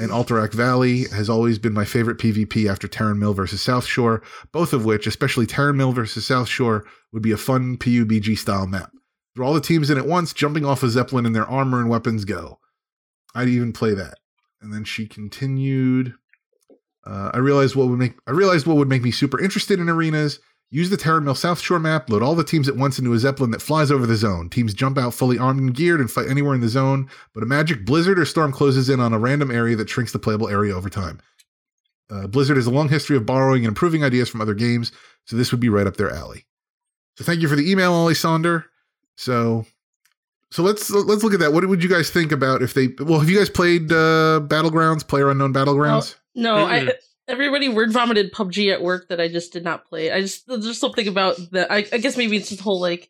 And 0.00 0.10
Alterac 0.10 0.52
Valley 0.52 1.04
has 1.12 1.30
always 1.30 1.60
been 1.60 1.72
my 1.72 1.84
favorite 1.84 2.18
PvP 2.18 2.68
after 2.68 2.88
Tarren 2.88 3.18
Mill 3.18 3.34
versus 3.34 3.62
South 3.62 3.86
Shore, 3.86 4.20
both 4.50 4.72
of 4.72 4.84
which, 4.84 5.06
especially 5.06 5.46
Tarren 5.46 5.76
Mill 5.76 5.92
versus 5.92 6.26
South 6.26 6.48
Shore, 6.48 6.84
would 7.12 7.22
be 7.22 7.30
a 7.30 7.36
fun 7.36 7.76
PUBG 7.76 8.36
style 8.36 8.66
map. 8.66 8.90
Throw 9.36 9.46
all 9.46 9.54
the 9.54 9.60
teams 9.60 9.90
in 9.90 9.98
at 9.98 10.06
once, 10.06 10.32
jumping 10.32 10.64
off 10.64 10.82
a 10.82 10.88
Zeppelin 10.88 11.26
and 11.26 11.36
their 11.36 11.46
armor 11.46 11.80
and 11.80 11.88
weapons 11.88 12.24
go. 12.24 12.58
I'd 13.34 13.48
even 13.48 13.72
play 13.72 13.94
that. 13.94 14.18
And 14.60 14.72
then 14.72 14.84
she 14.84 15.06
continued. 15.06 16.14
Uh, 17.06 17.30
I 17.34 17.38
realized 17.38 17.76
what 17.76 17.88
would 17.88 17.98
make 17.98 18.14
I 18.26 18.30
realized 18.30 18.66
what 18.66 18.76
would 18.76 18.88
make 18.88 19.02
me 19.02 19.10
super 19.10 19.40
interested 19.40 19.78
in 19.78 19.88
arenas. 19.88 20.40
Use 20.70 20.90
the 20.90 20.96
Tarren 20.96 21.22
Mill 21.22 21.36
South 21.36 21.60
Shore 21.60 21.78
map, 21.78 22.10
load 22.10 22.22
all 22.22 22.34
the 22.34 22.42
teams 22.42 22.68
at 22.68 22.76
once 22.76 22.98
into 22.98 23.12
a 23.12 23.18
Zeppelin 23.18 23.52
that 23.52 23.62
flies 23.62 23.92
over 23.92 24.06
the 24.06 24.16
zone. 24.16 24.50
Teams 24.50 24.74
jump 24.74 24.98
out 24.98 25.14
fully 25.14 25.38
armed 25.38 25.60
and 25.60 25.74
geared 25.74 26.00
and 26.00 26.10
fight 26.10 26.28
anywhere 26.28 26.54
in 26.54 26.60
the 26.60 26.68
zone, 26.68 27.08
but 27.32 27.44
a 27.44 27.46
magic 27.46 27.84
blizzard 27.84 28.18
or 28.18 28.24
storm 28.24 28.50
closes 28.50 28.88
in 28.88 28.98
on 28.98 29.12
a 29.12 29.18
random 29.18 29.52
area 29.52 29.76
that 29.76 29.88
shrinks 29.88 30.10
the 30.10 30.18
playable 30.18 30.48
area 30.48 30.74
over 30.74 30.90
time. 30.90 31.20
Uh, 32.10 32.26
Blizzard 32.26 32.56
has 32.56 32.66
a 32.66 32.70
long 32.70 32.88
history 32.88 33.16
of 33.16 33.24
borrowing 33.24 33.64
and 33.64 33.68
improving 33.68 34.04
ideas 34.04 34.28
from 34.28 34.40
other 34.40 34.54
games, 34.54 34.92
so 35.24 35.36
this 35.36 35.52
would 35.52 35.60
be 35.60 35.68
right 35.68 35.86
up 35.86 35.96
their 35.96 36.10
alley. 36.10 36.44
So 37.16 37.24
thank 37.24 37.40
you 37.40 37.48
for 37.48 37.56
the 37.56 37.70
email, 37.70 37.92
Ollie 37.92 38.14
Sonder. 38.14 38.64
So, 39.16 39.64
so 40.50 40.62
let's 40.62 40.90
let's 40.90 41.22
look 41.22 41.34
at 41.34 41.40
that. 41.40 41.52
What 41.52 41.66
would 41.66 41.82
you 41.82 41.88
guys 41.88 42.10
think 42.10 42.32
about 42.32 42.62
if 42.62 42.74
they? 42.74 42.88
Well, 42.98 43.20
have 43.20 43.30
you 43.30 43.38
guys 43.38 43.48
played 43.48 43.90
uh, 43.92 44.40
Battlegrounds, 44.44 45.06
Player 45.06 45.30
Unknown 45.30 45.54
Battlegrounds? 45.54 46.16
No, 46.34 46.56
Mm-mm. 46.56 46.88
I 46.90 46.92
everybody 47.28 47.68
word 47.68 47.92
vomited 47.92 48.32
PUBG 48.32 48.72
at 48.72 48.82
work 48.82 49.08
that 49.08 49.20
I 49.20 49.28
just 49.28 49.52
did 49.52 49.64
not 49.64 49.86
play. 49.86 50.10
I 50.10 50.20
just 50.20 50.46
there's 50.46 50.78
something 50.78 51.08
about 51.08 51.36
that. 51.52 51.70
I, 51.70 51.86
I 51.92 51.98
guess 51.98 52.16
maybe 52.16 52.36
it's 52.36 52.50
this 52.50 52.60
whole 52.60 52.80
like 52.80 53.08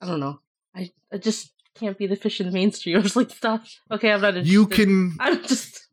I 0.00 0.06
don't 0.06 0.20
know. 0.20 0.40
I 0.74 0.90
I 1.12 1.18
just 1.18 1.52
can't 1.74 1.98
be 1.98 2.06
the 2.06 2.16
fish 2.16 2.40
in 2.40 2.46
the 2.46 2.52
mainstream. 2.52 2.96
I 2.98 3.00
was 3.00 3.16
like, 3.16 3.30
stop. 3.30 3.64
Okay, 3.90 4.12
I'm 4.12 4.20
not 4.20 4.36
interested. 4.36 4.52
you 4.52 4.66
can 4.66 5.16
I'm 5.20 5.42
just. 5.42 5.86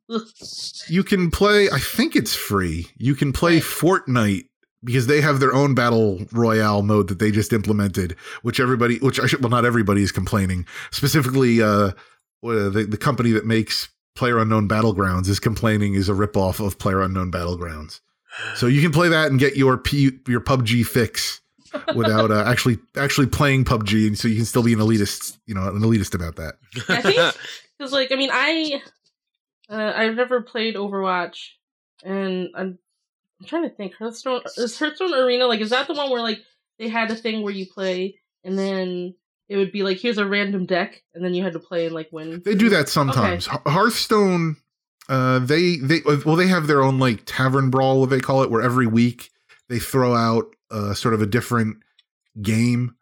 you 0.87 1.03
can 1.03 1.31
play. 1.31 1.69
I 1.69 1.79
think 1.79 2.15
it's 2.15 2.35
free. 2.35 2.87
You 2.97 3.15
can 3.15 3.33
play 3.33 3.59
Fortnite 3.59 4.43
because 4.83 5.07
they 5.07 5.19
have 5.19 5.39
their 5.39 5.53
own 5.53 5.73
battle 5.73 6.19
royale 6.31 6.83
mode 6.83 7.07
that 7.07 7.17
they 7.17 7.31
just 7.31 7.51
implemented, 7.51 8.15
which 8.43 8.59
everybody, 8.59 8.99
which 8.99 9.19
I 9.19 9.25
should, 9.25 9.41
well, 9.41 9.49
not 9.49 9.65
everybody 9.65 10.03
is 10.03 10.11
complaining. 10.11 10.67
Specifically, 10.91 11.59
uh, 11.59 11.91
uh, 12.43 12.69
the 12.69 12.85
the 12.87 12.97
company 12.97 13.31
that 13.31 13.47
makes 13.47 13.89
Player 14.15 14.39
Unknown 14.39 14.67
Battlegrounds 14.67 15.27
is 15.27 15.39
complaining 15.39 15.93
is 15.93 16.09
a 16.09 16.13
ripoff 16.13 16.65
of 16.65 16.79
Player 16.79 17.01
Unknown 17.01 17.31
Battlegrounds. 17.31 17.99
So 18.55 18.67
you 18.67 18.81
can 18.81 18.91
play 18.91 19.09
that 19.09 19.29
and 19.29 19.39
get 19.39 19.55
your 19.55 19.77
P, 19.77 20.11
your 20.27 20.41
PUBG 20.41 20.85
fix 20.85 21.41
without 21.95 22.31
uh, 22.31 22.43
actually 22.45 22.79
actually 22.95 23.27
playing 23.27 23.65
PUBG, 23.65 24.07
and 24.07 24.17
so 24.17 24.27
you 24.27 24.35
can 24.35 24.45
still 24.45 24.63
be 24.63 24.73
an 24.73 24.79
elitist, 24.79 25.37
you 25.45 25.55
know, 25.55 25.67
an 25.67 25.79
elitist 25.79 26.15
about 26.15 26.35
that. 26.37 26.55
I 26.89 27.01
think 27.01 27.35
because 27.77 27.91
like 27.91 28.11
I 28.11 28.15
mean 28.15 28.29
I 28.31 28.81
uh, 29.69 29.93
I've 29.95 30.15
never 30.15 30.41
played 30.41 30.75
Overwatch, 30.75 31.49
and 32.03 32.49
I'm 32.55 32.79
I'm 33.39 33.45
trying 33.45 33.63
to 33.63 33.69
think. 33.69 33.93
Hearthstone 33.95 34.41
is 34.57 34.77
Hearthstone 34.77 35.13
Arena 35.13 35.45
like 35.45 35.61
is 35.61 35.69
that 35.69 35.87
the 35.87 35.93
one 35.93 36.09
where 36.09 36.21
like 36.21 36.39
they 36.77 36.89
had 36.89 37.11
a 37.11 37.15
thing 37.15 37.41
where 37.41 37.53
you 37.53 37.65
play 37.65 38.19
and 38.43 38.57
then 38.57 39.15
it 39.49 39.57
would 39.57 39.71
be 39.71 39.83
like 39.83 39.97
here's 39.97 40.17
a 40.17 40.25
random 40.25 40.65
deck 40.65 41.03
and 41.13 41.23
then 41.23 41.33
you 41.33 41.43
had 41.43 41.53
to 41.53 41.59
play 41.59 41.85
and 41.85 41.93
like 41.95 42.09
win. 42.11 42.41
They 42.43 42.55
do 42.55 42.69
that 42.69 42.89
sometimes. 42.89 43.45
Hearth- 43.45 43.67
Hearthstone, 43.67 44.57
uh, 45.07 45.39
they 45.39 45.77
they 45.77 46.01
well 46.25 46.35
they 46.35 46.47
have 46.47 46.67
their 46.67 46.81
own 46.81 46.99
like 46.99 47.21
tavern 47.25 47.69
brawl, 47.69 47.99
what 47.99 48.09
they 48.09 48.19
call 48.19 48.43
it, 48.43 48.49
where 48.51 48.61
every 48.61 48.87
week 48.87 49.29
they 49.69 49.79
throw 49.79 50.15
out 50.15 50.45
uh, 50.71 50.93
sort 50.93 51.13
of 51.13 51.21
a 51.21 51.25
different 51.27 51.77
game, 52.41 52.95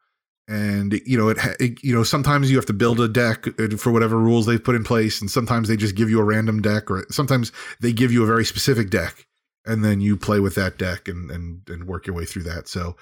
and 0.48 1.00
you 1.06 1.18
know 1.18 1.30
it, 1.30 1.38
it 1.60 1.84
you 1.84 1.94
know 1.96 2.04
sometimes 2.04 2.52
you 2.52 2.58
have 2.58 2.66
to 2.66 2.74
build 2.74 3.00
a 3.00 3.08
deck 3.08 3.48
uh, 3.60 3.76
for 3.78 3.92
whatever 3.92 4.18
rules 4.18 4.46
they've 4.46 4.64
put 4.64 4.76
in 4.76 4.84
place, 4.84 5.22
and 5.22 5.32
sometimes 5.32 5.68
they 5.70 5.78
just 5.78 5.96
give 5.96 6.10
you 6.10 6.20
a 6.20 6.24
random 6.24 6.62
deck, 6.62 6.92
or 6.92 7.06
sometimes 7.10 7.52
they 7.80 7.94
give 7.94 8.12
you 8.12 8.24
a 8.24 8.28
very 8.28 8.46
specific 8.46 8.90
deck. 8.90 9.26
And 9.66 9.84
then 9.84 10.02
you 10.02 10.18
play 10.18 10.40
with 10.42 10.56
that 10.56 10.78
deck 10.78 11.08
and 11.08 11.32
and, 11.32 11.62
and 11.70 11.86
work 11.88 12.06
your 12.06 12.16
way 12.16 12.26
through 12.26 12.44
that. 12.44 12.68
So, 12.68 12.96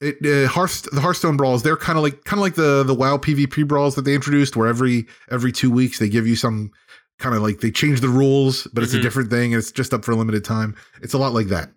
it 0.00 0.16
uh, 0.24 0.48
Hearth 0.48 0.82
the 0.90 1.00
Hearthstone 1.00 1.36
brawls 1.36 1.62
they're 1.62 1.76
kind 1.76 1.96
of 1.96 2.02
like 2.02 2.24
kind 2.24 2.38
of 2.40 2.42
like 2.42 2.56
the 2.56 2.82
the 2.82 2.94
WoW 2.94 3.18
PvP 3.18 3.66
brawls 3.68 3.94
that 3.94 4.02
they 4.04 4.14
introduced, 4.14 4.56
where 4.56 4.66
every 4.66 5.06
every 5.30 5.52
two 5.52 5.70
weeks 5.70 5.98
they 6.00 6.08
give 6.08 6.26
you 6.26 6.34
some 6.36 6.72
kind 7.20 7.34
of 7.36 7.42
like 7.42 7.60
they 7.60 7.70
change 7.70 8.00
the 8.00 8.08
rules, 8.08 8.66
but 8.72 8.82
it's 8.84 8.94
a 8.94 8.98
Mhm. 8.98 9.02
different 9.02 9.30
thing 9.30 9.52
and 9.54 9.60
it's 9.60 9.72
just 9.72 9.92
up 9.94 10.04
for 10.04 10.12
a 10.12 10.16
limited 10.16 10.44
time. 10.44 10.74
It's 11.02 11.14
a 11.14 11.18
lot 11.18 11.32
like 11.34 11.48
that. 11.48 11.70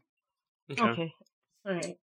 Okay. 0.71 0.83
Okay. 0.83 1.13
All 1.67 1.73
right. 1.73 1.95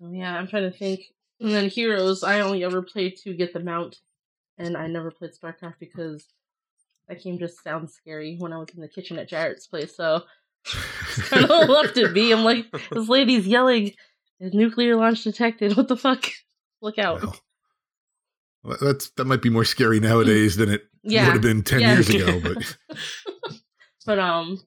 So 0.00 0.10
yeah, 0.12 0.36
I'm 0.36 0.46
trying 0.48 0.70
to 0.70 0.76
think. 0.76 1.00
And 1.40 1.50
then 1.50 1.68
Heroes, 1.68 2.24
I 2.24 2.40
only 2.40 2.64
ever 2.64 2.82
played 2.82 3.16
to 3.22 3.34
get 3.34 3.52
the 3.52 3.60
mount, 3.60 3.96
and 4.58 4.76
I 4.76 4.88
never 4.88 5.10
played 5.12 5.30
StarCraft 5.32 5.74
because 5.78 6.26
that 7.08 7.22
game 7.22 7.38
just 7.38 7.62
sounds 7.62 7.94
scary 7.94 8.36
when 8.38 8.52
I 8.52 8.58
was 8.58 8.68
in 8.74 8.80
the 8.80 8.88
kitchen 8.88 9.18
at 9.18 9.28
Jarrett's 9.28 9.66
place. 9.68 9.96
So 9.96 10.22
kind 10.64 11.44
of 11.44 11.68
left 11.68 11.96
it 11.96 12.14
be. 12.14 12.32
I'm 12.32 12.44
like, 12.44 12.66
this 12.90 13.08
lady's 13.08 13.46
yelling, 13.46 13.92
"Nuclear 14.40 14.96
launch 14.96 15.24
detected." 15.24 15.72
What 15.76 15.88
the 15.88 15.96
fuck? 15.96 16.24
Look 16.82 16.98
out! 16.98 17.38
Well, 18.62 18.76
that's 18.80 19.10
that 19.10 19.24
might 19.24 19.42
be 19.42 19.50
more 19.50 19.64
scary 19.64 20.00
nowadays 20.00 20.56
than 20.56 20.70
it 20.70 20.82
yeah, 21.02 21.26
would 21.26 21.34
have 21.34 21.42
been 21.42 21.62
ten 21.62 21.80
Yeah. 21.80 21.94
years 21.94 22.08
ago. 22.10 22.40
But 22.42 22.76
but 24.06 24.18
um, 24.18 24.60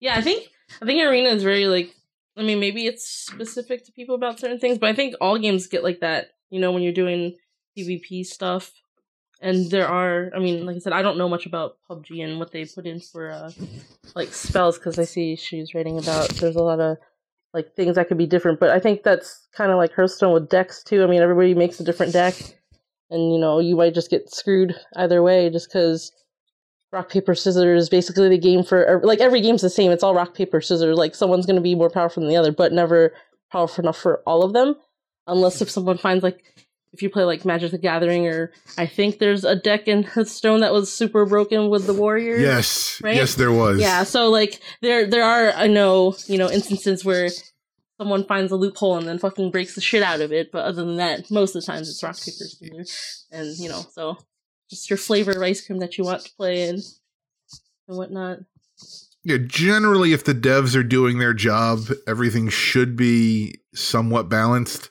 yeah, 0.00 0.16
I 0.16 0.22
think 0.22 0.48
I 0.80 0.86
think 0.86 1.02
Arena 1.02 1.30
is 1.30 1.42
very 1.42 1.66
like. 1.66 1.94
I 2.36 2.42
mean, 2.42 2.60
maybe 2.60 2.86
it's 2.86 3.04
specific 3.08 3.84
to 3.86 3.92
people 3.92 4.14
about 4.14 4.38
certain 4.38 4.60
things, 4.60 4.78
but 4.78 4.88
I 4.88 4.94
think 4.94 5.16
all 5.20 5.38
games 5.38 5.66
get 5.66 5.82
like 5.82 6.00
that. 6.00 6.28
You 6.50 6.60
know, 6.60 6.70
when 6.70 6.82
you're 6.84 6.92
doing 6.92 7.36
PvP 7.76 8.24
stuff, 8.24 8.70
and 9.40 9.70
there 9.70 9.88
are. 9.88 10.30
I 10.34 10.38
mean, 10.38 10.66
like 10.66 10.76
I 10.76 10.78
said, 10.80 10.92
I 10.92 11.02
don't 11.02 11.18
know 11.18 11.28
much 11.28 11.46
about 11.46 11.76
PUBG 11.88 12.24
and 12.24 12.38
what 12.38 12.52
they 12.52 12.64
put 12.64 12.86
in 12.86 13.00
for 13.00 13.30
uh, 13.30 13.50
like 14.14 14.32
spells 14.32 14.78
because 14.78 14.98
I 14.98 15.04
see 15.04 15.36
she's 15.36 15.74
writing 15.74 15.98
about. 15.98 16.30
There's 16.30 16.56
a 16.56 16.62
lot 16.62 16.80
of 16.80 16.98
like 17.54 17.74
things 17.74 17.94
that 17.96 18.08
could 18.08 18.18
be 18.18 18.26
different, 18.26 18.60
but 18.60 18.70
I 18.70 18.78
think 18.78 19.02
that's 19.02 19.46
kind 19.56 19.70
of 19.70 19.78
like 19.78 19.92
Hearthstone 19.92 20.34
with 20.34 20.48
decks 20.48 20.82
too. 20.82 21.02
I 21.02 21.06
mean, 21.06 21.22
everybody 21.22 21.54
makes 21.54 21.80
a 21.80 21.84
different 21.84 22.12
deck, 22.12 22.34
and 23.10 23.32
you 23.32 23.38
know, 23.38 23.60
you 23.60 23.76
might 23.76 23.94
just 23.94 24.10
get 24.10 24.32
screwed 24.32 24.74
either 24.96 25.22
way 25.22 25.50
just 25.50 25.68
because 25.68 26.12
rock 26.92 27.10
paper 27.10 27.34
scissors 27.34 27.82
is 27.82 27.88
basically 27.88 28.28
the 28.28 28.38
game 28.38 28.64
for 28.64 29.00
like 29.04 29.20
every 29.20 29.40
game's 29.40 29.60
the 29.60 29.68
same 29.68 29.90
it's 29.90 30.02
all 30.02 30.14
rock 30.14 30.34
paper 30.34 30.60
scissors 30.60 30.96
like 30.96 31.14
someone's 31.14 31.44
going 31.44 31.56
to 31.56 31.62
be 31.62 31.74
more 31.74 31.90
powerful 31.90 32.22
than 32.22 32.30
the 32.30 32.36
other 32.36 32.50
but 32.50 32.72
never 32.72 33.12
powerful 33.52 33.84
enough 33.84 33.98
for 33.98 34.22
all 34.26 34.42
of 34.42 34.54
them 34.54 34.74
unless 35.26 35.60
if 35.60 35.68
someone 35.70 35.98
finds 35.98 36.24
like 36.24 36.66
if 36.92 37.02
you 37.02 37.10
play 37.10 37.24
like 37.24 37.44
magic 37.44 37.70
the 37.70 37.78
gathering 37.78 38.26
or 38.26 38.52
i 38.76 38.86
think 38.86 39.18
there's 39.18 39.44
a 39.44 39.56
deck 39.56 39.88
in 39.88 40.02
hearthstone 40.14 40.60
that 40.60 40.72
was 40.72 40.92
super 40.92 41.26
broken 41.26 41.68
with 41.68 41.86
the 41.86 41.94
warriors 41.94 42.40
yes, 42.40 43.00
Right? 43.02 43.16
yes, 43.16 43.34
there 43.34 43.52
was. 43.52 43.80
yeah 43.80 44.04
so 44.04 44.30
like 44.30 44.60
there 44.80 45.06
there 45.06 45.24
are 45.24 45.52
i 45.52 45.66
know 45.66 46.16
you 46.26 46.38
know 46.38 46.50
instances 46.50 47.04
where 47.04 47.28
someone 47.98 48.24
finds 48.24 48.52
a 48.52 48.56
loophole 48.56 48.96
and 48.96 49.08
then 49.08 49.18
fucking 49.18 49.50
breaks 49.50 49.74
the 49.74 49.80
shit 49.80 50.02
out 50.02 50.20
of 50.20 50.32
it 50.32 50.50
but 50.52 50.64
other 50.64 50.84
than 50.84 50.96
that 50.96 51.30
most 51.30 51.54
of 51.54 51.62
the 51.62 51.66
times 51.66 51.88
it's 51.88 52.02
rock 52.02 52.16
paper 52.16 52.30
scissors 52.30 53.26
and 53.30 53.56
you 53.58 53.68
know 53.68 53.82
so 53.92 54.16
just 54.70 54.88
your 54.90 54.96
flavor 54.96 55.32
of 55.32 55.42
ice 55.42 55.66
cream 55.66 55.78
that 55.78 55.98
you 55.98 56.04
want 56.04 56.22
to 56.22 56.30
play 56.36 56.68
in 56.68 56.76
and 57.88 57.96
whatnot 57.96 58.38
yeah, 59.24 59.36
generally, 59.44 60.12
if 60.14 60.24
the 60.24 60.34
devs 60.34 60.74
are 60.74 60.82
doing 60.82 61.18
their 61.18 61.34
job, 61.34 61.80
everything 62.06 62.48
should 62.48 62.96
be 62.96 63.56
somewhat 63.74 64.28
balanced. 64.30 64.90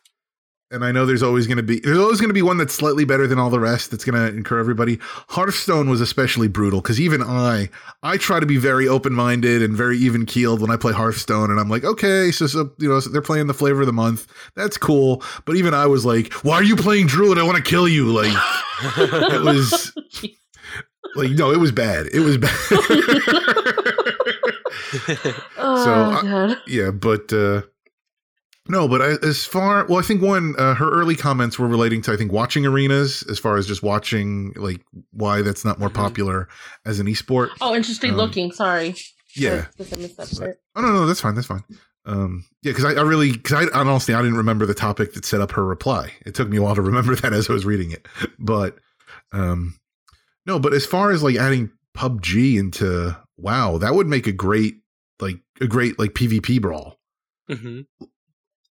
And 0.70 0.84
I 0.84 0.92
know 0.92 1.06
there's 1.06 1.24
always 1.24 1.48
going 1.48 1.58
to 1.58 1.64
be 1.64 1.80
there's 1.80 1.98
always 1.98 2.20
going 2.20 2.30
to 2.30 2.34
be 2.34 2.42
one 2.42 2.58
that's 2.58 2.74
slightly 2.74 3.06
better 3.06 3.26
than 3.26 3.40
all 3.40 3.50
the 3.50 3.60
rest. 3.60 3.90
That's 3.90 4.04
going 4.04 4.16
to 4.22 4.36
incur 4.38 4.60
everybody. 4.60 5.00
Hearthstone 5.30 5.90
was 5.90 6.02
especially 6.02 6.50
brutal 6.50 6.82
because 6.82 7.00
even 7.00 7.24
I, 7.24 7.70
I 8.04 8.18
try 8.18 8.42
to 8.42 8.46
be 8.46 8.58
very 8.58 8.86
open 8.86 9.14
minded 9.14 9.62
and 9.62 9.76
very 9.78 9.98
even 9.98 10.26
keeled 10.26 10.60
when 10.62 10.70
I 10.70 10.76
play 10.76 10.92
Hearthstone, 10.92 11.52
and 11.52 11.60
I'm 11.60 11.70
like, 11.70 11.86
okay, 11.86 12.32
so, 12.32 12.48
so 12.48 12.70
you 12.80 12.90
know 12.90 13.00
so 13.00 13.10
they're 13.10 13.22
playing 13.22 13.48
the 13.48 13.54
flavor 13.54 13.80
of 13.80 13.88
the 13.88 13.94
month. 13.94 14.28
That's 14.58 14.78
cool. 14.78 15.24
But 15.46 15.56
even 15.56 15.74
I 15.74 15.86
was 15.86 16.04
like, 16.06 16.34
why 16.44 16.56
are 16.56 16.64
you 16.64 16.76
playing 16.76 17.08
Druid? 17.08 17.38
I 17.38 17.44
want 17.44 17.56
to 17.56 17.64
kill 17.64 17.88
you. 17.88 18.08
Like 18.08 18.34
it 18.98 19.42
was 19.42 19.94
like 21.16 21.32
no, 21.32 21.52
it 21.52 21.60
was 21.60 21.72
bad. 21.72 22.08
It 22.08 22.20
was 22.20 22.38
bad. 22.38 22.58
Oh 25.58 25.84
So, 25.84 25.94
I- 26.28 26.56
yeah, 26.68 26.92
but 26.92 27.32
uh 27.34 27.62
no, 28.70 28.88
but 28.88 29.02
I, 29.02 29.26
as 29.26 29.46
far 29.46 29.86
well, 29.86 30.00
I 30.00 30.02
think 30.02 30.22
one 30.22 30.56
uh, 30.58 30.74
her 30.76 30.90
early 30.90 31.16
comments 31.16 31.58
were 31.60 31.68
relating 31.68 32.02
to 32.04 32.14
I 32.14 32.18
think 32.18 32.32
watching 32.32 32.66
arenas 32.66 33.24
as 33.30 33.40
far 33.40 33.58
as 33.58 33.66
just 33.68 33.84
watching 33.84 34.54
like 34.56 34.82
why 35.12 35.42
that's 35.42 35.64
not 35.66 35.80
more 35.80 35.90
Mhm. 35.90 35.94
popular 35.96 36.48
as 36.86 37.00
an 37.00 37.08
esport. 37.08 37.50
Oh, 37.62 37.76
interesting 37.76 38.12
Um, 38.12 38.18
looking. 38.18 38.52
Sorry. 38.52 38.96
Yeah. 39.36 39.66
I 39.80 39.84
guess 39.84 39.94
I 39.94 39.96
missed 39.98 40.18
that 40.18 40.32
part. 40.38 40.58
Oh 40.76 40.82
no, 40.82 40.92
no, 40.94 41.06
that's 41.06 41.22
fine. 41.22 41.36
That's 41.36 41.48
fine. 41.48 41.64
Um, 42.06 42.46
yeah, 42.64 42.72
because 42.72 42.86
I, 42.86 42.94
I 42.94 43.02
really, 43.04 43.34
because 43.34 43.68
I, 43.74 43.78
honestly, 43.80 44.14
I 44.14 44.22
didn't 44.22 44.38
remember 44.38 44.66
the 44.66 44.74
topic 44.74 45.14
that 45.14 45.26
set 45.26 45.42
up 45.42 45.52
her 45.52 45.66
reply. 45.66 46.14
It 46.26 46.36
took 46.36 46.48
me 46.48 46.56
a 46.58 46.62
while 46.62 46.74
to 46.76 46.82
remember 46.82 47.16
that 47.16 47.34
as 47.34 47.50
I 47.50 47.54
was 47.54 47.66
reading 47.66 47.92
it. 47.92 48.08
But, 48.40 48.78
um, 49.34 49.78
no, 50.46 50.58
but 50.58 50.74
as 50.74 50.86
far 50.86 51.12
as 51.12 51.22
like 51.22 51.36
adding 51.36 51.70
PUBG 51.98 52.58
into 52.58 53.18
WoW, 53.38 53.78
that 53.80 53.94
would 53.94 54.08
make 54.08 54.26
a 54.26 54.32
great, 54.32 54.76
like, 55.20 55.40
a 55.60 55.68
great 55.68 56.00
like 56.00 56.12
PvP 56.14 56.62
brawl. 56.62 56.98
hmm 57.50 57.82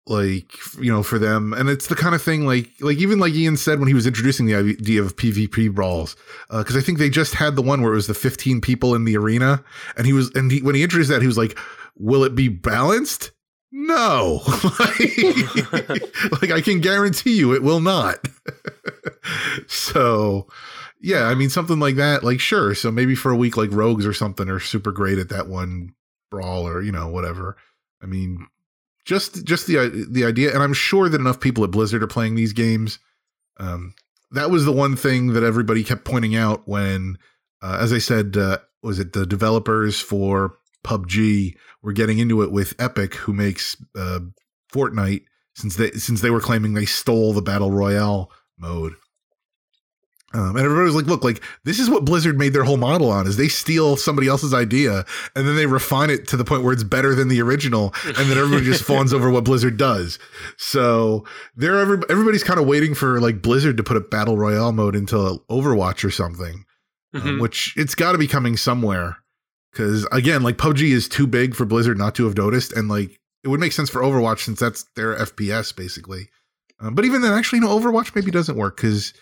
like 0.06 0.52
you 0.78 0.92
know 0.92 1.02
for 1.02 1.18
them. 1.18 1.52
And 1.52 1.68
it's 1.68 1.88
the 1.88 1.96
kind 1.96 2.14
of 2.14 2.22
thing 2.22 2.46
like 2.46 2.70
like 2.80 2.98
even 2.98 3.18
like 3.18 3.34
Ion 3.34 3.56
said 3.56 3.78
when 3.78 3.88
he 3.88 3.94
was 3.94 4.06
introducing 4.06 4.46
the 4.46 4.54
idea 4.54 5.02
of 5.02 5.16
pvp 5.16 5.74
brawls 5.74 6.16
uh, 6.50 6.58
because 6.58 6.76
i 6.76 6.80
think 6.80 6.98
they 6.98 7.10
just 7.10 7.34
had 7.34 7.56
the 7.56 7.62
one 7.62 7.82
where 7.82 7.92
it 7.92 7.96
was 7.96 8.06
the 8.06 8.14
15 8.14 8.60
people 8.60 8.94
in 8.94 9.04
the 9.04 9.16
arena 9.16 9.64
and 9.96 10.06
he 10.06 10.12
was 10.12 10.30
and 10.34 10.50
he, 10.50 10.62
when 10.62 10.74
he 10.74 10.82
introduced 10.82 11.10
that 11.10 11.22
he 11.22 11.26
was 11.26 11.38
like 11.38 11.58
will 11.98 12.24
it 12.24 12.34
be 12.34 12.48
balanced? 12.48 13.32
No. 13.72 14.42
Like, 14.78 15.72
like 16.42 16.50
i 16.50 16.60
can 16.62 16.80
guarantee 16.80 17.36
you 17.36 17.54
it 17.54 17.62
will 17.62 17.80
not. 17.80 18.16
So 19.66 20.46
yeah 21.00 21.24
i 21.24 21.34
mean 21.34 21.50
something 21.50 21.78
like 21.78 21.96
that 21.96 22.24
like 22.24 22.40
sure 22.40 22.74
so 22.74 22.90
maybe 22.90 23.14
for 23.14 23.30
a 23.30 23.36
week 23.36 23.56
like 23.56 23.70
rogues 23.72 24.06
or 24.06 24.12
something 24.12 24.48
are 24.48 24.60
super 24.60 24.92
great 24.92 25.18
at 25.18 25.28
that 25.28 25.46
one 25.46 25.94
brawl 26.30 26.66
or 26.66 26.80
you 26.80 26.92
know 26.92 27.08
whatever. 27.08 27.56
I 28.02 28.06
mean 28.06 28.46
just 29.06 29.44
just 29.44 29.66
the 29.66 30.06
the 30.10 30.24
idea 30.24 30.52
and 30.52 30.62
i'm 30.62 30.74
sure 30.74 31.08
that 31.08 31.20
enough 31.20 31.40
people 31.40 31.64
at 31.64 31.70
blizzard 31.70 32.02
are 32.02 32.08
playing 32.08 32.34
these 32.34 32.52
games. 32.52 32.98
Um 33.58 33.94
that 34.32 34.50
was 34.50 34.64
the 34.64 34.72
one 34.72 34.96
thing 34.96 35.32
that 35.34 35.44
everybody 35.44 35.84
kept 35.84 36.04
pointing 36.04 36.34
out 36.36 36.66
when 36.66 37.16
uh, 37.62 37.78
as 37.80 37.92
i 37.92 37.98
said 37.98 38.36
uh, 38.36 38.58
was 38.82 38.98
it 38.98 39.12
the 39.12 39.24
developers 39.24 40.00
for 40.00 40.58
pubg 40.84 41.54
were 41.82 41.92
getting 41.92 42.18
into 42.18 42.42
it 42.42 42.50
with 42.50 42.74
epic 42.78 43.14
who 43.14 43.32
makes 43.32 43.76
uh 43.96 44.20
fortnite 44.72 45.22
since 45.54 45.76
they 45.76 45.90
since 45.92 46.20
they 46.20 46.30
were 46.30 46.40
claiming 46.40 46.74
they 46.74 46.84
stole 46.84 47.32
the 47.32 47.40
battle 47.40 47.70
royale 47.70 48.30
mode 48.58 48.94
um, 50.36 50.50
and 50.56 50.58
everybody 50.64 50.84
was 50.84 50.94
like, 50.94 51.06
"Look, 51.06 51.24
like 51.24 51.42
this 51.64 51.78
is 51.78 51.88
what 51.88 52.04
Blizzard 52.04 52.36
made 52.38 52.52
their 52.52 52.64
whole 52.64 52.76
model 52.76 53.10
on: 53.10 53.26
is 53.26 53.36
they 53.36 53.48
steal 53.48 53.96
somebody 53.96 54.28
else's 54.28 54.52
idea 54.52 55.04
and 55.34 55.46
then 55.48 55.56
they 55.56 55.66
refine 55.66 56.10
it 56.10 56.28
to 56.28 56.36
the 56.36 56.44
point 56.44 56.62
where 56.62 56.72
it's 56.72 56.82
better 56.84 57.14
than 57.14 57.28
the 57.28 57.40
original, 57.40 57.94
and 58.04 58.16
then 58.16 58.36
everybody 58.36 58.64
just 58.64 58.84
fawns 58.90 59.12
over 59.14 59.30
what 59.30 59.44
Blizzard 59.44 59.76
does. 59.76 60.18
So 60.58 61.24
they're 61.56 61.78
every, 61.78 61.98
everybody's 62.10 62.44
kind 62.44 62.60
of 62.60 62.66
waiting 62.66 62.94
for 62.94 63.20
like 63.20 63.42
Blizzard 63.42 63.76
to 63.78 63.82
put 63.82 63.96
a 63.96 64.00
battle 64.00 64.36
royale 64.36 64.72
mode 64.72 64.94
into 64.96 65.16
Overwatch 65.50 66.04
or 66.04 66.10
something, 66.10 66.64
um, 67.14 67.20
Mhm. 67.22 67.40
which 67.40 67.72
it's 67.76 67.94
got 67.94 68.12
to 68.12 68.18
be 68.18 68.26
coming 68.26 68.56
somewhere. 68.56 69.16
Because 69.72 70.06
again, 70.12 70.42
like 70.42 70.56
PUBG 70.56 70.90
is 70.92 71.08
too 71.08 71.26
big 71.26 71.54
for 71.54 71.64
Blizzard 71.66 71.98
not 71.98 72.14
to 72.16 72.24
have 72.24 72.36
noticed, 72.36 72.72
and 72.72 72.88
like 72.88 73.18
it 73.44 73.48
would 73.48 73.60
make 73.60 73.72
sense 73.72 73.90
for 73.90 74.00
Overwatch 74.02 74.40
since 74.40 74.58
that's 74.58 74.84
their 74.96 75.14
FPS 75.16 75.74
basically. 75.76 76.28
Um, 76.80 76.94
but 76.94 77.04
even 77.06 77.22
then, 77.22 77.32
actually, 77.32 77.60
no, 77.60 77.68
Overwatch 77.78 78.14
maybe 78.14 78.30
doesn't 78.30 78.56
work 78.56 78.76
because 78.76 79.14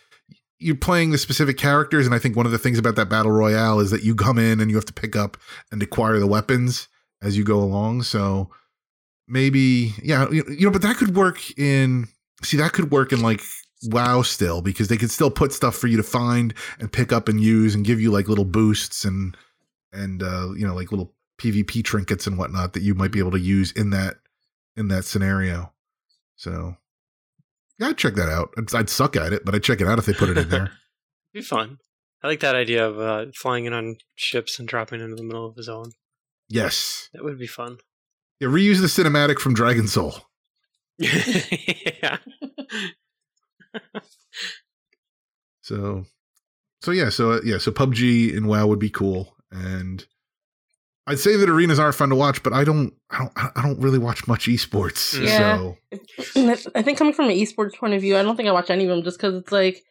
you're 0.59 0.77
playing 0.77 1.11
the 1.11 1.19
specific 1.19 1.59
characters, 1.59 2.07
and 2.07 2.15
I 2.15 2.19
think 2.19 2.37
one 2.37 2.47
of 2.47 2.53
the 2.53 2.59
things 2.59 2.79
about 2.79 2.97
that 2.97 3.09
battle 3.09 3.33
royale 3.33 3.81
is 3.81 3.91
that 3.91 4.03
you 4.03 4.15
come 4.15 4.39
in 4.39 4.61
and 4.61 4.71
you 4.71 4.77
have 4.77 4.87
to 4.87 4.93
pick 4.93 5.17
up 5.17 5.37
and 5.71 5.83
acquire 5.83 6.19
the 6.19 6.27
weapons 6.27 6.89
as 7.23 7.37
you 7.37 7.45
go 7.45 7.59
along. 7.59 8.03
So 8.03 8.51
maybe, 9.27 9.95
yeah, 10.03 10.29
you 10.31 10.45
know, 10.61 10.71
but 10.71 10.83
that 10.83 10.97
could 10.97 11.17
work 11.17 11.59
in. 11.59 12.07
See, 12.43 12.57
that 12.59 12.73
could 12.73 12.91
work 12.91 13.13
in 13.13 13.21
like 13.23 13.41
WoW 13.85 14.23
still 14.23 14.63
because 14.63 14.89
they 14.89 14.97
could 14.97 15.11
still 15.11 15.31
put 15.31 15.53
stuff 15.53 15.75
for 15.77 15.87
you 15.87 15.97
to 15.97 16.03
find 16.03 16.55
and 16.79 16.93
pick 16.93 17.13
up 17.13 17.29
and 17.29 17.41
use 17.41 17.75
and 17.75 17.85
give 17.85 18.01
you 18.01 18.11
like 18.11 18.29
little 18.29 18.45
boosts 18.45 19.05
and 19.05 19.37
and 19.93 20.23
uh, 20.23 20.53
you 20.57 20.67
know 20.67 20.75
like 20.75 20.91
little 20.91 21.13
PvP 21.39 21.85
trinkets 21.85 22.27
and 22.27 22.39
whatnot 22.39 22.73
that 22.75 22.83
you 22.83 22.95
might 22.95 23.13
be 23.13 23.19
able 23.19 23.31
to 23.33 23.41
use 23.41 23.73
in 23.73 23.91
that 23.91 24.17
in 24.77 24.89
that 24.89 25.05
scenario. 25.05 25.73
So 26.37 26.77
yeah, 27.79 27.89
I'd 27.89 27.99
check 27.99 28.15
that 28.15 28.29
out. 28.29 28.51
I'd, 28.57 28.75
I'd 28.75 28.91
suck 28.91 29.17
at 29.17 29.33
it, 29.33 29.45
but 29.45 29.55
I'd 29.55 29.63
check 29.65 29.81
it 29.81 29.87
out 29.89 29.99
if 29.99 30.07
they 30.07 30.13
put 30.13 30.29
it 30.31 30.39
in 30.39 30.49
there. 30.49 30.71
Be 31.33 31.43
fun. 31.43 31.79
I 32.23 32.29
like 32.29 32.41
that 32.41 32.55
idea 32.55 32.87
of 32.89 32.99
uh, 32.99 33.27
flying 33.37 33.65
in 33.67 33.73
on 33.73 33.97
ships 34.15 34.59
and 34.59 34.67
dropping 34.67 35.01
into 35.01 35.17
the 35.17 35.23
middle 35.23 35.47
of 35.47 35.57
the 35.57 35.63
zone. 35.63 35.93
yes. 36.49 37.09
That 37.13 37.23
would 37.25 37.39
be 37.39 37.47
fun. 37.47 37.77
Yeah, 38.41 38.49
reuse 38.49 38.81
the 38.81 38.87
cinematic 38.87 39.39
from 39.39 39.53
Dragon 39.55 39.87
Soul. 39.87 40.15
yeah. 40.99 42.19
So, 45.63 46.05
so 46.83 46.91
yeah, 46.91 47.09
so 47.09 47.33
uh, 47.33 47.41
yeah, 47.43 47.57
so 47.57 47.73
PUBG 47.73 48.37
and 48.37 48.47
WoW 48.47 48.67
would 48.67 48.79
be 48.79 48.91
cool, 48.91 49.35
and 49.51 50.05
I'd 51.07 51.19
say 51.19 51.37
that 51.37 51.49
arenas 51.51 51.79
are 51.79 51.93
fun 51.93 52.09
to 52.09 52.17
watch, 52.17 52.43
but 52.43 52.53
I 52.55 52.65
don't, 52.65 52.95
I 53.11 53.19
don't, 53.19 53.33
I 53.59 53.63
don't 53.63 53.79
really 53.79 53.99
watch 53.99 54.27
much 54.27 54.47
esports. 54.47 55.15
Mm. 55.19 55.27
Yeah. 55.27 56.57
So 56.57 56.71
I 56.75 56.83
think 56.83 56.97
coming 56.97 57.13
from 57.13 57.27
an 57.27 57.37
esports 57.37 57.75
point 57.77 57.93
of 57.93 58.01
view, 58.01 58.17
I 58.17 58.23
don't 58.23 58.37
think 58.37 58.49
I 58.49 58.53
watch 58.53 58.71
any 58.71 58.85
of 58.85 58.91
them 58.91 59.03
just 59.03 59.19
because 59.19 59.35
it's 59.35 59.53
like 59.53 59.83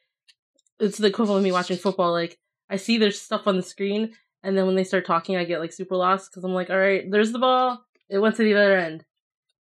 it's 0.79 0.97
the 0.97 1.07
equivalent 1.07 1.39
of 1.39 1.43
me 1.43 1.51
watching 1.51 1.77
football. 1.77 2.11
Like 2.11 2.39
I 2.69 2.77
see 2.77 2.97
there's 2.97 3.21
stuff 3.21 3.45
on 3.47 3.57
the 3.57 3.63
screen, 3.63 4.13
and 4.41 4.57
then 4.57 4.65
when 4.65 4.75
they 4.75 4.83
start 4.83 5.05
talking, 5.05 5.35
I 5.35 5.43
get 5.45 5.59
like 5.59 5.71
super 5.71 5.95
lost 5.95 6.31
because 6.31 6.43
I'm 6.43 6.53
like, 6.53 6.69
all 6.71 6.79
right, 6.79 7.09
there's 7.09 7.31
the 7.31 7.39
ball. 7.39 7.83
It 8.09 8.17
went 8.17 8.35
to 8.37 8.43
the 8.43 8.55
other 8.55 8.75
end. 8.75 9.05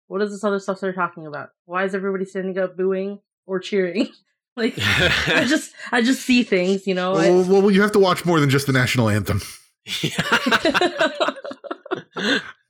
What 0.08 0.22
is 0.22 0.32
this 0.32 0.44
other 0.44 0.60
stuff 0.60 0.80
they're 0.80 0.94
talking 0.94 1.26
about? 1.26 1.50
Why 1.66 1.84
is 1.84 1.94
everybody 1.96 2.26
standing 2.26 2.58
up, 2.60 2.78
booing 2.78 3.20
or 3.48 3.60
cheering? 3.60 4.10
like 4.56 4.76
I 4.78 5.46
just 5.48 5.74
I 5.92 6.04
just 6.04 6.22
see 6.22 6.44
things, 6.44 6.86
you 6.86 6.94
know. 6.94 7.16
I- 7.16 7.30
well, 7.32 7.62
well, 7.64 7.72
you 7.72 7.82
have 7.82 7.92
to 7.94 8.00
watch 8.00 8.24
more 8.24 8.40
than 8.40 8.52
just 8.52 8.68
the 8.68 8.74
national 8.74 9.10
anthem. 9.10 9.42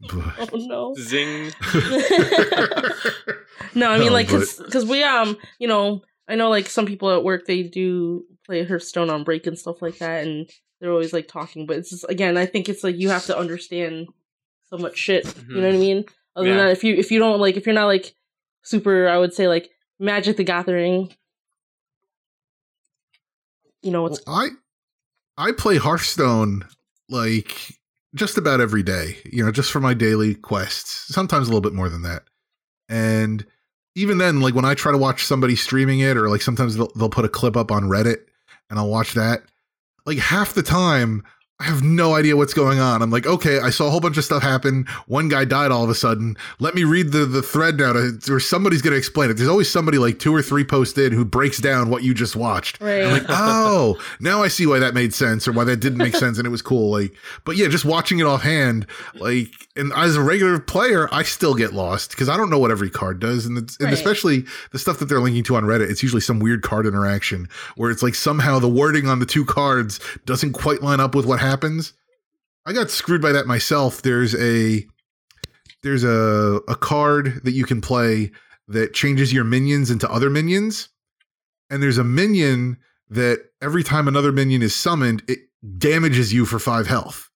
But- 0.01 0.49
oh 0.53 0.57
no. 0.57 0.95
Zing. 0.97 1.51
no, 3.75 3.89
I 3.91 3.97
mean 3.97 4.07
No, 4.07 4.13
like 4.13 4.29
but- 4.29 4.47
because 4.65 4.85
we 4.85 5.03
um 5.03 5.37
you 5.59 5.67
know 5.67 6.01
I 6.27 6.35
know 6.35 6.49
like 6.49 6.67
some 6.67 6.85
people 6.85 7.11
at 7.11 7.23
work 7.23 7.45
they 7.45 7.63
do 7.63 8.23
play 8.45 8.63
Hearthstone 8.63 9.09
on 9.09 9.23
break 9.23 9.45
and 9.47 9.57
stuff 9.59 9.81
like 9.81 9.97
that, 9.97 10.25
and 10.25 10.49
they're 10.79 10.91
always 10.91 11.11
like 11.11 11.27
talking. 11.27 11.65
But 11.65 11.77
it's 11.77 11.89
just 11.89 12.05
again, 12.07 12.37
I 12.37 12.45
think 12.45 12.69
it's 12.69 12.83
like 12.83 12.95
you 12.97 13.09
have 13.09 13.25
to 13.25 13.37
understand 13.37 14.07
so 14.69 14.77
much 14.77 14.97
shit. 14.97 15.25
You 15.49 15.55
know 15.61 15.67
what 15.67 15.75
I 15.75 15.79
mean? 15.79 16.05
Other 16.35 16.47
than 16.49 16.57
that, 16.57 16.71
if 16.71 16.83
you 16.83 16.95
if 16.95 17.11
you 17.11 17.19
don't 17.19 17.39
like 17.39 17.57
if 17.57 17.65
you're 17.65 17.75
not 17.75 17.87
like 17.87 18.13
super, 18.63 19.07
I 19.09 19.17
would 19.17 19.33
say 19.33 19.47
like 19.47 19.69
Magic 19.99 20.37
the 20.37 20.43
Gathering. 20.43 21.13
You 23.81 23.91
know 23.91 24.03
what's 24.03 24.21
Well, 24.25 24.35
I 24.35 24.49
I 25.49 25.51
play 25.51 25.77
Hearthstone 25.77 26.65
like 27.09 27.79
just 28.15 28.37
about 28.37 28.61
every 28.61 28.83
day, 28.83 29.17
you 29.25 29.43
know, 29.43 29.51
just 29.51 29.71
for 29.71 29.79
my 29.79 29.93
daily 29.93 30.35
quests. 30.35 31.13
Sometimes 31.13 31.47
a 31.47 31.51
little 31.51 31.61
bit 31.61 31.73
more 31.73 31.89
than 31.89 32.03
that. 32.03 32.23
And 32.87 33.45
even 33.95 34.17
then, 34.17 34.41
like 34.41 34.55
when 34.55 34.65
I 34.65 34.73
try 34.73 34.91
to 34.91 34.97
watch 34.97 35.25
somebody 35.25 35.55
streaming 35.55 35.99
it, 35.99 36.17
or 36.17 36.29
like 36.29 36.41
sometimes 36.41 36.75
they'll, 36.75 36.91
they'll 36.95 37.09
put 37.09 37.25
a 37.25 37.29
clip 37.29 37.55
up 37.55 37.71
on 37.71 37.83
Reddit 37.83 38.19
and 38.69 38.79
I'll 38.79 38.89
watch 38.89 39.13
that. 39.13 39.43
Like 40.05 40.17
half 40.17 40.53
the 40.53 40.63
time, 40.63 41.23
I 41.61 41.65
have 41.65 41.83
no 41.83 42.15
idea 42.15 42.37
what's 42.37 42.53
going 42.53 42.79
on. 42.79 43.01
I'm 43.01 43.11
like, 43.11 43.25
okay, 43.25 43.59
I 43.59 43.69
saw 43.69 43.87
a 43.87 43.89
whole 43.89 43.99
bunch 43.99 44.17
of 44.17 44.23
stuff 44.23 44.41
happen. 44.41 44.85
One 45.07 45.27
guy 45.27 45.43
died 45.43 45.71
all 45.71 45.83
of 45.83 45.89
a 45.89 45.95
sudden. 45.95 46.37
Let 46.59 46.73
me 46.73 46.85
read 46.85 47.11
the, 47.11 47.25
the 47.25 47.41
thread 47.41 47.77
now 47.77 47.91
to, 47.91 48.17
or 48.29 48.39
somebody's 48.39 48.81
going 48.81 48.93
to 48.93 48.97
explain 48.97 49.29
it. 49.29 49.33
There's 49.33 49.49
always 49.49 49.69
somebody 49.69 49.97
like 49.97 50.19
two 50.19 50.33
or 50.33 50.41
three 50.41 50.63
posts 50.63 50.97
in 50.97 51.11
who 51.11 51.25
breaks 51.25 51.57
down 51.57 51.89
what 51.89 52.03
you 52.03 52.13
just 52.13 52.37
watched. 52.37 52.79
right? 52.79 53.03
I'm 53.03 53.11
like, 53.11 53.25
oh, 53.27 54.01
now 54.21 54.41
I 54.41 54.47
see 54.47 54.67
why 54.67 54.79
that 54.79 54.93
made 54.93 55.13
sense 55.13 55.49
or 55.49 55.51
why 55.51 55.65
that 55.65 55.81
didn't 55.81 55.97
make 55.97 56.15
sense 56.15 56.37
and 56.37 56.47
it 56.47 56.49
was 56.49 56.61
cool. 56.61 56.91
Like, 56.91 57.13
but 57.43 57.57
yeah, 57.57 57.67
just 57.67 57.83
watching 57.83 58.19
it 58.19 58.25
offhand, 58.25 58.87
like, 59.15 59.67
and 59.75 59.91
as 59.97 60.15
a 60.15 60.21
regular 60.21 60.59
player, 60.59 61.09
I 61.13 61.23
still 61.23 61.55
get 61.55 61.73
lost 61.73 62.11
because 62.11 62.29
I 62.29 62.37
don't 62.37 62.49
know 62.49 62.59
what 62.59 62.71
every 62.71 62.89
card 62.89 63.19
does. 63.19 63.45
And, 63.45 63.57
it's, 63.57 63.75
and 63.81 63.91
especially 63.91 64.45
the 64.71 64.79
stuff 64.79 64.99
that 64.99 65.05
they're 65.05 65.19
linking 65.19 65.43
to 65.43 65.57
on 65.57 65.63
Reddit, 65.63 65.89
it's 65.89 66.03
usually 66.03 66.21
some 66.21 66.39
weird 66.39 66.61
card 66.61 66.85
interaction 66.85 67.49
where 67.75 67.91
it's 67.91 68.01
like 68.01 68.15
somehow 68.15 68.59
the 68.59 68.69
wording 68.69 69.07
on 69.07 69.19
the 69.19 69.25
two 69.25 69.43
cards 69.43 69.99
doesn't 70.25 70.53
quite 70.53 70.81
line 70.81 71.01
up 71.01 71.15
with 71.15 71.25
what 71.25 71.39
happens. 71.49 71.93
I 72.65 72.73
got 72.73 72.91
screwed 72.91 73.21
by 73.21 73.31
that 73.31 73.47
myself. 73.47 74.01
There's 74.01 74.35
a 74.35 74.85
there's 75.83 76.03
a 76.03 76.61
a 76.67 76.75
card 76.75 77.41
that 77.43 77.51
you 77.51 77.65
can 77.65 77.81
play 77.81 78.31
that 78.67 78.93
changes 78.93 79.33
your 79.33 79.43
minions 79.43 79.89
into 79.89 80.09
other 80.11 80.29
minions, 80.29 80.89
and 81.69 81.81
there's 81.81 81.97
a 81.97 82.03
minion 82.03 82.77
that 83.09 83.39
every 83.61 83.83
time 83.83 84.07
another 84.07 84.31
minion 84.31 84.61
is 84.61 84.75
summoned, 84.75 85.23
it 85.27 85.39
damages 85.77 86.31
you 86.31 86.45
for 86.45 86.59
five 86.59 86.87
health. 86.87 87.29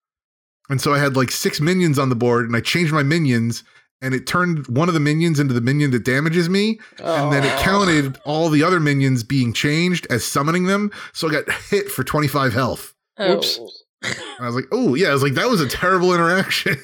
And 0.69 0.79
so 0.79 0.93
I 0.93 0.99
had 0.99 1.15
like 1.15 1.31
six 1.31 1.59
minions 1.59 1.97
on 1.97 2.09
the 2.09 2.15
board, 2.15 2.45
and 2.45 2.55
I 2.55 2.61
changed 2.61 2.93
my 2.93 3.03
minions, 3.03 3.63
and 4.01 4.13
it 4.13 4.27
turned 4.27 4.67
one 4.67 4.87
of 4.87 4.93
the 4.93 4.99
minions 4.99 5.39
into 5.39 5.53
the 5.53 5.61
minion 5.61 5.91
that 5.91 6.05
damages 6.05 6.49
me, 6.49 6.79
and 6.99 7.33
then 7.33 7.43
it 7.43 7.53
oh. 7.53 7.61
counted 7.61 8.19
all 8.25 8.49
the 8.49 8.63
other 8.63 8.79
minions 8.79 9.23
being 9.23 9.53
changed 9.53 10.05
as 10.09 10.23
summoning 10.23 10.65
them. 10.65 10.91
So 11.13 11.27
I 11.27 11.31
got 11.31 11.51
hit 11.69 11.89
for 11.89 12.03
25 12.03 12.53
health. 12.53 12.93
Oh. 13.17 13.37
Oops. 13.37 13.82
And 14.03 14.39
I 14.39 14.45
was 14.45 14.55
like, 14.55 14.65
oh, 14.71 14.95
yeah. 14.95 15.09
I 15.09 15.13
was 15.13 15.23
like, 15.23 15.33
that 15.33 15.47
was 15.47 15.61
a 15.61 15.67
terrible 15.67 16.13
interaction. 16.13 16.75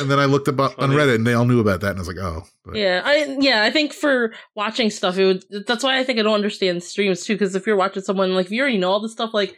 And 0.00 0.10
then 0.10 0.18
I 0.18 0.24
looked 0.24 0.48
up 0.48 0.58
on 0.58 0.70
Funny. 0.72 0.96
Reddit 0.96 1.16
and 1.16 1.26
they 1.26 1.34
all 1.34 1.44
knew 1.44 1.60
about 1.60 1.80
that. 1.82 1.90
And 1.90 1.98
I 1.98 2.00
was 2.00 2.08
like, 2.08 2.18
oh. 2.18 2.44
But, 2.64 2.74
Yeah, 2.76 3.02
I 3.04 3.36
yeah, 3.40 3.62
I 3.62 3.70
think 3.70 3.92
for 3.92 4.32
watching 4.54 4.90
stuff, 4.90 5.18
it 5.18 5.24
would. 5.24 5.66
That's 5.66 5.84
why 5.84 5.98
I 5.98 6.04
think 6.04 6.18
I 6.18 6.22
don't 6.22 6.34
understand 6.34 6.82
streams 6.82 7.24
too. 7.24 7.34
Because 7.34 7.54
if 7.54 7.66
you're 7.66 7.76
watching 7.76 8.02
someone 8.02 8.34
like 8.34 8.46
if 8.46 8.52
you 8.52 8.60
already 8.60 8.78
know 8.78 8.90
all 8.90 9.00
this 9.00 9.12
stuff, 9.12 9.32
like 9.32 9.50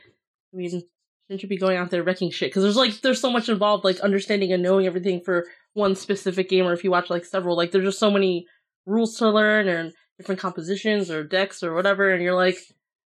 I 0.53 0.57
mean, 0.57 0.71
shouldn't 0.71 1.43
you 1.43 1.49
be 1.49 1.57
going 1.57 1.77
out 1.77 1.91
there 1.91 2.03
wrecking 2.03 2.31
shit? 2.31 2.51
Because 2.51 2.63
there's 2.63 2.77
like 2.77 3.01
there's 3.01 3.21
so 3.21 3.31
much 3.31 3.49
involved, 3.49 3.85
like 3.85 4.01
understanding 4.01 4.53
and 4.53 4.63
knowing 4.63 4.87
everything 4.87 5.21
for 5.25 5.47
one 5.75 5.95
specific 5.95 6.49
game, 6.49 6.67
or 6.67 6.73
if 6.73 6.85
you 6.85 6.91
watch 6.91 7.11
like 7.11 7.25
several, 7.25 7.57
like 7.57 7.73
there's 7.73 7.85
just 7.85 7.99
so 7.99 8.11
many 8.11 8.47
rules 8.87 9.17
to 9.19 9.31
learn 9.31 9.69
and 9.69 9.93
different 10.19 10.41
compositions 10.41 11.11
or 11.11 11.25
decks 11.25 11.63
or 11.63 11.75
whatever, 11.75 12.11
and 12.11 12.23
you're 12.23 12.35
like, 12.35 12.59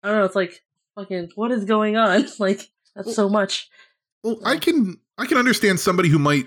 I 0.03 0.09
don't 0.09 0.19
know, 0.19 0.25
it's 0.25 0.35
like 0.37 0.63
fucking 0.97 1.30
what 1.36 1.53
is 1.53 1.64
going 1.64 1.97
on? 1.97 2.26
like 2.38 2.70
that's 2.94 3.14
so 3.14 3.28
much. 3.28 3.68
Well, 4.24 4.38
I 4.44 4.57
can 4.57 4.99
I 5.16 5.26
can 5.26 5.38
understand 5.38 5.78
somebody 5.78 6.09
who 6.09 6.18
might 6.18 6.47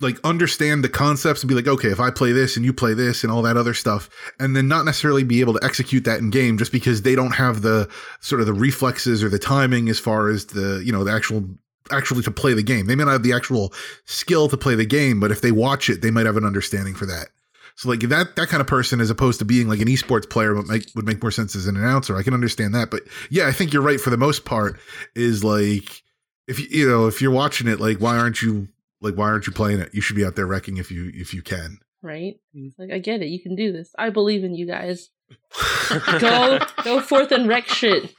like 0.00 0.18
understand 0.22 0.84
the 0.84 0.88
concepts 0.88 1.42
and 1.42 1.48
be 1.48 1.54
like, 1.54 1.66
okay, 1.66 1.88
if 1.88 2.00
I 2.00 2.10
play 2.10 2.32
this 2.32 2.56
and 2.56 2.64
you 2.64 2.72
play 2.72 2.92
this 2.92 3.22
and 3.22 3.32
all 3.32 3.40
that 3.42 3.56
other 3.56 3.72
stuff, 3.72 4.10
and 4.38 4.54
then 4.54 4.68
not 4.68 4.84
necessarily 4.84 5.24
be 5.24 5.40
able 5.40 5.54
to 5.54 5.64
execute 5.64 6.04
that 6.04 6.18
in 6.18 6.30
game 6.30 6.58
just 6.58 6.72
because 6.72 7.02
they 7.02 7.14
don't 7.14 7.32
have 7.32 7.62
the 7.62 7.88
sort 8.20 8.40
of 8.40 8.46
the 8.46 8.52
reflexes 8.52 9.22
or 9.22 9.28
the 9.28 9.38
timing 9.38 9.88
as 9.88 9.98
far 9.98 10.28
as 10.28 10.46
the 10.46 10.82
you 10.84 10.92
know 10.92 11.04
the 11.04 11.12
actual 11.12 11.44
actually 11.90 12.22
to 12.22 12.30
play 12.30 12.54
the 12.54 12.62
game. 12.62 12.86
They 12.86 12.96
may 12.96 13.04
not 13.04 13.12
have 13.12 13.22
the 13.22 13.32
actual 13.32 13.72
skill 14.04 14.48
to 14.48 14.56
play 14.56 14.74
the 14.74 14.86
game, 14.86 15.20
but 15.20 15.30
if 15.30 15.40
they 15.40 15.52
watch 15.52 15.88
it, 15.88 16.02
they 16.02 16.10
might 16.10 16.26
have 16.26 16.36
an 16.36 16.44
understanding 16.44 16.94
for 16.94 17.06
that. 17.06 17.28
So 17.76 17.88
like 17.88 18.00
that 18.00 18.36
that 18.36 18.48
kind 18.48 18.60
of 18.60 18.66
person, 18.66 19.00
as 19.00 19.10
opposed 19.10 19.38
to 19.38 19.44
being 19.44 19.68
like 19.68 19.80
an 19.80 19.88
esports 19.88 20.28
player, 20.28 20.54
would 20.54 20.66
make 20.66 20.86
would 20.94 21.06
make 21.06 21.22
more 21.22 21.30
sense 21.30 21.56
as 21.56 21.66
an 21.66 21.76
announcer. 21.76 22.16
I 22.16 22.22
can 22.22 22.34
understand 22.34 22.74
that, 22.74 22.90
but 22.90 23.02
yeah, 23.30 23.46
I 23.46 23.52
think 23.52 23.72
you're 23.72 23.82
right 23.82 24.00
for 24.00 24.10
the 24.10 24.16
most 24.16 24.44
part. 24.44 24.78
Is 25.14 25.42
like 25.42 26.02
if 26.46 26.58
you 26.58 26.66
you 26.70 26.88
know 26.88 27.06
if 27.06 27.20
you're 27.22 27.30
watching 27.30 27.68
it, 27.68 27.80
like 27.80 27.98
why 27.98 28.18
aren't 28.18 28.42
you 28.42 28.68
like 29.00 29.14
why 29.14 29.26
aren't 29.26 29.46
you 29.46 29.52
playing 29.52 29.80
it? 29.80 29.94
You 29.94 30.00
should 30.00 30.16
be 30.16 30.24
out 30.24 30.36
there 30.36 30.46
wrecking 30.46 30.76
if 30.76 30.90
you 30.90 31.10
if 31.14 31.34
you 31.34 31.42
can. 31.42 31.78
Right? 32.02 32.40
It's 32.54 32.78
like 32.78 32.90
I 32.90 32.98
get 32.98 33.22
it, 33.22 33.26
you 33.26 33.40
can 33.40 33.54
do 33.54 33.72
this. 33.72 33.92
I 33.98 34.10
believe 34.10 34.44
in 34.44 34.54
you 34.54 34.66
guys. 34.66 35.10
Go 36.20 36.58
go 36.84 37.00
forth 37.00 37.32
and 37.32 37.48
wreck 37.48 37.66
shit. 37.66 38.14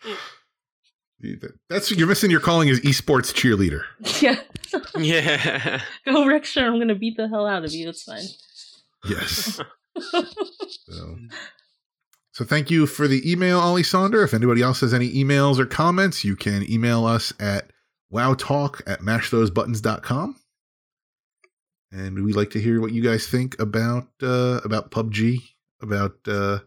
That's 1.70 1.92
you're 1.92 2.08
missing 2.08 2.32
your 2.32 2.40
calling 2.40 2.70
as 2.70 2.80
esports 2.82 3.34
cheerleader. 3.34 3.84
Yeah. 4.22 4.40
yeah. 4.98 5.82
Go 6.06 6.26
wreck 6.26 6.46
shit. 6.46 6.64
I'm 6.64 6.80
gonna 6.80 6.96
beat 6.96 7.18
the 7.18 7.28
hell 7.28 7.46
out 7.46 7.64
of 7.64 7.72
you. 7.72 7.90
It's 7.90 8.04
fine. 8.04 8.24
Yes. 9.06 9.60
so, 10.90 11.18
so 12.32 12.46
thank 12.46 12.72
you 12.72 12.88
for 12.88 13.08
the 13.08 13.30
email, 13.30 13.60
Ollie 13.60 13.84
Sonder. 13.84 14.24
If 14.24 14.34
anybody 14.34 14.62
else 14.62 14.82
has 14.82 14.94
any 14.94 15.12
emails 15.14 15.60
or 15.60 15.66
comments, 15.66 16.24
you 16.24 16.36
can 16.36 16.70
email 16.70 17.06
us 17.06 17.34
at 17.40 17.72
wowtalk 18.12 18.82
at 18.88 19.02
mashthosebuttons.com. 19.02 20.36
And 21.92 22.24
we'd 22.24 22.36
like 22.36 22.50
to 22.52 22.60
hear 22.60 22.82
what 22.82 22.92
you 22.92 23.04
guys 23.04 23.28
think 23.28 23.60
about 23.62 24.08
uh, 24.22 24.62
about 24.64 24.90
PUBG, 24.90 25.44
about 25.80 26.16
uh, 26.28 26.60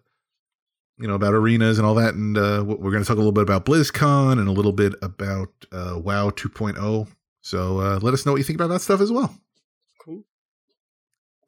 you 0.98 1.08
know 1.08 1.14
about 1.14 1.34
arenas 1.34 1.78
and 1.78 1.86
all 1.86 1.96
that. 1.96 2.14
And 2.14 2.38
uh, 2.38 2.62
we're 2.64 2.92
going 2.92 3.02
to 3.02 3.08
talk 3.08 3.16
a 3.16 3.20
little 3.20 3.32
bit 3.32 3.42
about 3.42 3.64
BlizzCon 3.64 4.38
and 4.38 4.46
a 4.46 4.52
little 4.52 4.72
bit 4.72 4.94
about 5.02 5.48
uh, 5.72 5.98
WoW 5.98 6.30
2.0. 6.30 7.08
So 7.40 7.80
uh, 7.80 7.98
let 8.02 8.14
us 8.14 8.24
know 8.24 8.32
what 8.32 8.38
you 8.38 8.44
think 8.44 8.58
about 8.58 8.68
that 8.68 8.82
stuff 8.82 9.00
as 9.00 9.10
well. 9.10 9.36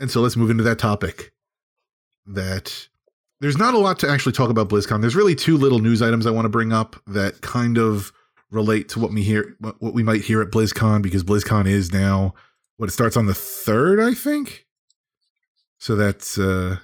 And 0.01 0.11
so 0.11 0.20
let's 0.20 0.36
move 0.36 0.51
into 0.51 0.64
that 0.64 0.78
topic. 0.78 1.32
That 2.26 2.88
there's 3.40 3.57
not 3.57 3.74
a 3.74 3.78
lot 3.78 3.99
to 4.01 4.09
actually 4.09 4.32
talk 4.32 4.51
about 4.51 4.68
BlizzCon. 4.68 5.01
There's 5.01 5.16
really 5.16 5.34
two 5.34 5.57
little 5.57 5.78
news 5.78 6.03
items 6.03 6.26
I 6.26 6.30
want 6.30 6.44
to 6.44 6.51
bring 6.51 6.72
up 6.72 6.96
that 7.07 7.40
kind 7.40 7.78
of 7.78 8.12
relate 8.51 8.88
to 8.90 9.01
what 9.01 9.12
we 9.12 9.22
hear, 9.22 9.57
what 9.61 9.80
what 9.80 9.94
we 9.94 10.03
might 10.03 10.22
hear 10.22 10.42
at 10.42 10.51
BlizzCon, 10.51 11.03
because 11.03 11.24
BlizzCon 11.24 11.66
is 11.66 11.92
now 11.92 12.34
what 12.76 12.88
it 12.88 12.92
starts 12.92 13.16
on 13.16 13.26
the 13.26 13.34
third, 13.34 14.01
I 14.01 14.14
think. 14.14 14.66
So 15.78 15.96
that's 15.96 16.38
uh 16.38 16.78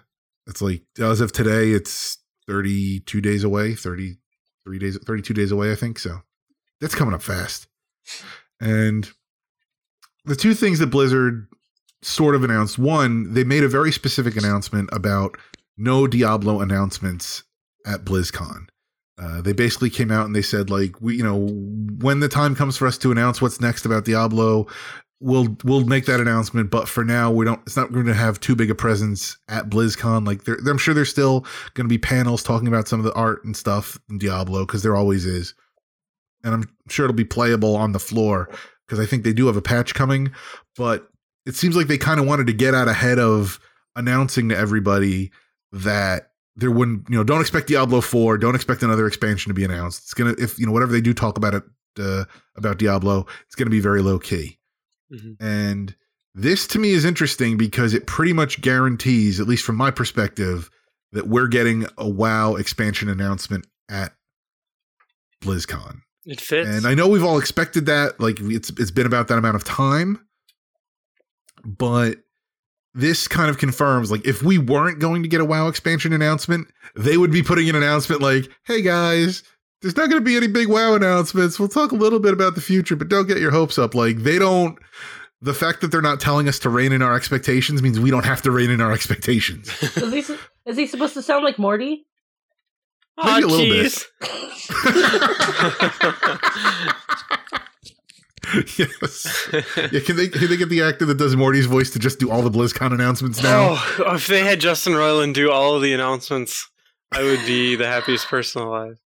that's 0.46 0.62
like 0.62 0.82
as 0.98 1.20
of 1.20 1.32
today, 1.32 1.70
it's 1.70 2.18
32 2.46 3.20
days 3.20 3.44
away, 3.44 3.74
33 3.74 4.78
days, 4.78 4.98
32 5.04 5.34
days 5.34 5.50
away, 5.50 5.72
I 5.72 5.74
think. 5.74 5.98
So 5.98 6.20
that's 6.80 6.94
coming 6.94 7.14
up 7.14 7.22
fast. 7.22 7.66
And 8.60 9.10
the 10.24 10.36
two 10.36 10.54
things 10.54 10.78
that 10.78 10.88
Blizzard 10.88 11.48
sort 12.05 12.34
of 12.34 12.44
announced 12.44 12.78
one, 12.78 13.32
they 13.32 13.44
made 13.44 13.64
a 13.64 13.68
very 13.68 13.92
specific 13.92 14.36
announcement 14.36 14.88
about 14.92 15.36
no 15.76 16.07
Diablo 16.07 16.61
announcements 16.61 17.42
at 17.86 18.05
BlizzCon. 18.05 18.66
Uh, 19.16 19.40
they 19.40 19.52
basically 19.52 19.90
came 19.90 20.11
out 20.11 20.26
and 20.26 20.34
they 20.34 20.42
said, 20.42 20.70
like, 20.70 21.00
we, 21.00 21.16
you 21.16 21.22
know, 21.22 21.46
when 22.00 22.20
the 22.20 22.28
time 22.28 22.55
comes 22.55 22.76
for 22.76 22.86
us 22.86 22.98
to 22.98 23.12
announce 23.12 23.40
what's 23.40 23.61
next 23.61 23.84
about 23.84 24.05
Diablo, 24.05 24.66
we'll 25.20 25.57
we'll 25.62 25.84
make 25.84 26.07
that 26.07 26.20
announcement. 26.20 26.70
But 26.70 26.88
for 26.88 27.05
now, 27.05 27.30
we 27.30 27.44
don't. 27.44 27.61
It's 27.66 27.76
not 27.76 27.92
going 27.92 28.07
to 28.07 28.14
have 28.14 28.40
too 28.40 28.57
big 28.57 28.70
a 28.70 28.74
presence 28.74 29.36
at 29.48 29.70
BlizzCon. 29.70 30.26
Like, 30.26 30.40
I'm 30.68 30.78
sure 30.78 30.94
there's 30.94 31.11
still 31.11 31.40
going 31.74 31.84
to 31.84 31.92
be 31.92 31.98
panels 31.98 32.42
talking 32.42 32.66
about 32.66 32.88
some 32.88 32.98
of 32.98 33.05
the 33.05 33.14
art 33.14 33.44
and 33.44 33.57
stuff 33.57 33.98
in 34.11 34.18
Diablo 34.18 34.66
because 34.66 34.82
there 34.82 34.96
always 34.96 35.26
is, 35.26 35.55
and 36.42 36.52
I'm 36.52 36.68
sure 36.88 37.05
it'll 37.05 37.14
be 37.14 37.24
playable 37.24 37.76
on 37.76 37.92
the 37.92 38.00
floor 38.00 38.48
because 38.86 38.98
I 38.98 39.07
think 39.07 39.22
they 39.22 39.32
do 39.32 39.46
have 39.46 39.57
a 39.57 39.62
patch 39.62 39.94
coming. 39.94 40.32
But 40.76 41.09
it 41.47 41.55
seems 41.55 41.76
like 41.76 41.86
they 41.86 41.99
kind 41.99 42.20
of 42.20 42.26
wanted 42.26 42.47
to 42.47 42.53
get 42.53 42.74
out 42.74 42.88
ahead 42.88 43.18
of 43.18 43.61
announcing 43.97 44.49
to 44.49 44.57
everybody 44.57 45.30
that 45.72 46.30
there 46.57 46.70
wouldn't, 46.70 47.09
you 47.11 47.16
know, 47.16 47.24
don't 47.24 47.40
expect 47.40 47.68
Diablo 47.68 48.01
4, 48.01 48.38
don't 48.38 48.55
expect 48.55 48.82
another 48.82 49.07
expansion 49.07 49.51
to 49.51 49.55
be 49.55 49.64
announced. 49.64 50.03
It's 50.05 50.14
going 50.14 50.34
to, 50.34 50.42
if, 50.42 50.59
you 50.59 50.66
know, 50.66 50.72
whatever 50.72 50.92
they 50.92 51.01
do 51.01 51.12
talk 51.12 51.36
about 51.36 51.55
it, 51.55 51.62
uh, 51.99 52.24
about 52.57 52.78
Diablo, 52.78 53.26
it's 53.47 53.55
going 53.55 53.66
to 53.66 53.70
be 53.70 53.80
very 53.80 54.03
low 54.03 54.18
key. 54.18 54.59
Mhm. 55.12 55.36
And 55.40 55.95
this 56.34 56.66
to 56.68 56.78
me 56.78 56.90
is 56.90 57.05
interesting 57.05 57.57
because 57.57 57.95
it 57.95 58.07
pretty 58.07 58.32
much 58.32 58.61
guarantees, 58.61 59.40
at 59.40 59.47
least 59.47 59.64
from 59.64 59.76
my 59.76 59.90
perspective, 59.90 60.70
that 61.12 61.28
we're 61.28 61.47
getting 61.47 61.86
a 61.99 62.09
WoW 62.09 62.57
expansion 62.57 63.09
announcement 63.09 63.66
at 63.88 64.12
BlizzCon. 65.42 66.01
It 66.24 66.40
fits. 66.40 66.68
And 66.68 66.86
I 66.86 66.95
know 66.95 67.07
we've 67.09 67.22
all 67.24 67.38
expected 67.38 67.86
that. 67.86 68.18
Like 68.18 68.40
it's 68.40 68.70
it's 68.70 68.90
been 68.90 69.07
about 69.07 69.28
that 69.28 69.38
amount 69.38 69.57
of 69.57 69.64
time. 69.64 70.26
But 71.64 72.18
this 72.94 73.26
kind 73.26 73.50
of 73.50 73.58
confirms 73.58 74.10
like 74.10 74.24
if 74.26 74.42
we 74.42 74.58
weren't 74.58 75.00
going 75.00 75.22
to 75.22 75.28
get 75.28 75.40
a 75.40 75.44
WoW 75.44 75.68
expansion 75.68 76.12
announcement, 76.12 76.68
they 76.94 77.16
would 77.16 77.32
be 77.32 77.42
putting 77.42 77.68
an 77.68 77.76
announcement 77.76 78.22
like, 78.22 78.48
"Hey 78.64 78.82
guys, 78.82 79.42
there's 79.82 79.96
not 79.96 80.08
going 80.08 80.20
to 80.20 80.24
be 80.24 80.36
any 80.36 80.46
big 80.46 80.68
WoW 80.68 80.94
announcements. 80.94 81.58
We'll 81.58 81.68
talk 81.68 81.92
a 81.92 81.96
little 81.96 82.20
bit 82.20 82.32
about 82.32 82.54
the 82.54 82.60
future, 82.60 82.96
but 82.96 83.08
don't 83.08 83.26
get 83.26 83.38
your 83.38 83.50
hopes 83.50 83.78
up." 83.78 83.94
Like 83.94 84.18
they 84.18 84.38
don't 84.38 84.78
the 85.44 85.54
fact 85.54 85.82
that 85.82 85.88
they're 85.88 86.00
not 86.00 86.20
telling 86.20 86.48
us 86.48 86.58
to 86.60 86.70
rein 86.70 86.90
in 86.92 87.02
our 87.02 87.14
expectations 87.14 87.82
means 87.82 88.00
we 88.00 88.10
don't 88.10 88.24
have 88.24 88.40
to 88.42 88.50
rein 88.50 88.70
in 88.70 88.80
our 88.80 88.92
expectations. 88.92 89.68
Is 89.96 90.26
he, 90.26 90.34
is 90.66 90.76
he 90.78 90.86
supposed 90.86 91.12
to 91.14 91.22
sound 91.22 91.44
like 91.44 91.58
Morty? 91.58 92.06
Maybe 93.22 93.42
a 93.42 93.46
little 93.46 93.66
bit. 93.66 93.92
yes. 98.78 99.48
Yeah, 99.92 100.00
can 100.00 100.16
they 100.16 100.28
can 100.28 100.48
they 100.48 100.56
get 100.56 100.68
the 100.68 100.82
actor 100.82 101.04
that 101.06 101.16
does 101.16 101.36
Morty's 101.36 101.66
voice 101.66 101.90
to 101.90 101.98
just 101.98 102.18
do 102.18 102.30
all 102.30 102.42
the 102.42 102.50
BlizzCon 102.50 102.92
announcements 102.92 103.42
now? 103.42 103.76
Oh, 103.98 104.14
if 104.14 104.26
they 104.26 104.44
had 104.44 104.60
Justin 104.60 104.94
Roiland 104.94 105.34
do 105.34 105.50
all 105.50 105.76
of 105.76 105.82
the 105.82 105.92
announcements, 105.92 106.68
I 107.12 107.22
would 107.22 107.44
be 107.46 107.76
the 107.76 107.86
happiest 107.86 108.28
person 108.28 108.62
alive. 108.62 108.98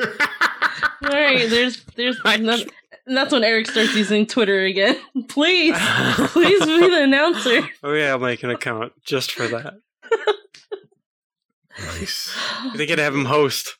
All 0.00 1.10
right, 1.10 1.48
there's 1.48 1.84
there's 1.96 2.20
and 2.24 2.48
that's, 2.48 2.64
that's 3.06 3.32
when 3.32 3.44
Eric 3.44 3.68
starts 3.68 3.94
using 3.94 4.26
Twitter 4.26 4.64
again. 4.64 4.96
please, 5.28 5.76
please 6.28 6.64
be 6.64 6.88
the 6.88 7.02
announcer. 7.04 7.68
Oh 7.82 7.92
yeah, 7.92 8.10
I'll 8.10 8.18
make 8.18 8.42
an 8.42 8.50
account 8.50 8.92
just 9.04 9.32
for 9.32 9.46
that. 9.48 9.74
Nice. 11.78 12.32
They 12.76 12.86
could 12.86 13.00
have 13.00 13.14
him 13.14 13.24
host. 13.24 13.76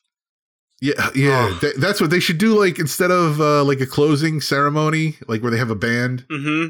Yeah, 0.81 1.09
yeah. 1.15 1.49
Oh. 1.51 1.57
Th- 1.61 1.75
that's 1.75 2.01
what 2.01 2.09
they 2.09 2.19
should 2.19 2.37
do. 2.37 2.59
Like 2.59 2.79
instead 2.79 3.11
of 3.11 3.39
uh, 3.39 3.63
like 3.63 3.79
a 3.81 3.85
closing 3.85 4.41
ceremony, 4.41 5.17
like 5.27 5.41
where 5.41 5.51
they 5.51 5.57
have 5.57 5.69
a 5.69 5.75
band, 5.75 6.25
hmm 6.29 6.67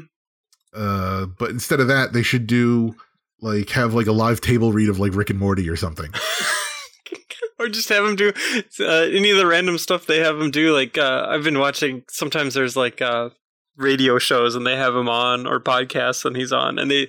uh, 0.74 1.26
but 1.38 1.50
instead 1.50 1.80
of 1.80 1.88
that, 1.88 2.12
they 2.12 2.22
should 2.22 2.46
do 2.46 2.94
like 3.40 3.70
have 3.70 3.94
like 3.94 4.06
a 4.06 4.12
live 4.12 4.40
table 4.40 4.72
read 4.72 4.88
of 4.88 4.98
like 4.98 5.14
Rick 5.14 5.30
and 5.30 5.38
Morty 5.38 5.68
or 5.68 5.76
something. 5.76 6.12
or 7.58 7.68
just 7.68 7.88
have 7.88 8.04
him 8.04 8.16
do 8.16 8.32
uh, 8.80 9.06
any 9.10 9.30
of 9.30 9.38
the 9.38 9.46
random 9.46 9.78
stuff 9.78 10.06
they 10.06 10.18
have 10.18 10.40
him 10.40 10.50
do. 10.50 10.74
Like 10.74 10.98
uh, 10.98 11.26
I've 11.28 11.44
been 11.44 11.58
watching. 11.58 12.02
Sometimes 12.10 12.54
there's 12.54 12.76
like 12.76 13.00
uh, 13.00 13.30
radio 13.76 14.18
shows 14.18 14.54
and 14.54 14.66
they 14.66 14.76
have 14.76 14.94
him 14.94 15.08
on 15.08 15.46
or 15.46 15.60
podcasts 15.60 16.24
and 16.24 16.36
he's 16.36 16.52
on, 16.52 16.78
and 16.78 16.90
they 16.90 17.08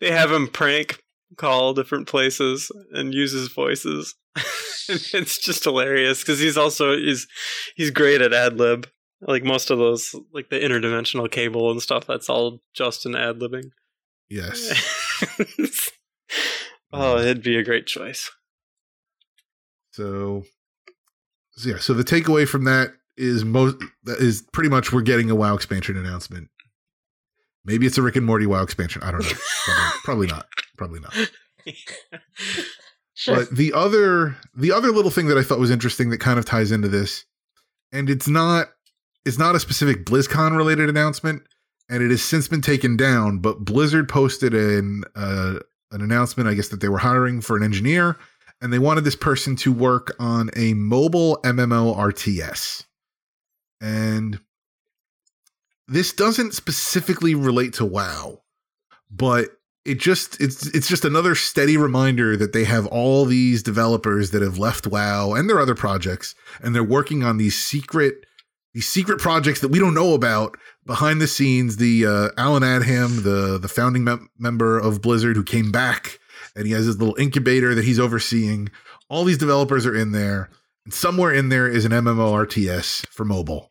they 0.00 0.10
have 0.10 0.30
him 0.30 0.48
prank 0.48 1.00
call 1.36 1.74
different 1.74 2.06
places 2.06 2.70
and 2.92 3.14
use 3.14 3.32
his 3.32 3.48
voices. 3.48 4.14
it's 4.88 5.38
just 5.38 5.64
hilarious 5.64 6.20
because 6.20 6.38
he's 6.38 6.56
also 6.56 6.96
he's 6.96 7.26
he's 7.74 7.90
great 7.90 8.20
at 8.20 8.32
ad 8.32 8.58
lib. 8.58 8.88
Like 9.22 9.44
most 9.44 9.70
of 9.70 9.78
those, 9.78 10.14
like 10.32 10.50
the 10.50 10.58
interdimensional 10.58 11.30
cable 11.30 11.70
and 11.70 11.80
stuff, 11.80 12.06
that's 12.06 12.28
all 12.28 12.60
Justin 12.74 13.16
ad 13.16 13.38
libbing. 13.38 13.70
Yes. 14.28 15.20
oh, 16.92 17.16
um, 17.16 17.22
it'd 17.22 17.42
be 17.42 17.56
a 17.56 17.64
great 17.64 17.86
choice. 17.86 18.30
So, 19.92 20.44
so 21.52 21.70
yeah. 21.70 21.78
So 21.78 21.94
the 21.94 22.04
takeaway 22.04 22.46
from 22.46 22.64
that 22.64 22.90
is 23.16 23.44
most 23.44 23.76
that 24.04 24.18
is 24.18 24.42
pretty 24.52 24.68
much 24.68 24.92
we're 24.92 25.00
getting 25.00 25.30
a 25.30 25.34
WoW 25.34 25.54
expansion 25.54 25.96
announcement. 25.96 26.48
Maybe 27.64 27.86
it's 27.86 27.98
a 27.98 28.02
Rick 28.02 28.16
and 28.16 28.26
Morty 28.26 28.46
WoW 28.46 28.62
expansion. 28.62 29.02
I 29.02 29.10
don't 29.10 29.22
know. 29.22 29.38
Probably, 30.04 30.28
probably 30.28 30.28
not. 30.28 30.46
Probably 30.76 31.00
not. 31.00 31.14
Sure. 33.16 33.36
But 33.36 33.56
the 33.56 33.72
other 33.72 34.36
the 34.54 34.72
other 34.72 34.92
little 34.92 35.10
thing 35.10 35.28
that 35.28 35.38
I 35.38 35.42
thought 35.42 35.58
was 35.58 35.70
interesting 35.70 36.10
that 36.10 36.18
kind 36.18 36.38
of 36.38 36.44
ties 36.44 36.70
into 36.70 36.88
this, 36.88 37.24
and 37.90 38.10
it's 38.10 38.28
not 38.28 38.68
it's 39.24 39.38
not 39.38 39.54
a 39.54 39.60
specific 39.60 40.04
BlizzCon 40.04 40.54
related 40.54 40.90
announcement, 40.90 41.42
and 41.88 42.02
it 42.02 42.10
has 42.10 42.22
since 42.22 42.46
been 42.46 42.60
taken 42.60 42.94
down. 42.94 43.38
But 43.38 43.64
Blizzard 43.64 44.06
posted 44.06 44.52
an 44.52 45.04
uh, 45.14 45.60
an 45.92 46.02
announcement, 46.02 46.46
I 46.46 46.52
guess, 46.52 46.68
that 46.68 46.82
they 46.82 46.90
were 46.90 46.98
hiring 46.98 47.40
for 47.40 47.56
an 47.56 47.62
engineer, 47.62 48.18
and 48.60 48.70
they 48.70 48.78
wanted 48.78 49.04
this 49.04 49.16
person 49.16 49.56
to 49.56 49.72
work 49.72 50.14
on 50.18 50.50
a 50.54 50.74
mobile 50.74 51.40
MMO 51.42 51.96
RTS. 51.96 52.84
And 53.80 54.40
this 55.88 56.12
doesn't 56.12 56.52
specifically 56.52 57.34
relate 57.34 57.72
to 57.74 57.86
WoW, 57.86 58.42
but 59.10 59.55
it 59.86 60.00
just 60.00 60.40
it's 60.40 60.66
it's 60.68 60.88
just 60.88 61.04
another 61.04 61.34
steady 61.34 61.76
reminder 61.76 62.36
that 62.36 62.52
they 62.52 62.64
have 62.64 62.86
all 62.86 63.24
these 63.24 63.62
developers 63.62 64.30
that 64.32 64.42
have 64.42 64.58
left 64.58 64.86
WoW 64.86 65.32
and 65.34 65.48
their 65.48 65.60
other 65.60 65.74
projects, 65.74 66.34
and 66.60 66.74
they're 66.74 66.84
working 66.84 67.22
on 67.22 67.36
these 67.36 67.60
secret 67.60 68.26
these 68.74 68.88
secret 68.88 69.18
projects 69.18 69.60
that 69.60 69.68
we 69.68 69.78
don't 69.78 69.94
know 69.94 70.12
about 70.14 70.58
behind 70.84 71.20
the 71.20 71.26
scenes. 71.26 71.76
The 71.76 72.04
uh, 72.04 72.28
Allen 72.36 72.62
Adham, 72.62 73.22
the 73.22 73.58
the 73.58 73.68
founding 73.68 74.04
mem- 74.04 74.28
member 74.38 74.78
of 74.78 75.00
Blizzard, 75.00 75.36
who 75.36 75.44
came 75.44 75.70
back, 75.70 76.18
and 76.54 76.66
he 76.66 76.72
has 76.72 76.86
his 76.86 76.98
little 76.98 77.16
incubator 77.18 77.74
that 77.74 77.84
he's 77.84 78.00
overseeing. 78.00 78.68
All 79.08 79.24
these 79.24 79.38
developers 79.38 79.86
are 79.86 79.94
in 79.94 80.12
there, 80.12 80.50
and 80.84 80.92
somewhere 80.92 81.32
in 81.32 81.48
there 81.48 81.68
is 81.68 81.84
an 81.84 81.92
MMORTS 81.92 83.06
for 83.06 83.24
mobile. 83.24 83.70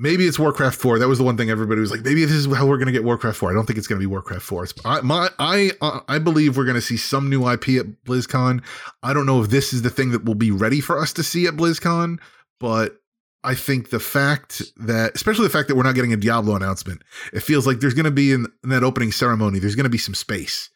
Maybe 0.00 0.26
it's 0.26 0.38
Warcraft 0.38 0.80
4. 0.80 1.00
That 1.00 1.08
was 1.08 1.18
the 1.18 1.24
one 1.24 1.36
thing 1.36 1.50
everybody 1.50 1.80
was 1.80 1.90
like, 1.90 2.02
maybe 2.02 2.24
this 2.24 2.36
is 2.36 2.46
how 2.46 2.66
we're 2.66 2.76
going 2.76 2.86
to 2.86 2.92
get 2.92 3.02
Warcraft 3.02 3.36
4. 3.36 3.50
I 3.50 3.54
don't 3.54 3.66
think 3.66 3.78
it's 3.78 3.88
going 3.88 3.98
to 3.98 4.02
be 4.02 4.06
Warcraft 4.06 4.42
4. 4.42 4.64
It's, 4.64 4.74
I, 4.84 5.00
my, 5.00 5.28
I, 5.40 5.72
uh, 5.80 6.00
I 6.06 6.20
believe 6.20 6.56
we're 6.56 6.64
going 6.64 6.76
to 6.76 6.80
see 6.80 6.96
some 6.96 7.28
new 7.28 7.50
IP 7.50 7.68
at 7.70 8.04
BlizzCon. 8.04 8.62
I 9.02 9.12
don't 9.12 9.26
know 9.26 9.42
if 9.42 9.50
this 9.50 9.72
is 9.72 9.82
the 9.82 9.90
thing 9.90 10.12
that 10.12 10.24
will 10.24 10.36
be 10.36 10.52
ready 10.52 10.80
for 10.80 11.00
us 11.00 11.12
to 11.14 11.24
see 11.24 11.48
at 11.48 11.54
BlizzCon, 11.54 12.20
but 12.60 13.00
I 13.42 13.56
think 13.56 13.90
the 13.90 13.98
fact 13.98 14.62
that, 14.76 15.16
especially 15.16 15.44
the 15.44 15.50
fact 15.50 15.66
that 15.66 15.74
we're 15.74 15.82
not 15.82 15.96
getting 15.96 16.12
a 16.12 16.16
Diablo 16.16 16.54
announcement, 16.54 17.02
it 17.32 17.40
feels 17.40 17.66
like 17.66 17.80
there's 17.80 17.94
going 17.94 18.04
to 18.04 18.12
be 18.12 18.32
in, 18.32 18.46
in 18.62 18.70
that 18.70 18.84
opening 18.84 19.10
ceremony, 19.10 19.58
there's 19.58 19.74
going 19.74 19.84
to 19.84 19.90
be 19.90 19.98
some 19.98 20.14
space. 20.14 20.70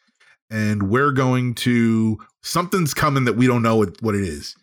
And 0.49 0.89
we're 0.89 1.13
going 1.13 1.55
to, 1.55 2.19
something's 2.41 2.93
coming 2.93 3.23
that 3.23 3.37
we 3.37 3.47
don't 3.47 3.61
know 3.61 3.77
what, 3.77 4.01
what 4.01 4.15
it 4.15 4.23
is. 4.23 4.55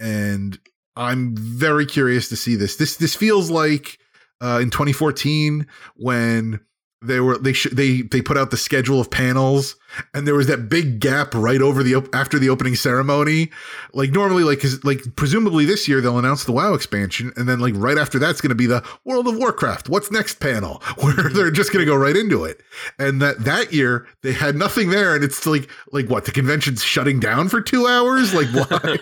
And 0.00 0.58
I'm 0.96 1.36
very 1.36 1.86
curious 1.86 2.28
to 2.30 2.36
see 2.36 2.56
this. 2.56 2.76
This 2.76 2.96
this 2.96 3.14
feels 3.14 3.50
like 3.50 3.98
uh, 4.40 4.60
in 4.62 4.70
2014 4.70 5.66
when 5.96 6.60
they 7.02 7.20
were 7.20 7.36
they 7.38 7.52
sh- 7.52 7.68
they 7.72 8.02
they 8.02 8.22
put 8.22 8.38
out 8.38 8.50
the 8.50 8.56
schedule 8.56 9.00
of 9.00 9.10
panels 9.10 9.76
and 10.14 10.26
there 10.26 10.34
was 10.34 10.46
that 10.46 10.68
big 10.68 10.98
gap 10.98 11.34
right 11.34 11.60
over 11.60 11.82
the 11.82 11.94
op- 11.94 12.14
after 12.14 12.38
the 12.38 12.48
opening 12.48 12.74
ceremony. 12.74 13.50
Like 13.92 14.10
normally, 14.12 14.44
like 14.44 14.60
cause, 14.60 14.82
like 14.84 15.00
presumably 15.14 15.64
this 15.64 15.86
year 15.88 16.00
they'll 16.00 16.18
announce 16.18 16.44
the 16.44 16.52
WoW 16.52 16.74
expansion 16.74 17.32
and 17.36 17.48
then 17.48 17.60
like 17.60 17.74
right 17.76 17.98
after 17.98 18.18
that's 18.18 18.40
going 18.40 18.50
to 18.50 18.56
be 18.56 18.66
the 18.66 18.84
World 19.04 19.28
of 19.28 19.36
Warcraft. 19.36 19.88
What's 19.88 20.10
next 20.10 20.40
panel 20.40 20.82
where 21.00 21.28
they're 21.30 21.50
just 21.50 21.72
going 21.72 21.84
to 21.84 21.90
go 21.90 21.96
right 21.96 22.16
into 22.16 22.44
it. 22.44 22.62
And 22.98 23.20
that 23.20 23.44
that 23.44 23.72
year 23.72 24.06
they 24.22 24.32
had 24.32 24.56
nothing 24.56 24.90
there 24.90 25.14
and 25.14 25.22
it's 25.22 25.46
like 25.46 25.68
like 25.92 26.08
what 26.08 26.24
the 26.24 26.32
convention's 26.32 26.82
shutting 26.82 27.20
down 27.20 27.48
for 27.48 27.60
two 27.60 27.86
hours. 27.86 28.34
Like 28.34 28.48
why? 28.70 28.98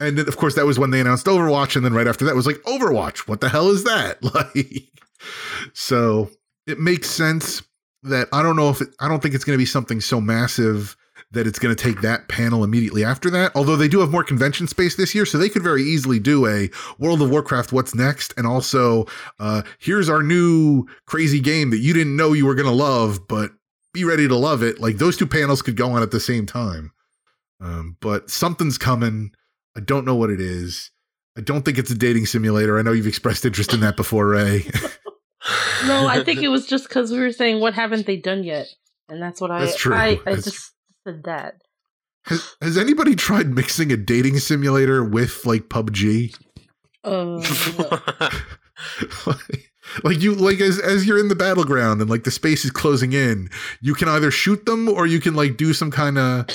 And 0.00 0.18
then, 0.18 0.28
of 0.28 0.36
course, 0.36 0.54
that 0.54 0.66
was 0.66 0.78
when 0.78 0.90
they 0.90 1.00
announced 1.00 1.26
Overwatch, 1.26 1.76
and 1.76 1.84
then 1.84 1.94
right 1.94 2.06
after 2.06 2.24
that 2.24 2.34
was 2.34 2.46
like 2.46 2.56
Overwatch. 2.66 3.28
What 3.28 3.40
the 3.40 3.48
hell 3.48 3.68
is 3.68 3.84
that? 3.84 4.18
Like, 4.34 4.90
so 5.72 6.30
it 6.66 6.78
makes 6.78 7.10
sense 7.10 7.62
that 8.04 8.28
I 8.32 8.42
don't 8.42 8.56
know 8.56 8.68
if 8.68 8.80
it, 8.80 8.88
I 9.00 9.08
don't 9.08 9.20
think 9.20 9.34
it's 9.34 9.44
going 9.44 9.56
to 9.56 9.62
be 9.62 9.66
something 9.66 10.00
so 10.00 10.20
massive 10.20 10.96
that 11.30 11.46
it's 11.46 11.58
going 11.58 11.74
to 11.74 11.82
take 11.82 12.00
that 12.00 12.28
panel 12.28 12.64
immediately 12.64 13.04
after 13.04 13.28
that. 13.30 13.52
Although 13.54 13.76
they 13.76 13.88
do 13.88 14.00
have 14.00 14.10
more 14.10 14.24
convention 14.24 14.66
space 14.66 14.96
this 14.96 15.14
year, 15.14 15.26
so 15.26 15.36
they 15.36 15.48
could 15.48 15.62
very 15.62 15.82
easily 15.82 16.18
do 16.18 16.46
a 16.46 16.70
World 16.98 17.20
of 17.20 17.30
Warcraft 17.30 17.72
What's 17.72 17.94
Next, 17.94 18.32
and 18.36 18.46
also 18.46 19.06
uh, 19.38 19.62
here's 19.78 20.08
our 20.08 20.22
new 20.22 20.86
crazy 21.06 21.40
game 21.40 21.70
that 21.70 21.78
you 21.78 21.92
didn't 21.92 22.16
know 22.16 22.32
you 22.32 22.46
were 22.46 22.54
going 22.54 22.68
to 22.68 22.72
love, 22.72 23.26
but 23.28 23.50
be 23.92 24.04
ready 24.04 24.28
to 24.28 24.36
love 24.36 24.62
it. 24.62 24.80
Like 24.80 24.96
those 24.96 25.16
two 25.16 25.26
panels 25.26 25.62
could 25.62 25.76
go 25.76 25.90
on 25.90 26.02
at 26.02 26.10
the 26.10 26.20
same 26.20 26.46
time. 26.46 26.92
Um, 27.60 27.96
but 28.00 28.30
something's 28.30 28.78
coming. 28.78 29.32
I 29.78 29.80
don't 29.80 30.04
know 30.04 30.16
what 30.16 30.30
it 30.30 30.40
is. 30.40 30.90
I 31.36 31.40
don't 31.40 31.64
think 31.64 31.78
it's 31.78 31.90
a 31.92 31.94
dating 31.94 32.26
simulator. 32.26 32.80
I 32.80 32.82
know 32.82 32.90
you've 32.90 33.06
expressed 33.06 33.44
interest 33.44 33.72
in 33.72 33.78
that 33.80 33.96
before, 33.96 34.26
Ray. 34.26 34.64
no, 35.86 36.08
I 36.08 36.24
think 36.24 36.42
it 36.42 36.48
was 36.48 36.66
just 36.66 36.88
because 36.88 37.12
we 37.12 37.20
were 37.20 37.30
saying 37.30 37.60
what 37.60 37.74
haven't 37.74 38.04
they 38.06 38.16
done 38.16 38.42
yet, 38.42 38.66
and 39.08 39.22
that's 39.22 39.40
what 39.40 39.52
I 39.52 39.60
That's 39.60 39.76
true. 39.76 39.94
I, 39.94 40.06
I 40.06 40.14
That's- 40.24 40.44
just 40.44 40.72
said 41.06 41.22
that. 41.26 41.54
has, 42.24 42.56
has 42.60 42.76
anybody 42.76 43.14
tried 43.14 43.54
mixing 43.54 43.92
a 43.92 43.96
dating 43.96 44.40
simulator 44.40 45.04
with 45.04 45.46
like 45.46 45.68
PUBG? 45.68 46.34
Uh, 47.04 47.40
no. 47.78 48.28
like 50.04 50.20
you 50.20 50.34
like 50.34 50.60
as 50.60 50.80
as 50.80 51.06
you're 51.06 51.20
in 51.20 51.28
the 51.28 51.36
battleground 51.36 52.00
and 52.00 52.10
like 52.10 52.24
the 52.24 52.32
space 52.32 52.64
is 52.64 52.72
closing 52.72 53.12
in, 53.12 53.48
you 53.80 53.94
can 53.94 54.08
either 54.08 54.32
shoot 54.32 54.66
them 54.66 54.88
or 54.88 55.06
you 55.06 55.20
can 55.20 55.34
like 55.34 55.56
do 55.56 55.72
some 55.72 55.92
kind 55.92 56.18
of 56.18 56.46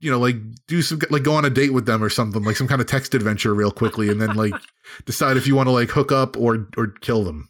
you 0.00 0.10
know 0.10 0.18
like 0.18 0.36
do 0.66 0.80
some 0.82 0.98
like 1.10 1.22
go 1.24 1.34
on 1.34 1.44
a 1.44 1.50
date 1.50 1.72
with 1.72 1.86
them 1.86 2.02
or 2.04 2.08
something 2.10 2.42
like 2.44 2.56
some 2.56 2.68
kind 2.68 2.80
of 2.80 2.86
text 2.86 3.14
adventure 3.14 3.52
real 3.54 3.70
quickly 3.72 4.08
and 4.08 4.20
then 4.20 4.34
like 4.36 4.54
decide 5.06 5.36
if 5.36 5.46
you 5.46 5.54
want 5.56 5.66
to 5.66 5.72
like 5.72 5.90
hook 5.90 6.12
up 6.12 6.36
or 6.36 6.68
or 6.76 6.88
kill 7.00 7.24
them. 7.24 7.48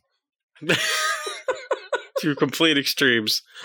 Two 2.21 2.35
complete 2.35 2.77
extremes. 2.77 3.43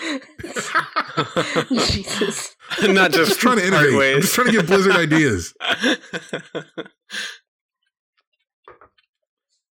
Jesus. 1.70 2.54
Not 2.82 3.10
just, 3.10 3.30
Just 3.30 3.40
trying 3.40 3.56
to 3.58 3.68
part 3.70 3.86
innovate. 3.86 4.14
I'm 4.14 4.20
just 4.20 4.34
trying 4.34 4.46
to 4.46 4.52
give 4.52 4.66
Blizzard 4.68 4.94
ideas. 4.94 5.54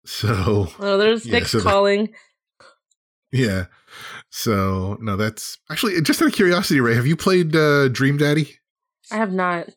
So 0.06 0.68
Oh, 0.78 0.96
there's 0.98 1.26
Yeah, 1.26 1.32
Nick's 1.34 1.50
so 1.50 1.58
the- 1.58 1.64
calling. 1.64 2.14
yeah. 3.32 3.66
So 4.30 4.96
no, 5.00 5.16
that's 5.16 5.58
actually 5.70 6.00
just 6.02 6.22
out 6.22 6.28
of 6.28 6.34
curiosity, 6.34 6.80
Ray. 6.80 6.94
Have 6.94 7.06
you 7.06 7.16
played 7.16 7.54
uh, 7.54 7.88
Dream 7.88 8.16
Daddy? 8.16 8.56
I 9.10 9.16
have 9.16 9.32
not. 9.32 9.68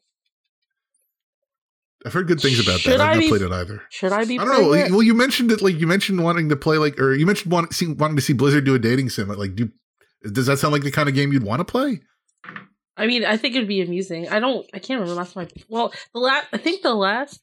I've 2.05 2.11
heard 2.13 2.27
good 2.27 2.41
things 2.41 2.59
about 2.59 2.81
Should 2.81 2.93
that. 2.93 3.01
I've 3.01 3.09
I 3.11 3.13
not 3.13 3.19
be- 3.21 3.29
played 3.29 3.41
it 3.43 3.51
either. 3.51 3.81
Should 3.89 4.11
I 4.11 4.25
be? 4.25 4.37
I 4.37 4.43
don't 4.43 4.61
know. 4.61 4.73
it? 4.73 4.91
Well, 4.91 5.03
you 5.03 5.13
mentioned 5.13 5.51
it 5.51 5.61
like 5.61 5.75
you 5.79 5.87
mentioned 5.87 6.21
wanting 6.21 6.49
to 6.49 6.55
play 6.57 6.77
like, 6.77 6.99
or 6.99 7.13
you 7.13 7.25
mentioned 7.25 7.53
see, 7.73 7.87
wanting 7.93 8.17
to 8.17 8.21
see 8.21 8.33
Blizzard 8.33 8.65
do 8.65 8.75
a 8.75 8.79
dating 8.79 9.09
sim. 9.09 9.29
Like, 9.29 9.55
do 9.55 9.69
does 10.31 10.47
that 10.47 10.59
sound 10.59 10.73
like 10.73 10.83
the 10.83 10.91
kind 10.91 11.07
of 11.07 11.15
game 11.15 11.31
you'd 11.31 11.43
want 11.43 11.59
to 11.61 11.65
play? 11.65 12.01
I 12.97 13.07
mean, 13.07 13.25
I 13.25 13.37
think 13.37 13.55
it'd 13.55 13.67
be 13.67 13.81
amusing. 13.81 14.27
I 14.29 14.39
don't. 14.39 14.65
I 14.73 14.79
can't 14.79 14.99
remember 14.99 15.15
last 15.17 15.33
time. 15.33 15.47
I, 15.55 15.63
well, 15.69 15.93
the 16.13 16.19
last. 16.19 16.47
I 16.51 16.57
think 16.57 16.81
the 16.81 16.93
last 16.93 17.41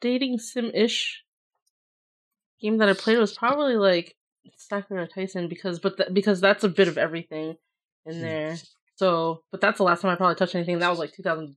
dating 0.00 0.38
sim 0.38 0.70
ish 0.74 1.22
game 2.60 2.78
that 2.78 2.88
I 2.88 2.94
played 2.94 3.18
was 3.18 3.36
probably 3.36 3.76
like 3.76 4.16
Sakura 4.56 5.06
Taisen 5.08 5.48
because, 5.50 5.78
but 5.78 5.98
th- 5.98 6.08
because 6.12 6.40
that's 6.40 6.64
a 6.64 6.68
bit 6.70 6.88
of 6.88 6.96
everything 6.96 7.56
in 8.06 8.14
Hmm. 8.14 8.20
there. 8.22 8.56
So, 8.96 9.42
but 9.50 9.60
that's 9.60 9.78
the 9.78 9.84
last 9.84 10.02
time 10.02 10.10
I 10.12 10.14
probably 10.16 10.36
touched 10.36 10.54
anything. 10.54 10.78
That 10.78 10.90
was 10.90 10.98
like 10.98 11.12
2000. 11.12 11.56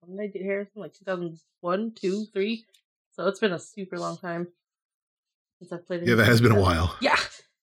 When 0.00 0.16
did 0.16 0.22
I 0.22 0.26
get 0.32 0.42
Harrison? 0.42 0.80
Like 0.80 0.94
2001, 0.94 1.92
2, 2.00 2.24
3. 2.32 2.64
So 3.12 3.26
it's 3.28 3.38
been 3.40 3.52
a 3.52 3.58
super 3.58 3.98
long 3.98 4.16
time 4.16 4.48
since 5.58 5.72
I've 5.72 5.86
played. 5.86 6.06
Yeah, 6.06 6.14
that 6.14 6.24
has 6.26 6.40
been 6.40 6.52
a 6.52 6.60
while. 6.60 6.96
Yeah, 7.02 7.16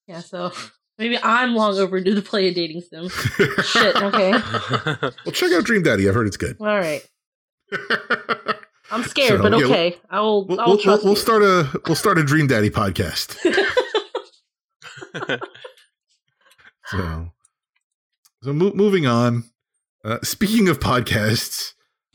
yeah. 0.06 0.20
So 0.20 0.52
maybe 0.98 1.18
I'm 1.20 1.54
long 1.56 1.76
overdue 1.78 2.14
to 2.14 2.22
play 2.22 2.46
a 2.48 2.54
dating 2.54 2.82
sim. 2.82 3.08
Shit. 3.64 3.96
Okay. 3.96 4.30
well, 5.02 5.32
check 5.32 5.50
out 5.52 5.64
Dream 5.64 5.82
Daddy. 5.82 6.08
I've 6.08 6.14
heard 6.14 6.28
it's 6.28 6.36
good. 6.36 6.56
All 6.60 6.66
right. 6.66 7.02
I'm 8.90 9.02
scared, 9.02 9.38
So, 9.38 9.42
but 9.42 9.52
yeah, 9.52 9.58
we'll- 9.58 9.70
okay. 9.72 9.96
I 10.08 10.20
will. 10.20 10.46
We'll, 10.46 10.60
I 10.60 10.64
will 10.64 10.68
we'll, 10.68 10.76
we'll, 10.76 10.82
trust 10.84 11.04
we'll 11.04 11.12
you. 11.14 11.18
start 11.18 11.42
a 11.42 11.80
we'll 11.86 11.96
start 11.96 12.18
a 12.18 12.24
Dream 12.24 12.46
Daddy 12.46 12.70
podcast. 12.70 13.36
So, 16.86 17.30
so 18.42 18.52
mo- 18.52 18.72
moving 18.74 19.06
on. 19.06 19.44
Uh, 20.04 20.18
speaking 20.22 20.68
of 20.68 20.78
podcasts, 20.80 21.72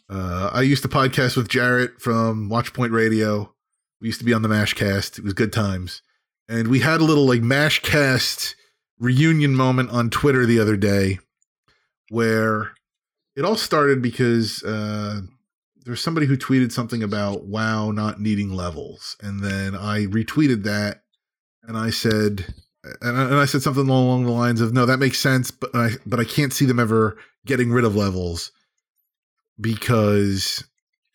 Uh, 0.10 0.50
I 0.54 0.62
used 0.62 0.84
to 0.84 0.90
podcast 0.90 1.36
with 1.38 1.48
Jarrett 1.48 2.00
from 2.00 2.50
Watchpoint 2.50 2.92
Radio. 2.92 3.56
We 4.02 4.08
used 4.10 4.20
to 4.20 4.26
be 4.26 4.34
on 4.34 4.42
the 4.42 4.50
Mashcast. 4.50 5.18
It 5.18 5.24
was 5.24 5.34
good 5.34 5.54
times. 5.54 6.02
And 6.48 6.68
we 6.68 6.80
had 6.80 7.00
a 7.00 7.06
little 7.06 7.26
like 7.26 7.42
Mashcast 7.42 8.54
reunion 9.00 9.56
moment 9.56 9.90
on 9.92 10.10
Twitter 10.10 10.46
the 10.46 10.60
other 10.60 10.76
day 10.76 11.20
where 12.10 12.74
it 13.36 13.46
all 13.46 13.56
started 13.56 14.02
because 14.02 14.62
uh, 14.64 15.22
there's 15.86 16.02
somebody 16.02 16.28
who 16.28 16.38
tweeted 16.38 16.72
something 16.74 17.02
about 17.02 17.46
WoW 17.46 17.92
not 17.92 18.20
needing 18.20 18.52
levels. 18.54 19.16
And 19.22 19.40
then 19.40 19.74
I 19.74 20.06
retweeted 20.06 20.64
that 20.64 21.04
and 21.64 21.78
I 21.78 21.90
said, 21.90 22.54
and 23.02 23.18
I, 23.18 23.24
and 23.26 23.36
I 23.36 23.46
said 23.46 23.62
something 23.62 23.88
along 23.88 24.26
the 24.26 24.32
lines 24.32 24.62
of, 24.62 24.74
no, 24.74 24.86
that 24.86 24.98
makes 25.00 25.20
sense, 25.20 25.52
but 25.52 25.70
I, 25.74 25.92
but 26.06 26.20
I 26.20 26.26
can't 26.26 26.54
see 26.54 26.66
them 26.66 26.80
ever 26.80 27.18
getting 27.46 27.72
rid 27.72 27.86
of 27.86 27.96
levels 27.96 28.52
because 29.60 30.64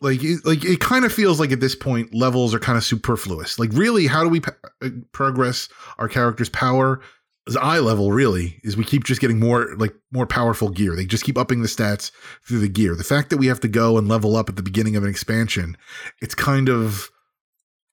like 0.01 0.23
it, 0.23 0.45
like 0.45 0.65
it 0.65 0.81
kind 0.81 1.05
of 1.05 1.13
feels 1.13 1.41
like 1.41 1.53
at 1.53 1.61
this 1.61 1.75
point 1.75 2.15
levels 2.15 2.55
are 2.55 2.59
kind 2.59 2.79
of 2.79 2.85
superfluous. 2.85 3.59
Like 3.59 3.71
really, 3.73 4.07
how 4.07 4.23
do 4.23 4.29
we 4.29 4.41
uh, 4.83 4.89
progress 5.13 5.69
our 5.99 6.09
character's 6.09 6.49
power? 6.49 7.01
Is 7.47 7.57
eye 7.57 7.79
level 7.79 8.13
really 8.13 8.61
is 8.63 8.77
we 8.77 8.85
keep 8.85 9.05
just 9.05 9.23
getting 9.23 9.41
more 9.41 9.75
like 9.77 9.95
more 10.13 10.27
powerful 10.27 10.69
gear. 10.69 10.95
They 10.95 11.07
just 11.07 11.25
keep 11.25 11.39
upping 11.39 11.63
the 11.63 11.69
stats 11.69 12.11
through 12.47 12.59
the 12.59 12.69
gear. 12.69 12.95
The 12.95 13.05
fact 13.05 13.31
that 13.31 13.39
we 13.39 13.47
have 13.47 13.61
to 13.61 13.69
go 13.69 13.97
and 13.97 14.07
level 14.07 14.37
up 14.37 14.51
at 14.51 14.57
the 14.57 14.63
beginning 14.63 14.97
of 14.97 15.03
an 15.03 15.09
expansion, 15.09 15.77
it's 16.21 16.35
kind 16.35 16.69
of 16.69 17.11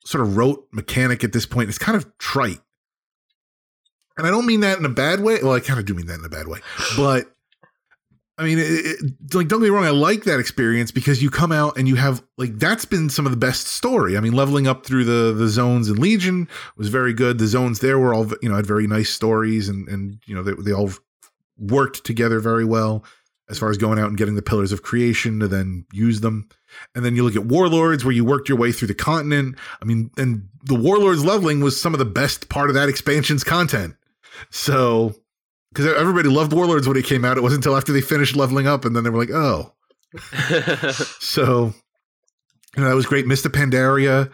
sort 0.06 0.24
of 0.24 0.36
rote 0.36 0.68
mechanic 0.74 1.24
at 1.24 1.32
this 1.32 1.46
point. 1.46 1.70
It's 1.70 1.78
kind 1.78 1.96
of 1.96 2.18
trite. 2.18 2.60
And 4.18 4.26
I 4.26 4.32
don't 4.32 4.46
mean 4.46 4.62
that 4.62 4.78
in 4.78 4.86
a 4.86 4.90
bad 4.90 5.20
way. 5.20 5.40
Well, 5.42 5.54
I 5.54 5.60
kind 5.60 5.80
of 5.80 5.86
do 5.86 5.94
mean 5.94 6.08
that 6.08 6.20
in 6.20 6.26
a 6.26 6.30
bad 6.30 6.48
way, 6.48 6.60
but 6.96 7.28
I 8.38 8.44
mean, 8.44 8.60
it, 8.60 8.64
it, 8.64 9.02
like, 9.34 9.48
don't 9.48 9.60
get 9.60 9.66
me 9.66 9.70
wrong. 9.70 9.86
I 9.86 9.92
like 9.92 10.26
that 10.26 10.40
experience 10.40 10.92
because 10.92 11.24
you 11.24 11.30
come 11.30 11.54
out 11.54 11.78
and 11.78 11.88
you 11.88 11.96
have 11.96 12.22
like 12.38 12.58
that's 12.60 12.84
been 12.84 13.10
some 13.10 13.26
of 13.26 13.32
the 13.32 13.38
best 13.38 13.68
story. 13.68 14.18
I 14.18 14.20
mean, 14.20 14.34
leveling 14.34 14.68
up 14.68 14.86
through 14.86 15.06
the 15.06 15.34
the 15.34 15.48
zones 15.48 15.90
in 15.90 15.96
Legion 15.96 16.50
was 16.76 16.90
very 16.90 17.14
good. 17.14 17.38
The 17.38 17.48
zones 17.48 17.80
there 17.80 17.98
were 17.98 18.14
all 18.14 18.28
you 18.42 18.50
know 18.50 18.56
had 18.56 18.66
very 18.66 18.88
nice 18.88 19.10
stories 19.10 19.70
and 19.70 19.88
and 19.88 20.20
you 20.26 20.36
know 20.36 20.44
they 20.44 20.52
they 20.62 20.74
all 20.74 20.92
worked 21.58 22.04
together 22.04 22.42
very 22.42 22.66
well 22.66 23.06
as 23.48 23.58
far 23.58 23.70
as 23.70 23.78
going 23.78 24.00
out 24.00 24.10
and 24.10 24.18
getting 24.18 24.36
the 24.36 24.42
pillars 24.42 24.72
of 24.72 24.82
creation 24.82 25.40
to 25.40 25.48
then 25.48 25.86
use 25.94 26.20
them. 26.20 26.50
And 26.94 27.06
then 27.06 27.16
you 27.16 27.24
look 27.24 27.36
at 27.36 27.46
Warlords 27.46 28.04
where 28.04 28.12
you 28.12 28.26
worked 28.26 28.50
your 28.50 28.58
way 28.58 28.72
through 28.72 28.88
the 28.88 28.96
continent. 28.96 29.56
I 29.82 29.86
mean, 29.86 30.10
and 30.18 30.50
the 30.64 30.76
Warlords 30.76 31.24
leveling 31.24 31.62
was 31.62 31.80
some 31.80 31.94
of 31.94 32.00
the 32.00 32.06
best 32.06 32.50
part 32.50 32.70
of 32.70 32.74
that 32.74 32.90
expansion's 32.90 33.44
content. 33.44 33.96
So 34.50 35.16
because 35.76 35.94
everybody 35.94 36.30
loved 36.30 36.54
Warlords 36.54 36.88
when 36.88 36.98
it 36.98 37.06
came 37.06 37.26
out. 37.26 37.38
It 37.38 37.44
wasn't 37.44 37.66
until 37.66 37.76
after 37.76 37.92
they 37.92 38.02
finished 38.02 38.36
leveling 38.36 38.66
up, 38.66 38.86
and 38.86 38.96
then 38.96 39.04
they 39.04 39.10
were 39.10 39.20
like, 39.20 39.32
"Oh." 39.32 39.74
so, 41.20 41.74
you 42.76 42.82
know, 42.82 42.88
that 42.88 42.96
was 42.96 43.06
great. 43.06 43.28
Mists 43.28 43.46
of 43.46 43.52
Pandaria, 43.52 44.32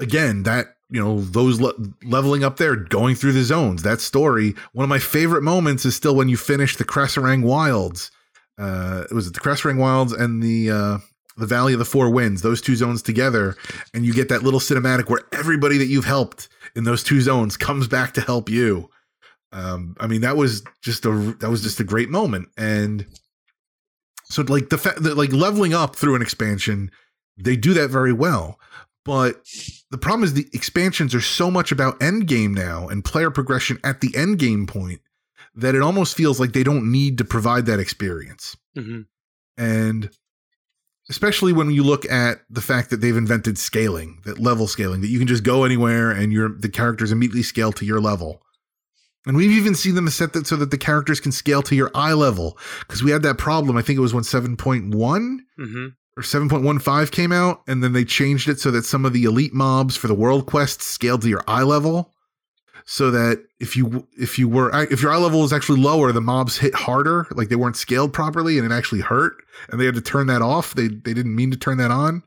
again, 0.00 0.42
that 0.42 0.76
you 0.90 1.00
know 1.00 1.20
those 1.20 1.60
le- 1.60 1.74
leveling 2.02 2.42
up 2.42 2.56
there, 2.56 2.74
going 2.74 3.14
through 3.14 3.32
the 3.32 3.44
zones. 3.44 3.82
That 3.82 4.00
story. 4.00 4.54
One 4.72 4.84
of 4.84 4.88
my 4.88 4.98
favorite 4.98 5.42
moments 5.42 5.84
is 5.84 5.94
still 5.94 6.16
when 6.16 6.28
you 6.28 6.36
finish 6.36 6.76
the 6.76 6.84
Krasarang 6.84 7.44
Wilds. 7.44 8.10
Uh, 8.58 9.04
it 9.08 9.14
was 9.14 9.30
the 9.30 9.40
Krasarang 9.40 9.78
Wilds 9.78 10.12
and 10.12 10.42
the 10.42 10.70
uh, 10.70 10.98
the 11.36 11.46
Valley 11.46 11.72
of 11.72 11.78
the 11.78 11.84
Four 11.84 12.10
Winds. 12.10 12.42
Those 12.42 12.60
two 12.60 12.74
zones 12.74 13.00
together, 13.00 13.54
and 13.94 14.04
you 14.04 14.12
get 14.12 14.28
that 14.30 14.42
little 14.42 14.60
cinematic 14.60 15.08
where 15.08 15.22
everybody 15.32 15.78
that 15.78 15.86
you've 15.86 16.04
helped 16.04 16.48
in 16.74 16.82
those 16.82 17.04
two 17.04 17.20
zones 17.20 17.56
comes 17.56 17.86
back 17.86 18.14
to 18.14 18.20
help 18.20 18.48
you 18.48 18.90
um, 19.54 19.96
I 20.00 20.08
mean, 20.08 20.20
that 20.22 20.36
was 20.36 20.62
just 20.82 21.06
a 21.06 21.10
that 21.38 21.48
was 21.48 21.62
just 21.62 21.80
a 21.80 21.84
great 21.84 22.10
moment, 22.10 22.48
and 22.58 23.06
so 24.24 24.42
like 24.42 24.68
the 24.68 24.78
fact 24.78 25.02
that 25.04 25.16
like 25.16 25.32
leveling 25.32 25.72
up 25.72 25.94
through 25.94 26.16
an 26.16 26.22
expansion, 26.22 26.90
they 27.38 27.56
do 27.56 27.72
that 27.74 27.88
very 27.88 28.12
well. 28.12 28.58
But 29.04 29.46
the 29.90 29.98
problem 29.98 30.24
is 30.24 30.32
the 30.32 30.48
expansions 30.52 31.14
are 31.14 31.20
so 31.20 31.50
much 31.50 31.70
about 31.70 32.02
end 32.02 32.26
game 32.26 32.52
now 32.52 32.88
and 32.88 33.04
player 33.04 33.30
progression 33.30 33.78
at 33.84 34.00
the 34.00 34.14
end 34.16 34.38
game 34.38 34.66
point 34.66 35.00
that 35.54 35.74
it 35.74 35.82
almost 35.82 36.16
feels 36.16 36.40
like 36.40 36.52
they 36.52 36.64
don't 36.64 36.90
need 36.90 37.18
to 37.18 37.24
provide 37.24 37.66
that 37.66 37.78
experience. 37.78 38.56
Mm-hmm. 38.76 39.02
And 39.56 40.10
especially 41.10 41.52
when 41.52 41.70
you 41.70 41.84
look 41.84 42.10
at 42.10 42.40
the 42.48 42.62
fact 42.62 42.90
that 42.90 43.00
they've 43.02 43.16
invented 43.16 43.58
scaling, 43.58 44.20
that 44.24 44.40
level 44.40 44.66
scaling, 44.66 45.02
that 45.02 45.08
you 45.08 45.18
can 45.18 45.28
just 45.28 45.44
go 45.44 45.64
anywhere 45.64 46.10
and 46.10 46.32
your 46.32 46.48
the 46.48 46.68
characters 46.68 47.12
immediately 47.12 47.42
scale 47.42 47.72
to 47.72 47.84
your 47.84 48.00
level. 48.00 48.42
And 49.26 49.36
we've 49.36 49.52
even 49.52 49.74
seen 49.74 49.94
them 49.94 50.08
set 50.10 50.32
that 50.34 50.46
so 50.46 50.56
that 50.56 50.70
the 50.70 50.78
characters 50.78 51.20
can 51.20 51.32
scale 51.32 51.62
to 51.62 51.74
your 51.74 51.90
eye 51.94 52.12
level. 52.12 52.58
Because 52.80 53.02
we 53.02 53.10
had 53.10 53.22
that 53.22 53.38
problem, 53.38 53.76
I 53.76 53.82
think 53.82 53.96
it 53.96 54.02
was 54.02 54.12
when 54.12 54.24
7.1 54.24 54.90
mm-hmm. 54.92 55.86
or 56.16 56.22
7.15 56.22 57.10
came 57.10 57.32
out, 57.32 57.62
and 57.66 57.82
then 57.82 57.92
they 57.92 58.04
changed 58.04 58.48
it 58.48 58.60
so 58.60 58.70
that 58.70 58.84
some 58.84 59.04
of 59.04 59.12
the 59.12 59.24
elite 59.24 59.54
mobs 59.54 59.96
for 59.96 60.08
the 60.08 60.14
world 60.14 60.46
quests 60.46 60.84
scaled 60.84 61.22
to 61.22 61.28
your 61.28 61.44
eye 61.48 61.62
level. 61.62 62.10
So 62.86 63.10
that 63.12 63.42
if 63.60 63.78
you 63.78 64.06
if 64.18 64.38
you 64.38 64.46
were 64.46 64.70
if 64.90 65.00
your 65.00 65.10
eye 65.10 65.16
level 65.16 65.40
was 65.40 65.54
actually 65.54 65.80
lower, 65.80 66.12
the 66.12 66.20
mobs 66.20 66.58
hit 66.58 66.74
harder, 66.74 67.26
like 67.30 67.48
they 67.48 67.56
weren't 67.56 67.78
scaled 67.78 68.12
properly, 68.12 68.58
and 68.58 68.70
it 68.70 68.74
actually 68.74 69.00
hurt, 69.00 69.36
and 69.70 69.80
they 69.80 69.86
had 69.86 69.94
to 69.94 70.02
turn 70.02 70.26
that 70.26 70.42
off. 70.42 70.74
They 70.74 70.88
they 70.88 71.14
didn't 71.14 71.34
mean 71.34 71.50
to 71.50 71.56
turn 71.56 71.78
that 71.78 71.90
on. 71.90 72.22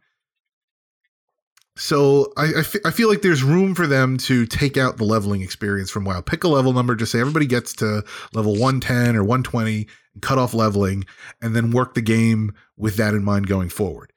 So 1.77 2.33
I, 2.37 2.45
I, 2.45 2.59
f- 2.59 2.75
I 2.85 2.91
feel 2.91 3.07
like 3.07 3.21
there's 3.21 3.43
room 3.43 3.75
for 3.75 3.85
them 3.85 4.17
to 4.19 4.45
take 4.45 4.77
out 4.77 4.97
the 4.97 5.03
leveling 5.03 5.41
experience 5.41 5.91
from 5.91 6.05
WoW. 6.05 6.21
Pick 6.21 6.43
a 6.43 6.47
level 6.47 6.73
number, 6.73 6.95
just 6.95 7.11
say 7.11 7.19
everybody 7.19 7.45
gets 7.45 7.73
to 7.73 8.03
level 8.33 8.53
110 8.53 9.15
or 9.15 9.23
120 9.23 9.87
and 10.13 10.23
cut 10.23 10.39
off 10.39 10.53
leveling, 10.53 11.05
and 11.41 11.55
then 11.55 11.71
work 11.71 11.93
the 11.93 12.01
game 12.01 12.53
with 12.77 12.95
that 12.95 13.13
in 13.13 13.23
mind 13.23 13.47
going 13.47 13.69
forward. 13.69 14.11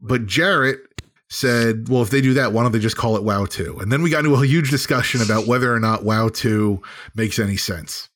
But 0.00 0.26
Jarrett 0.26 0.80
said, 1.28 1.88
well, 1.88 2.02
if 2.02 2.10
they 2.10 2.20
do 2.20 2.34
that, 2.34 2.52
why 2.52 2.62
don't 2.62 2.72
they 2.72 2.78
just 2.78 2.96
call 2.96 3.16
it 3.16 3.24
WoW 3.24 3.46
2? 3.46 3.78
And 3.80 3.90
then 3.90 4.02
we 4.02 4.10
got 4.10 4.24
into 4.24 4.36
a 4.36 4.46
huge 4.46 4.70
discussion 4.70 5.20
about 5.20 5.46
whether 5.46 5.74
or 5.74 5.80
not 5.80 6.04
WoW 6.04 6.28
2 6.28 6.80
makes 7.16 7.38
any 7.38 7.56
sense. 7.56 8.08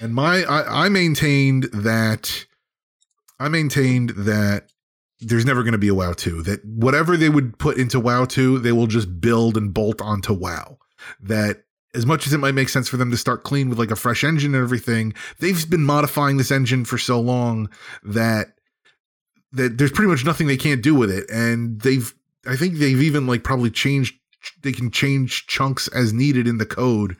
And 0.00 0.14
my 0.14 0.44
I, 0.44 0.86
I 0.86 0.88
maintained 0.88 1.64
that 1.72 2.46
I 3.38 3.48
maintained 3.48 4.10
that 4.10 4.70
there's 5.24 5.44
never 5.44 5.62
going 5.62 5.72
to 5.72 5.78
be 5.78 5.88
a 5.88 5.94
WoW 5.94 6.12
2. 6.12 6.42
That 6.42 6.64
whatever 6.64 7.16
they 7.16 7.28
would 7.28 7.58
put 7.58 7.78
into 7.78 8.00
WoW 8.00 8.24
2, 8.24 8.58
they 8.58 8.72
will 8.72 8.86
just 8.86 9.20
build 9.20 9.56
and 9.56 9.72
bolt 9.72 10.00
onto 10.00 10.32
WoW. 10.32 10.78
That 11.20 11.64
as 11.94 12.06
much 12.06 12.26
as 12.26 12.32
it 12.32 12.38
might 12.38 12.54
make 12.54 12.68
sense 12.68 12.88
for 12.88 12.96
them 12.96 13.10
to 13.10 13.16
start 13.16 13.44
clean 13.44 13.68
with 13.68 13.78
like 13.78 13.90
a 13.90 13.96
fresh 13.96 14.24
engine 14.24 14.54
and 14.54 14.62
everything, 14.62 15.14
they've 15.38 15.68
been 15.68 15.84
modifying 15.84 16.36
this 16.36 16.50
engine 16.50 16.84
for 16.84 16.98
so 16.98 17.20
long 17.20 17.70
that 18.02 18.54
that 19.52 19.78
there's 19.78 19.92
pretty 19.92 20.10
much 20.10 20.24
nothing 20.24 20.48
they 20.48 20.56
can't 20.56 20.82
do 20.82 20.94
with 20.94 21.10
it. 21.10 21.28
And 21.30 21.80
they've 21.80 22.12
I 22.46 22.56
think 22.56 22.74
they've 22.74 23.00
even 23.00 23.26
like 23.26 23.44
probably 23.44 23.70
changed 23.70 24.14
they 24.62 24.72
can 24.72 24.90
change 24.90 25.46
chunks 25.46 25.88
as 25.88 26.12
needed 26.12 26.46
in 26.46 26.58
the 26.58 26.66
code. 26.66 27.16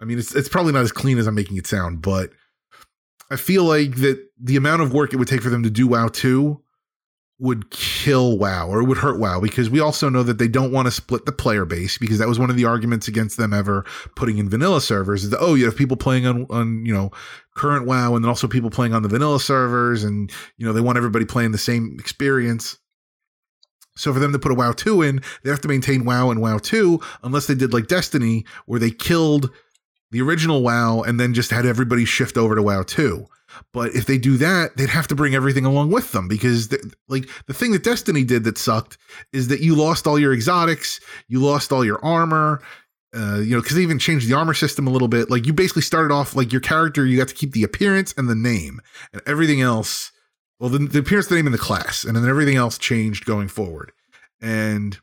I 0.00 0.04
mean, 0.04 0.18
it's 0.18 0.34
it's 0.34 0.48
probably 0.48 0.72
not 0.72 0.82
as 0.82 0.92
clean 0.92 1.18
as 1.18 1.26
I'm 1.26 1.34
making 1.34 1.56
it 1.56 1.66
sound, 1.66 2.02
but 2.02 2.30
I 3.30 3.36
feel 3.36 3.64
like 3.64 3.96
that 3.96 4.18
the 4.38 4.56
amount 4.56 4.82
of 4.82 4.92
work 4.92 5.12
it 5.12 5.16
would 5.16 5.28
take 5.28 5.42
for 5.42 5.50
them 5.50 5.62
to 5.62 5.70
do 5.70 5.86
WoW 5.86 6.08
2 6.08 6.60
would 7.40 7.70
kill 7.70 8.36
WoW 8.36 8.68
or 8.68 8.80
it 8.80 8.86
would 8.86 8.98
hurt 8.98 9.20
WoW 9.20 9.40
because 9.40 9.70
we 9.70 9.78
also 9.78 10.08
know 10.08 10.24
that 10.24 10.38
they 10.38 10.48
don't 10.48 10.72
want 10.72 10.86
to 10.86 10.90
split 10.90 11.24
the 11.24 11.32
player 11.32 11.64
base 11.64 11.96
because 11.96 12.18
that 12.18 12.26
was 12.26 12.38
one 12.38 12.50
of 12.50 12.56
the 12.56 12.64
arguments 12.64 13.06
against 13.06 13.36
them 13.36 13.52
ever 13.52 13.84
putting 14.16 14.38
in 14.38 14.48
vanilla 14.48 14.80
servers 14.80 15.22
is 15.22 15.30
that, 15.30 15.38
oh, 15.40 15.54
you 15.54 15.64
have 15.64 15.76
people 15.76 15.96
playing 15.96 16.26
on, 16.26 16.46
on, 16.50 16.84
you 16.84 16.92
know, 16.92 17.10
current 17.54 17.86
WoW 17.86 18.16
and 18.16 18.24
then 18.24 18.28
also 18.28 18.48
people 18.48 18.70
playing 18.70 18.92
on 18.92 19.02
the 19.02 19.08
vanilla 19.08 19.38
servers 19.38 20.02
and, 20.02 20.32
you 20.56 20.66
know, 20.66 20.72
they 20.72 20.80
want 20.80 20.98
everybody 20.98 21.24
playing 21.24 21.52
the 21.52 21.58
same 21.58 21.96
experience. 22.00 22.76
So 23.96 24.12
for 24.12 24.18
them 24.18 24.32
to 24.32 24.38
put 24.38 24.52
a 24.52 24.56
WoW 24.56 24.72
2 24.72 25.02
in, 25.02 25.22
they 25.42 25.50
have 25.50 25.60
to 25.60 25.68
maintain 25.68 26.04
WoW 26.04 26.30
and 26.30 26.40
WoW 26.40 26.58
2 26.58 27.00
unless 27.22 27.46
they 27.46 27.54
did 27.54 27.72
like 27.72 27.86
Destiny 27.86 28.46
where 28.66 28.80
they 28.80 28.90
killed 28.90 29.50
the 30.10 30.22
original 30.22 30.62
WoW 30.62 31.02
and 31.02 31.20
then 31.20 31.34
just 31.34 31.50
had 31.50 31.66
everybody 31.66 32.04
shift 32.04 32.36
over 32.36 32.56
to 32.56 32.62
WoW 32.62 32.82
2. 32.82 33.26
But 33.72 33.94
if 33.94 34.06
they 34.06 34.18
do 34.18 34.36
that, 34.38 34.76
they'd 34.76 34.88
have 34.88 35.08
to 35.08 35.14
bring 35.14 35.34
everything 35.34 35.64
along 35.64 35.90
with 35.90 36.12
them 36.12 36.28
because, 36.28 36.74
like, 37.08 37.28
the 37.46 37.54
thing 37.54 37.72
that 37.72 37.84
Destiny 37.84 38.24
did 38.24 38.44
that 38.44 38.58
sucked 38.58 38.98
is 39.32 39.48
that 39.48 39.60
you 39.60 39.74
lost 39.74 40.06
all 40.06 40.18
your 40.18 40.32
exotics, 40.32 41.00
you 41.28 41.40
lost 41.40 41.72
all 41.72 41.84
your 41.84 42.04
armor. 42.04 42.62
Uh, 43.16 43.36
you 43.36 43.56
know, 43.56 43.62
because 43.62 43.74
they 43.74 43.82
even 43.82 43.98
changed 43.98 44.28
the 44.28 44.34
armor 44.34 44.52
system 44.52 44.86
a 44.86 44.90
little 44.90 45.08
bit. 45.08 45.30
Like, 45.30 45.46
you 45.46 45.54
basically 45.54 45.80
started 45.80 46.12
off 46.12 46.36
like 46.36 46.52
your 46.52 46.60
character, 46.60 47.06
you 47.06 47.16
got 47.16 47.28
to 47.28 47.34
keep 47.34 47.52
the 47.52 47.62
appearance 47.62 48.12
and 48.18 48.28
the 48.28 48.34
name, 48.34 48.82
and 49.14 49.22
everything 49.24 49.62
else. 49.62 50.12
Well, 50.60 50.68
the, 50.68 50.78
the 50.78 50.98
appearance, 50.98 51.28
the 51.28 51.36
name, 51.36 51.46
and 51.46 51.54
the 51.54 51.58
class, 51.58 52.04
and 52.04 52.14
then 52.14 52.28
everything 52.28 52.56
else 52.56 52.76
changed 52.76 53.24
going 53.24 53.48
forward. 53.48 53.92
And 54.42 54.98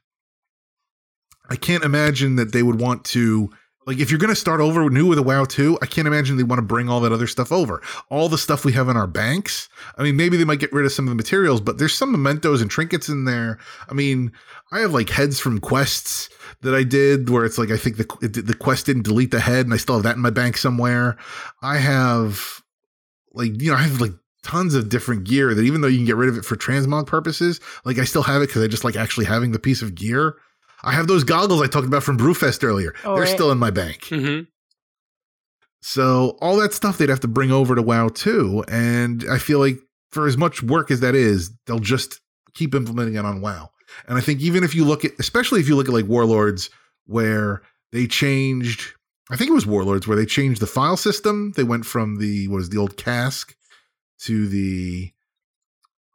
I 1.50 1.56
can't 1.56 1.84
imagine 1.84 2.36
that 2.36 2.52
they 2.52 2.62
would 2.62 2.80
want 2.80 3.06
to 3.06 3.50
like 3.86 4.00
if 4.00 4.10
you're 4.10 4.20
going 4.20 4.34
to 4.34 4.36
start 4.36 4.62
over 4.62 4.90
new 4.90 5.06
with 5.06 5.18
a 5.18 5.24
WoW 5.24 5.46
2, 5.46 5.80
I 5.82 5.86
can't 5.86 6.08
imagine 6.08 6.38
they 6.38 6.44
want 6.44 6.60
to 6.60 6.66
bring 6.66 6.90
all 6.90 7.00
that 7.02 7.12
other 7.12 7.28
stuff 7.28 7.52
over. 7.52 7.82
All 8.10 8.30
the 8.30 8.38
stuff 8.38 8.66
we 8.66 8.74
have 8.74 8.90
in 8.90 8.98
our 8.98 9.08
banks. 9.08 9.70
I 9.98 10.04
mean, 10.04 10.16
maybe 10.16 10.38
they 10.38 10.44
might 10.44 10.60
get 10.60 10.74
rid 10.74 10.86
of 10.86 10.92
some 10.92 11.06
of 11.06 11.10
the 11.10 11.16
materials, 11.16 11.62
but 11.62 11.78
there's 11.78 11.94
some 11.94 12.12
mementos 12.12 12.62
and 12.62 12.72
trinkets 12.72 13.10
in 13.10 13.26
there. 13.26 13.60
I 13.90 13.94
mean, 13.94 14.32
I 14.72 14.80
have 14.80 14.94
like 14.94 15.10
heads 15.10 15.40
from 15.40 15.60
quests 15.60 16.30
that 16.62 16.74
I 16.74 16.84
did 16.84 17.30
where 17.30 17.46
it's 17.46 17.58
like 17.58 17.70
I 17.70 17.78
think 17.78 17.98
the 17.98 18.28
the 18.28 18.56
quest 18.56 18.88
didn't 18.88 19.04
delete 19.04 19.32
the 19.32 19.40
head 19.40 19.66
and 19.66 19.74
I 19.74 19.78
still 19.78 19.96
have 19.96 20.04
that 20.04 20.16
in 20.16 20.22
my 20.22 20.32
bank 20.32 20.58
somewhere. 20.58 21.18
I 21.62 21.78
have 21.78 22.62
like 23.34 23.62
you 23.62 23.72
know, 23.72 23.78
I 23.78 23.84
have 23.84 24.02
like 24.02 24.14
tons 24.44 24.76
of 24.76 24.90
different 24.90 25.24
gear 25.24 25.54
that 25.54 25.64
even 25.64 25.82
though 25.82 25.88
you 25.88 25.98
can 25.98 26.06
get 26.06 26.16
rid 26.16 26.30
of 26.30 26.38
it 26.38 26.46
for 26.46 26.56
transmog 26.56 27.08
purposes, 27.08 27.60
like 27.84 28.00
I 28.00 28.04
still 28.04 28.24
have 28.24 28.42
it 28.42 28.48
because 28.48 28.64
I 28.64 28.68
just 28.68 28.84
like 28.84 28.96
actually 28.96 29.26
having 29.26 29.52
the 29.52 29.60
piece 29.60 29.82
of 29.82 29.96
gear. 29.96 30.38
I 30.86 30.92
have 30.94 31.08
those 31.08 31.24
goggles 31.24 31.62
I 31.62 31.68
talked 31.68 31.88
about 31.88 32.04
from 32.04 32.18
Brewfest 32.18 32.64
earlier. 32.64 32.94
Oh, 33.04 33.16
They're 33.16 33.24
right. 33.24 33.34
still 33.34 33.52
in 33.52 33.58
my 33.58 33.72
bank. 33.72 34.06
hmm 34.06 34.42
So 35.82 36.38
all 36.42 36.58
that 36.58 36.74
stuff 36.74 36.98
they'd 36.98 37.10
have 37.10 37.20
to 37.22 37.28
bring 37.28 37.52
over 37.52 37.76
to 37.76 37.82
WoW 37.82 38.10
too. 38.10 38.64
And 38.68 39.26
I 39.30 39.38
feel 39.38 39.60
like 39.60 39.78
for 40.12 40.28
as 40.28 40.38
much 40.38 40.64
work 40.64 40.92
as 40.92 41.00
that 41.02 41.16
is, 41.16 41.52
they'll 41.68 41.80
just 41.80 42.22
keep 42.54 42.74
implementing 42.74 43.16
it 43.16 43.26
on 43.26 43.42
WoW. 43.42 43.70
And 44.08 44.18
I 44.18 44.22
think 44.22 44.42
even 44.42 44.64
if 44.64 44.74
you 44.74 44.86
look 44.86 45.06
at, 45.06 45.12
especially 45.20 45.60
if 45.60 45.68
you 45.68 45.76
look 45.76 45.88
at 45.88 45.94
like 45.94 46.08
Warlords, 46.08 46.70
where 47.06 47.62
they 47.92 48.08
changed, 48.08 48.94
I 49.30 49.36
think 49.38 49.50
it 49.50 49.54
was 49.54 49.66
Warlords 49.66 50.08
where 50.08 50.18
they 50.18 50.26
changed 50.26 50.62
the 50.62 50.68
file 50.68 50.98
system. 50.98 51.52
They 51.56 51.64
went 51.64 51.86
from 51.86 52.18
the 52.18 52.48
what 52.48 52.58
was 52.58 52.70
the 52.70 52.78
old 52.80 52.98
CASC 52.98 53.54
to 54.22 54.48
the 54.48 55.12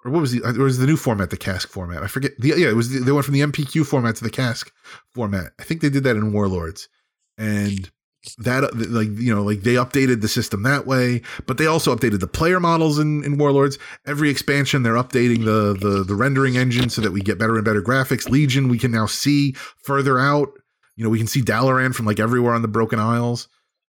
or 0.05 0.11
what 0.11 0.21
was 0.21 0.33
the 0.33 0.43
uh, 0.43 0.51
it 0.51 0.59
was 0.59 0.79
the 0.79 0.87
new 0.87 0.97
format, 0.97 1.31
the 1.31 1.37
CASC 1.37 1.69
format. 1.69 2.03
I 2.03 2.07
forget. 2.07 2.33
The, 2.39 2.49
yeah, 2.49 2.69
it 2.69 2.77
was 2.77 2.91
the, 2.91 3.01
they 3.01 3.13
went 3.13 3.25
from 3.25 3.35
the 3.35 3.41
MPQ 3.41 3.87
format 3.87 4.17
to 4.17 4.25
the 4.25 4.31
CASC 4.31 4.71
format. 5.15 5.53
I 5.59 5.63
think 5.63 5.81
they 5.81 5.91
did 5.91 6.05
that 6.05 6.17
in 6.17 6.33
Warlords, 6.33 6.89
and 7.37 7.91
that 8.39 8.65
uh, 8.65 8.71
like 8.75 9.09
you 9.19 9.35
know 9.35 9.43
like 9.43 9.63
they 9.63 9.75
updated 9.75 10.21
the 10.21 10.29
system 10.29 10.63
that 10.63 10.87
way 10.87 11.23
but 11.47 11.57
they 11.57 11.67
also 11.67 11.95
updated 11.95 12.21
the 12.21 12.27
player 12.27 12.61
models 12.61 12.99
in, 12.99 13.25
in 13.25 13.39
warlords 13.39 13.79
every 14.07 14.29
expansion 14.29 14.83
they're 14.83 14.95
updating 14.95 15.45
the, 15.45 15.75
the 15.81 16.05
the 16.05 16.15
rendering 16.15 16.57
engine 16.57 16.91
so 16.91 17.01
that 17.01 17.13
we 17.13 17.21
get 17.21 17.39
better 17.39 17.57
and 17.57 17.65
better 17.65 17.81
graphics 17.81 18.29
legion 18.29 18.69
we 18.69 18.79
can 18.79 18.91
now 18.91 19.07
see 19.07 19.53
further 19.83 20.19
out 20.19 20.51
you 20.97 21.05
know 21.05 21.09
we 21.09 21.17
can 21.19 21.27
see 21.27 21.41
dalaran 21.41 21.95
from 21.95 22.05
like 22.05 22.21
everywhere 22.21 22.53
on 22.53 22.61
the 22.63 22.69
broken 22.69 22.99
isles 22.99 23.49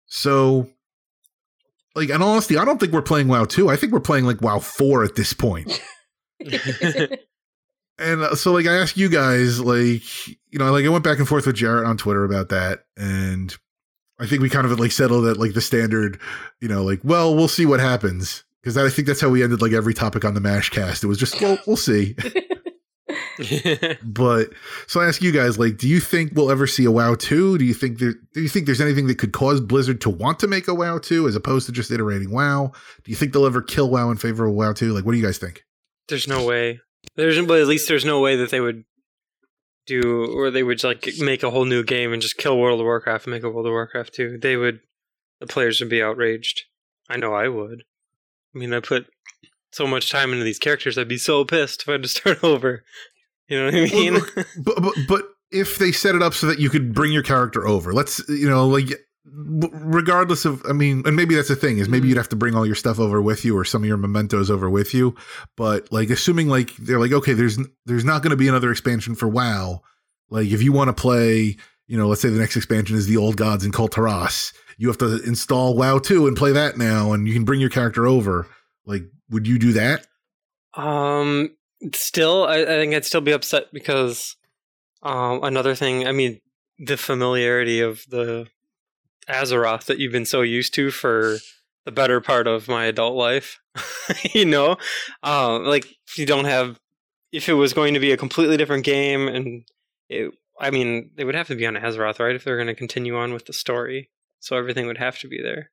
so 0.07 0.69
like 1.95 2.11
in 2.11 2.21
honesty 2.21 2.59
i 2.59 2.65
don't 2.65 2.81
think 2.81 2.93
we're 2.93 3.03
playing 3.03 3.29
wow 3.29 3.45
2 3.45 3.69
i 3.69 3.77
think 3.77 3.93
we're 3.93 4.01
playing 4.01 4.25
like 4.25 4.41
wow 4.41 4.59
4 4.59 5.05
at 5.05 5.15
this 5.15 5.33
point 5.33 5.81
and 7.99 8.23
uh, 8.23 8.35
so 8.35 8.53
like 8.53 8.67
i 8.67 8.77
ask 8.77 8.97
you 8.97 9.09
guys 9.09 9.61
like 9.61 10.29
you 10.29 10.59
know 10.59 10.71
like 10.71 10.85
i 10.85 10.89
went 10.89 11.05
back 11.05 11.19
and 11.19 11.27
forth 11.27 11.47
with 11.47 11.57
jarrett 11.57 11.87
on 11.87 11.97
twitter 11.97 12.25
about 12.25 12.51
that 12.51 12.85
and 12.97 13.57
I 14.19 14.27
think 14.27 14.41
we 14.41 14.49
kind 14.49 14.67
of 14.67 14.79
like 14.79 14.93
settled 14.93 15.27
at 15.27 15.37
like 15.37 15.53
the 15.55 15.61
standard, 15.61 16.21
you 16.61 16.69
know, 16.69 16.83
like, 16.83 17.01
well, 17.05 17.35
we'll 17.35 17.49
see 17.49 17.67
what 17.67 17.81
happens. 17.81 18.45
Because 18.63 18.77
I 18.77 18.89
think 18.89 19.07
that's 19.07 19.21
how 19.21 19.29
we 19.29 19.45
ended 19.45 19.63
like 19.63 19.73
every 19.73 19.95
topic 19.95 20.25
on 20.25 20.35
the 20.35 20.41
MASH 20.41 20.71
cast. 20.71 21.05
It 21.05 21.07
was 21.07 21.19
just, 21.19 21.41
well, 21.41 21.59
we'll 21.67 21.77
see. 21.77 22.17
but 24.03 24.49
so 24.89 25.01
I 25.01 25.07
ask 25.07 25.23
you 25.23 25.31
guys, 25.31 25.57
like, 25.59 25.77
do 25.77 25.87
you 25.87 26.01
think 26.01 26.33
we'll 26.35 26.51
ever 26.51 26.67
see 26.67 26.85
a 26.85 26.91
WoW 26.91 27.15
2? 27.15 27.59
Do 27.59 27.65
you 27.65 27.75
think 27.75 27.99
there 27.99 28.15
do 28.33 28.41
you 28.41 28.49
think 28.49 28.67
there's 28.67 28.81
anything 28.81 29.07
that 29.07 29.19
could 29.19 29.33
cause 29.33 29.61
Blizzard 29.61 30.01
to 30.01 30.11
want 30.11 30.41
to 30.41 30.49
make 30.49 30.67
a 30.67 30.75
WoW 30.75 30.99
2 30.99 31.29
as 31.29 31.37
opposed 31.37 31.67
to 31.67 31.73
just 31.73 31.91
iterating 31.91 32.31
WoW? 32.31 32.73
Do 33.05 33.11
you 33.11 33.17
think 33.17 33.33
they'll 33.33 33.47
ever 33.47 33.63
kill 33.63 33.91
WoW 33.91 34.11
in 34.11 34.17
favor 34.17 34.47
of 34.47 34.55
WoW 34.55 34.73
2? 34.73 34.93
Like, 34.93 35.05
what 35.05 35.13
do 35.13 35.19
you 35.19 35.25
guys 35.25 35.39
think? 35.39 35.66
There's 36.09 36.29
no 36.29 36.45
way. 36.45 36.81
There's 37.15 37.41
but 37.47 37.61
at 37.61 37.67
least 37.67 37.89
there's 37.89 38.05
no 38.05 38.21
way 38.21 38.37
that 38.37 38.51
they 38.51 38.61
would 38.61 38.85
do 39.87 40.27
or 40.37 40.51
they 40.51 40.63
would 40.63 40.83
like 40.83 41.09
make 41.19 41.43
a 41.43 41.51
whole 41.51 41.65
new 41.65 41.85
game 41.85 42.13
and 42.13 42.21
just 42.21 42.37
kill 42.37 42.59
World 42.59 42.81
of 42.81 42.85
Warcraft 42.85 43.27
and 43.27 43.35
make 43.35 43.45
a 43.45 43.51
World 43.51 43.67
of 43.67 43.73
Warcraft 43.73 44.15
2. 44.15 44.39
They 44.39 44.57
would 44.57 44.81
the 45.41 45.47
players 45.47 45.81
would 45.81 45.89
be 45.89 46.03
outraged. 46.03 46.65
I 47.09 47.17
know 47.17 47.35
I 47.35 47.49
would. 47.49 47.85
I 48.55 48.59
mean 48.59 48.75
I 48.75 48.81
put 48.81 49.07
so 49.73 49.87
much 49.87 50.11
time 50.11 50.33
into 50.33 50.45
these 50.45 50.59
characters, 50.59 50.99
I'd 50.99 51.09
be 51.09 51.19
so 51.19 51.45
pissed 51.45 51.83
if 51.83 51.89
I 51.89 51.93
had 51.93 52.03
to 52.03 52.09
start 52.09 52.43
over. 52.43 52.85
You 53.49 53.59
know 53.59 53.67
what 53.67 53.75
I 53.75 53.85
mean? 53.85 54.15
Well, 54.15 54.23
but, 54.59 54.83
but 54.83 54.95
but 55.09 55.23
if 55.53 55.79
they 55.79 55.93
set 55.93 56.15
it 56.15 56.23
up 56.23 56.35
so 56.35 56.47
that 56.49 56.59
you 56.59 56.69
could 56.69 56.93
bring 56.93 57.13
your 57.13 57.23
character 57.23 57.67
over, 57.67 57.93
let's 57.93 58.27
you 58.29 58.49
know 58.49 58.67
like 58.67 58.91
regardless 59.33 60.45
of 60.45 60.65
I 60.69 60.73
mean, 60.73 61.03
and 61.05 61.17
maybe 61.17 61.35
that's 61.35 61.49
the 61.49 61.57
thing 61.57 61.79
is 61.79 61.89
maybe 61.89 62.09
you'd 62.09 62.17
have 62.17 62.29
to 62.31 62.37
bring 62.37 62.55
all 62.55 62.67
your 62.67 62.75
stuff 62.75 62.99
over 62.99 63.21
with 63.21 63.45
you 63.45 63.57
or 63.57 63.65
some 63.65 63.83
of 63.83 63.89
your 63.89 63.97
mementos 63.97 64.51
over 64.51 64.71
with 64.71 64.95
you, 64.95 65.15
but 65.57 65.91
like 65.93 66.11
assuming 66.11 66.49
like 66.49 66.75
they're 66.77 67.01
like 67.01 67.13
okay, 67.13 67.33
there's 67.33 67.59
there's 67.85 68.05
not 68.05 68.23
going 68.23 68.31
to 68.31 68.37
be 68.37 68.49
another 68.49 68.71
expansion 68.71 69.15
for 69.15 69.29
WoW. 69.29 69.83
Like 70.31 70.49
if 70.49 70.63
you 70.63 70.73
want 70.73 70.89
to 70.89 71.01
play, 71.01 71.57
you 71.87 71.97
know, 71.97 72.09
let's 72.09 72.21
say 72.21 72.29
the 72.29 72.39
next 72.39 72.57
expansion 72.57 72.97
is 72.97 73.07
the 73.07 73.17
Old 73.17 73.37
Gods 73.37 73.65
in 73.65 73.73
Kul 73.73 73.89
Tiras, 73.89 74.53
you 74.79 74.89
have 74.89 74.99
to 74.99 75.23
install 75.25 75.77
WoW 75.77 75.99
2 75.99 76.27
and 76.27 76.37
play 76.37 76.53
that 76.53 76.77
now 76.77 77.13
and 77.13 77.27
you 77.27 77.35
can 77.35 77.45
bring 77.45 77.61
your 77.61 77.71
character 77.71 78.07
over. 78.07 78.47
Like 78.85 79.03
would 79.31 79.47
you 79.47 79.59
do 79.59 79.73
that? 79.73 80.07
Um, 80.75 81.57
still, 81.95 82.45
I, 82.45 82.61
I 82.63 82.65
think 82.65 82.95
I'd 82.95 83.05
still 83.05 83.21
be 83.21 83.33
upset 83.33 83.73
because 83.73 84.37
um, 85.03 85.43
another 85.43 85.75
thing. 85.75 86.07
I 86.07 86.13
mean, 86.13 86.41
the 86.79 86.97
familiarity 86.97 87.81
of 87.81 88.05
the 88.09 88.47
Azeroth 89.29 89.87
that 89.87 89.99
you've 89.99 90.13
been 90.13 90.27
so 90.27 90.43
used 90.43 90.75
to 90.75 90.91
for 90.91 91.39
the 91.85 91.93
better 91.93 92.21
part 92.21 92.47
of 92.47 92.69
my 92.69 92.85
adult 92.85 93.17
life. 93.17 93.61
you 94.33 94.45
know, 94.45 94.77
um, 95.23 95.65
like 95.65 95.87
you 96.17 96.27
don't 96.27 96.45
have, 96.45 96.79
if 97.33 97.49
it 97.49 97.55
was 97.55 97.73
going 97.73 97.95
to 97.95 98.01
be 98.01 98.13
a 98.13 98.17
completely 98.17 98.57
different 98.57 98.85
game, 98.85 99.29
and 99.29 99.65
it, 100.09 100.33
I 100.61 100.71
mean, 100.71 101.11
they 101.17 101.25
would 101.25 101.35
have 101.35 101.49
to 101.49 101.57
be 101.57 101.67
on 101.67 101.75
Azeroth, 101.75 102.19
right? 102.19 102.35
If 102.35 102.45
they're 102.45 102.57
going 102.57 102.67
to 102.69 102.75
continue 102.75 103.17
on 103.17 103.33
with 103.33 103.47
the 103.47 103.53
story, 103.53 104.11
so 104.41 104.57
everything 104.57 104.87
would 104.87 104.99
have 104.99 105.19
to 105.21 105.29
be 105.29 105.41
there. 105.43 105.71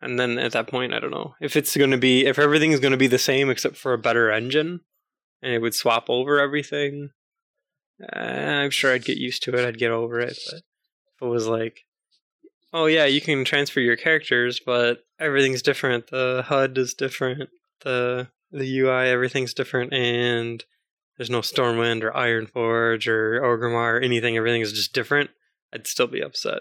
And 0.00 0.18
then 0.18 0.38
at 0.38 0.52
that 0.52 0.66
point, 0.66 0.92
I 0.92 0.98
don't 0.98 1.12
know 1.12 1.34
if 1.40 1.54
it's 1.54 1.76
going 1.76 1.92
to 1.92 1.96
be 1.96 2.26
if 2.26 2.38
everything 2.38 2.72
is 2.72 2.80
going 2.80 2.92
to 2.92 2.98
be 2.98 3.06
the 3.06 3.18
same 3.18 3.50
except 3.50 3.76
for 3.76 3.92
a 3.92 3.98
better 3.98 4.30
engine, 4.32 4.80
and 5.42 5.52
it 5.52 5.60
would 5.60 5.74
swap 5.74 6.10
over 6.10 6.40
everything. 6.40 7.10
Uh, 8.02 8.18
I'm 8.18 8.70
sure 8.70 8.92
I'd 8.92 9.04
get 9.04 9.18
used 9.18 9.44
to 9.44 9.54
it. 9.54 9.64
I'd 9.64 9.78
get 9.78 9.92
over 9.92 10.18
it. 10.18 10.36
But 10.50 10.56
if 10.56 11.22
it 11.22 11.26
was 11.26 11.46
like, 11.46 11.84
oh 12.72 12.86
yeah, 12.86 13.04
you 13.04 13.20
can 13.20 13.44
transfer 13.44 13.80
your 13.80 13.96
characters, 13.96 14.60
but 14.60 15.04
everything's 15.18 15.62
different. 15.62 16.08
The 16.08 16.44
HUD 16.46 16.78
is 16.78 16.94
different. 16.94 17.50
The 17.84 18.28
the 18.50 18.80
UI, 18.80 19.08
everything's 19.08 19.54
different, 19.54 19.92
and 19.92 20.64
there's 21.16 21.30
no 21.30 21.40
Stormwind 21.40 22.02
or 22.02 22.10
Ironforge 22.10 23.06
or 23.06 23.40
Orgrimmar 23.40 23.98
or 23.98 24.00
anything. 24.00 24.36
Everything 24.36 24.60
is 24.60 24.72
just 24.72 24.92
different. 24.92 25.30
I'd 25.72 25.86
still 25.86 26.06
be 26.06 26.20
upset. 26.20 26.60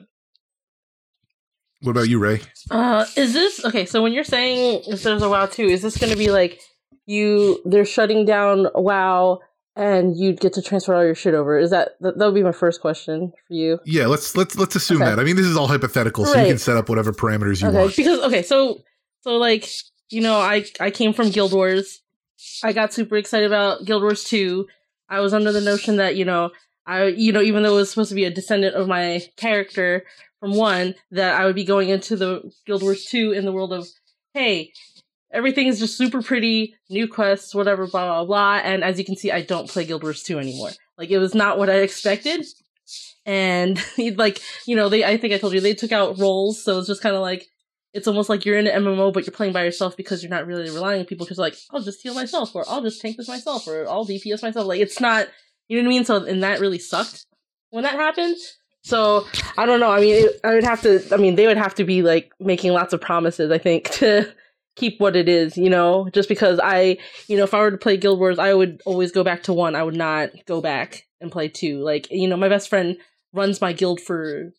What 1.81 1.91
about 1.91 2.09
you, 2.09 2.19
Ray? 2.19 2.41
Uh, 2.69 3.05
is 3.15 3.33
this 3.33 3.65
okay? 3.65 3.85
So 3.85 4.03
when 4.03 4.13
you're 4.13 4.23
saying 4.23 4.83
if 4.87 5.03
there's 5.03 5.21
a 5.21 5.29
WoW 5.29 5.47
two, 5.47 5.65
is 5.65 5.81
this 5.81 5.97
going 5.97 6.11
to 6.11 6.17
be 6.17 6.29
like 6.29 6.59
you? 7.05 7.61
They're 7.65 7.85
shutting 7.85 8.25
down 8.25 8.67
WoW, 8.75 9.39
and 9.75 10.17
you'd 10.17 10.39
get 10.39 10.53
to 10.53 10.61
transfer 10.61 10.93
all 10.93 11.03
your 11.03 11.15
shit 11.15 11.33
over. 11.33 11.57
Is 11.57 11.69
that 11.71 11.91
that, 12.01 12.17
would 12.17 12.35
be 12.35 12.43
my 12.43 12.51
first 12.51 12.81
question 12.81 13.31
for 13.47 13.53
you? 13.53 13.79
Yeah, 13.85 14.07
let's 14.07 14.35
let's 14.35 14.57
let's 14.57 14.75
assume 14.75 15.01
Okay. 15.01 15.11
that. 15.11 15.19
I 15.19 15.23
mean, 15.23 15.35
this 15.35 15.45
is 15.45 15.55
all 15.55 15.67
hypothetical, 15.67 16.25
so 16.25 16.39
you 16.39 16.47
can 16.47 16.57
set 16.57 16.77
up 16.77 16.89
whatever 16.89 17.11
parameters 17.11 17.61
you 17.61 17.69
okay, 17.69 17.77
want. 17.77 17.95
because 17.95 18.19
okay, 18.21 18.43
so 18.43 18.81
so 19.21 19.37
like 19.37 19.67
you 20.09 20.21
know, 20.21 20.39
I 20.39 20.65
I 20.79 20.91
came 20.91 21.13
from 21.13 21.29
Guild 21.29 21.53
Wars. 21.53 22.01
I 22.63 22.73
got 22.73 22.93
super 22.93 23.17
excited 23.17 23.45
about 23.45 23.85
Guild 23.85 24.01
Wars 24.01 24.23
two. 24.23 24.67
I 25.09 25.19
was 25.19 25.33
under 25.33 25.51
the 25.51 25.61
notion 25.61 25.97
that 25.97 26.15
you 26.15 26.25
know 26.25 26.51
I 26.85 27.05
you 27.05 27.31
know 27.31 27.41
even 27.41 27.63
though 27.63 27.73
it 27.73 27.77
was 27.77 27.89
supposed 27.89 28.09
to 28.09 28.15
be 28.15 28.25
a 28.25 28.31
descendant 28.31 28.75
of 28.75 28.87
my 28.87 29.21
character 29.37 30.03
from 30.39 30.55
one, 30.55 30.95
that 31.11 31.39
I 31.39 31.45
would 31.45 31.55
be 31.55 31.63
going 31.63 31.89
into 31.89 32.15
the 32.15 32.51
Guild 32.65 32.81
Wars 32.81 33.05
two 33.05 33.31
in 33.31 33.45
the 33.45 33.51
world 33.51 33.73
of 33.73 33.87
hey. 34.33 34.73
Everything 35.33 35.67
is 35.67 35.79
just 35.79 35.97
super 35.97 36.21
pretty, 36.21 36.75
new 36.89 37.07
quests, 37.07 37.55
whatever, 37.55 37.87
blah 37.87 38.05
blah 38.05 38.25
blah. 38.25 38.61
And 38.63 38.83
as 38.83 38.99
you 38.99 39.05
can 39.05 39.15
see, 39.15 39.31
I 39.31 39.41
don't 39.41 39.69
play 39.69 39.85
Guild 39.85 40.03
Wars 40.03 40.23
2 40.23 40.39
anymore. 40.39 40.71
Like 40.97 41.09
it 41.09 41.19
was 41.19 41.33
not 41.33 41.57
what 41.57 41.69
I 41.69 41.77
expected. 41.77 42.45
And 43.25 43.81
like, 44.17 44.41
you 44.65 44.75
know, 44.75 44.89
they 44.89 45.05
I 45.05 45.17
think 45.17 45.33
I 45.33 45.37
told 45.37 45.53
you 45.53 45.61
they 45.61 45.73
took 45.73 45.91
out 45.91 46.19
roles, 46.19 46.63
so 46.63 46.79
it's 46.79 46.87
just 46.87 47.01
kinda 47.01 47.19
like 47.19 47.47
it's 47.93 48.07
almost 48.07 48.29
like 48.29 48.45
you're 48.45 48.57
in 48.57 48.67
an 48.67 48.83
MMO, 48.83 49.13
but 49.13 49.25
you're 49.25 49.33
playing 49.33 49.53
by 49.53 49.63
yourself 49.63 49.97
because 49.97 50.23
you're 50.23 50.29
not 50.29 50.47
really 50.47 50.69
relying 50.69 51.01
on 51.01 51.05
people. 51.05 51.25
Because 51.25 51.37
like, 51.37 51.55
I'll 51.71 51.81
just 51.81 52.01
heal 52.01 52.13
myself, 52.13 52.55
or 52.55 52.63
I'll 52.67 52.81
just 52.81 53.01
tank 53.01 53.17
this 53.17 53.27
myself, 53.27 53.67
or 53.67 53.87
I'll 53.89 54.05
DPS 54.05 54.41
myself. 54.41 54.65
Like, 54.65 54.79
it's 54.79 54.99
not, 54.99 55.27
you 55.67 55.77
know 55.77 55.83
what 55.83 55.93
I 55.93 55.95
mean. 55.95 56.05
So, 56.05 56.23
and 56.23 56.43
that 56.43 56.59
really 56.59 56.79
sucked 56.79 57.25
when 57.71 57.83
that 57.83 57.95
happened. 57.95 58.37
So, 58.83 59.27
I 59.57 59.65
don't 59.65 59.79
know. 59.79 59.91
I 59.91 59.99
mean, 59.99 60.25
it, 60.25 60.39
I 60.43 60.53
would 60.53 60.63
have 60.63 60.81
to. 60.83 61.03
I 61.11 61.17
mean, 61.17 61.35
they 61.35 61.47
would 61.47 61.57
have 61.57 61.75
to 61.75 61.83
be 61.83 62.01
like 62.01 62.31
making 62.39 62.71
lots 62.71 62.93
of 62.93 63.01
promises. 63.01 63.51
I 63.51 63.57
think 63.57 63.89
to 63.91 64.31
keep 64.75 64.99
what 64.99 65.15
it 65.15 65.29
is. 65.29 65.57
You 65.57 65.69
know, 65.69 66.09
just 66.13 66.29
because 66.29 66.59
I, 66.61 66.97
you 67.27 67.37
know, 67.37 67.43
if 67.43 67.53
I 67.53 67.59
were 67.59 67.71
to 67.71 67.77
play 67.77 67.97
Guild 67.97 68.19
Wars, 68.19 68.39
I 68.39 68.53
would 68.53 68.81
always 68.85 69.11
go 69.11 69.23
back 69.23 69.43
to 69.43 69.53
one. 69.53 69.75
I 69.75 69.83
would 69.83 69.95
not 69.95 70.29
go 70.45 70.61
back 70.61 71.03
and 71.19 71.31
play 71.31 71.47
two. 71.47 71.79
Like, 71.79 72.07
you 72.11 72.27
know, 72.27 72.37
my 72.37 72.49
best 72.49 72.69
friend 72.69 72.97
runs 73.33 73.61
my 73.61 73.73
guild 73.73 74.01
for 74.01 74.51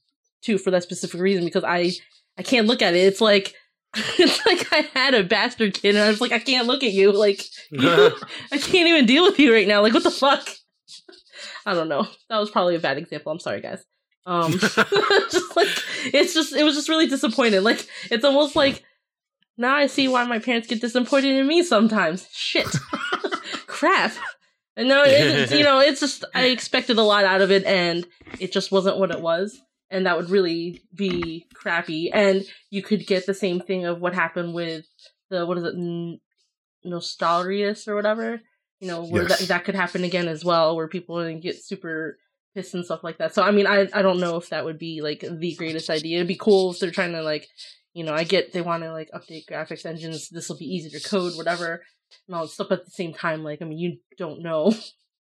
two 0.42 0.58
for 0.58 0.70
that 0.70 0.82
specific 0.82 1.20
reason 1.20 1.44
because 1.44 1.64
I 1.64 1.92
I 2.38 2.42
can't 2.42 2.66
look 2.66 2.82
at 2.82 2.94
it. 2.94 2.98
It's 2.98 3.20
like 3.20 3.54
it's 3.94 4.44
like 4.46 4.72
I 4.72 4.88
had 4.98 5.14
a 5.14 5.24
bastard 5.24 5.74
kid 5.74 5.94
and 5.94 6.04
I 6.04 6.08
was 6.08 6.20
like, 6.20 6.32
I 6.32 6.38
can't 6.38 6.66
look 6.66 6.82
at 6.82 6.92
you. 6.92 7.12
Like 7.12 7.44
you, 7.70 7.80
I 8.52 8.58
can't 8.58 8.88
even 8.88 9.06
deal 9.06 9.24
with 9.24 9.38
you 9.38 9.52
right 9.52 9.68
now. 9.68 9.82
Like 9.82 9.94
what 9.94 10.02
the 10.02 10.10
fuck? 10.10 10.48
I 11.64 11.74
don't 11.74 11.88
know. 11.88 12.06
That 12.28 12.38
was 12.38 12.50
probably 12.50 12.74
a 12.74 12.80
bad 12.80 12.98
example. 12.98 13.32
I'm 13.32 13.40
sorry, 13.40 13.60
guys. 13.60 13.84
Um 14.24 14.52
just 14.52 15.56
like 15.56 15.68
it's 16.12 16.32
just 16.32 16.54
it 16.54 16.62
was 16.62 16.74
just 16.74 16.88
really 16.88 17.08
disappointed. 17.08 17.62
Like 17.62 17.86
it's 18.10 18.24
almost 18.24 18.54
like 18.56 18.82
now 19.56 19.74
I 19.74 19.86
see 19.86 20.08
why 20.08 20.24
my 20.24 20.38
parents 20.38 20.68
get 20.68 20.80
disappointed 20.80 21.34
in 21.36 21.46
me 21.46 21.62
sometimes. 21.62 22.26
Shit. 22.32 22.66
Crap. 23.66 24.12
And 24.76 24.88
no, 24.88 25.02
it, 25.04 25.50
you 25.50 25.64
know, 25.64 25.80
it's 25.80 26.00
just 26.00 26.24
I 26.34 26.46
expected 26.46 26.96
a 26.98 27.02
lot 27.02 27.24
out 27.24 27.42
of 27.42 27.50
it 27.50 27.64
and 27.64 28.06
it 28.40 28.52
just 28.52 28.72
wasn't 28.72 28.98
what 28.98 29.10
it 29.10 29.20
was 29.20 29.58
and 29.90 30.06
that 30.06 30.16
would 30.16 30.30
really 30.30 30.82
be 30.94 31.46
crappy. 31.54 32.10
And 32.10 32.44
you 32.70 32.82
could 32.82 33.06
get 33.06 33.26
the 33.26 33.34
same 33.34 33.60
thing 33.60 33.84
of 33.84 34.00
what 34.00 34.14
happened 34.14 34.54
with 34.54 34.86
the 35.28 35.44
what 35.44 35.58
is 35.58 35.64
it, 35.64 35.74
N- 35.74 36.20
Nostalrius 36.86 37.86
or 37.88 37.94
whatever. 37.94 38.40
You 38.80 38.88
know, 38.88 39.04
where 39.04 39.28
Yes. 39.28 39.38
that 39.40 39.48
that 39.48 39.64
could 39.64 39.76
happen 39.76 40.02
again 40.02 40.26
as 40.26 40.44
well, 40.44 40.74
where 40.74 40.88
people 40.88 41.22
get 41.38 41.62
super 41.62 42.18
pissed 42.54 42.74
and 42.74 42.84
stuff 42.84 43.04
like 43.04 43.18
that. 43.18 43.32
So 43.34 43.42
I 43.42 43.52
mean, 43.52 43.66
I 43.66 43.88
I 43.92 44.02
don't 44.02 44.18
know 44.18 44.36
if 44.36 44.48
that 44.48 44.64
would 44.64 44.78
be 44.78 45.02
like 45.02 45.20
the 45.28 45.54
greatest 45.54 45.88
idea. 45.88 46.16
It'd 46.16 46.26
be 46.28 46.34
cool 46.34 46.72
if 46.72 46.80
they're 46.80 46.90
trying 46.90 47.12
to 47.12 47.22
like, 47.22 47.46
you 47.94 48.04
know, 48.04 48.14
I 48.14 48.24
get 48.24 48.52
they 48.52 48.60
want 48.60 48.82
to 48.82 48.92
like 48.92 49.10
update 49.12 49.46
graphics 49.50 49.84
engines. 49.86 50.28
This 50.28 50.48
will 50.48 50.56
be 50.56 50.64
easy 50.64 50.90
to 50.90 51.08
code, 51.08 51.36
whatever, 51.36 51.82
and 52.26 52.36
all 52.36 52.42
that 52.42 52.50
stuff. 52.50 52.68
But 52.68 52.80
at 52.80 52.84
the 52.86 52.90
same 52.90 53.12
time, 53.12 53.44
like, 53.44 53.60
I 53.60 53.64
mean, 53.64 53.78
you 53.78 53.98
don't 54.16 54.42
know 54.42 54.74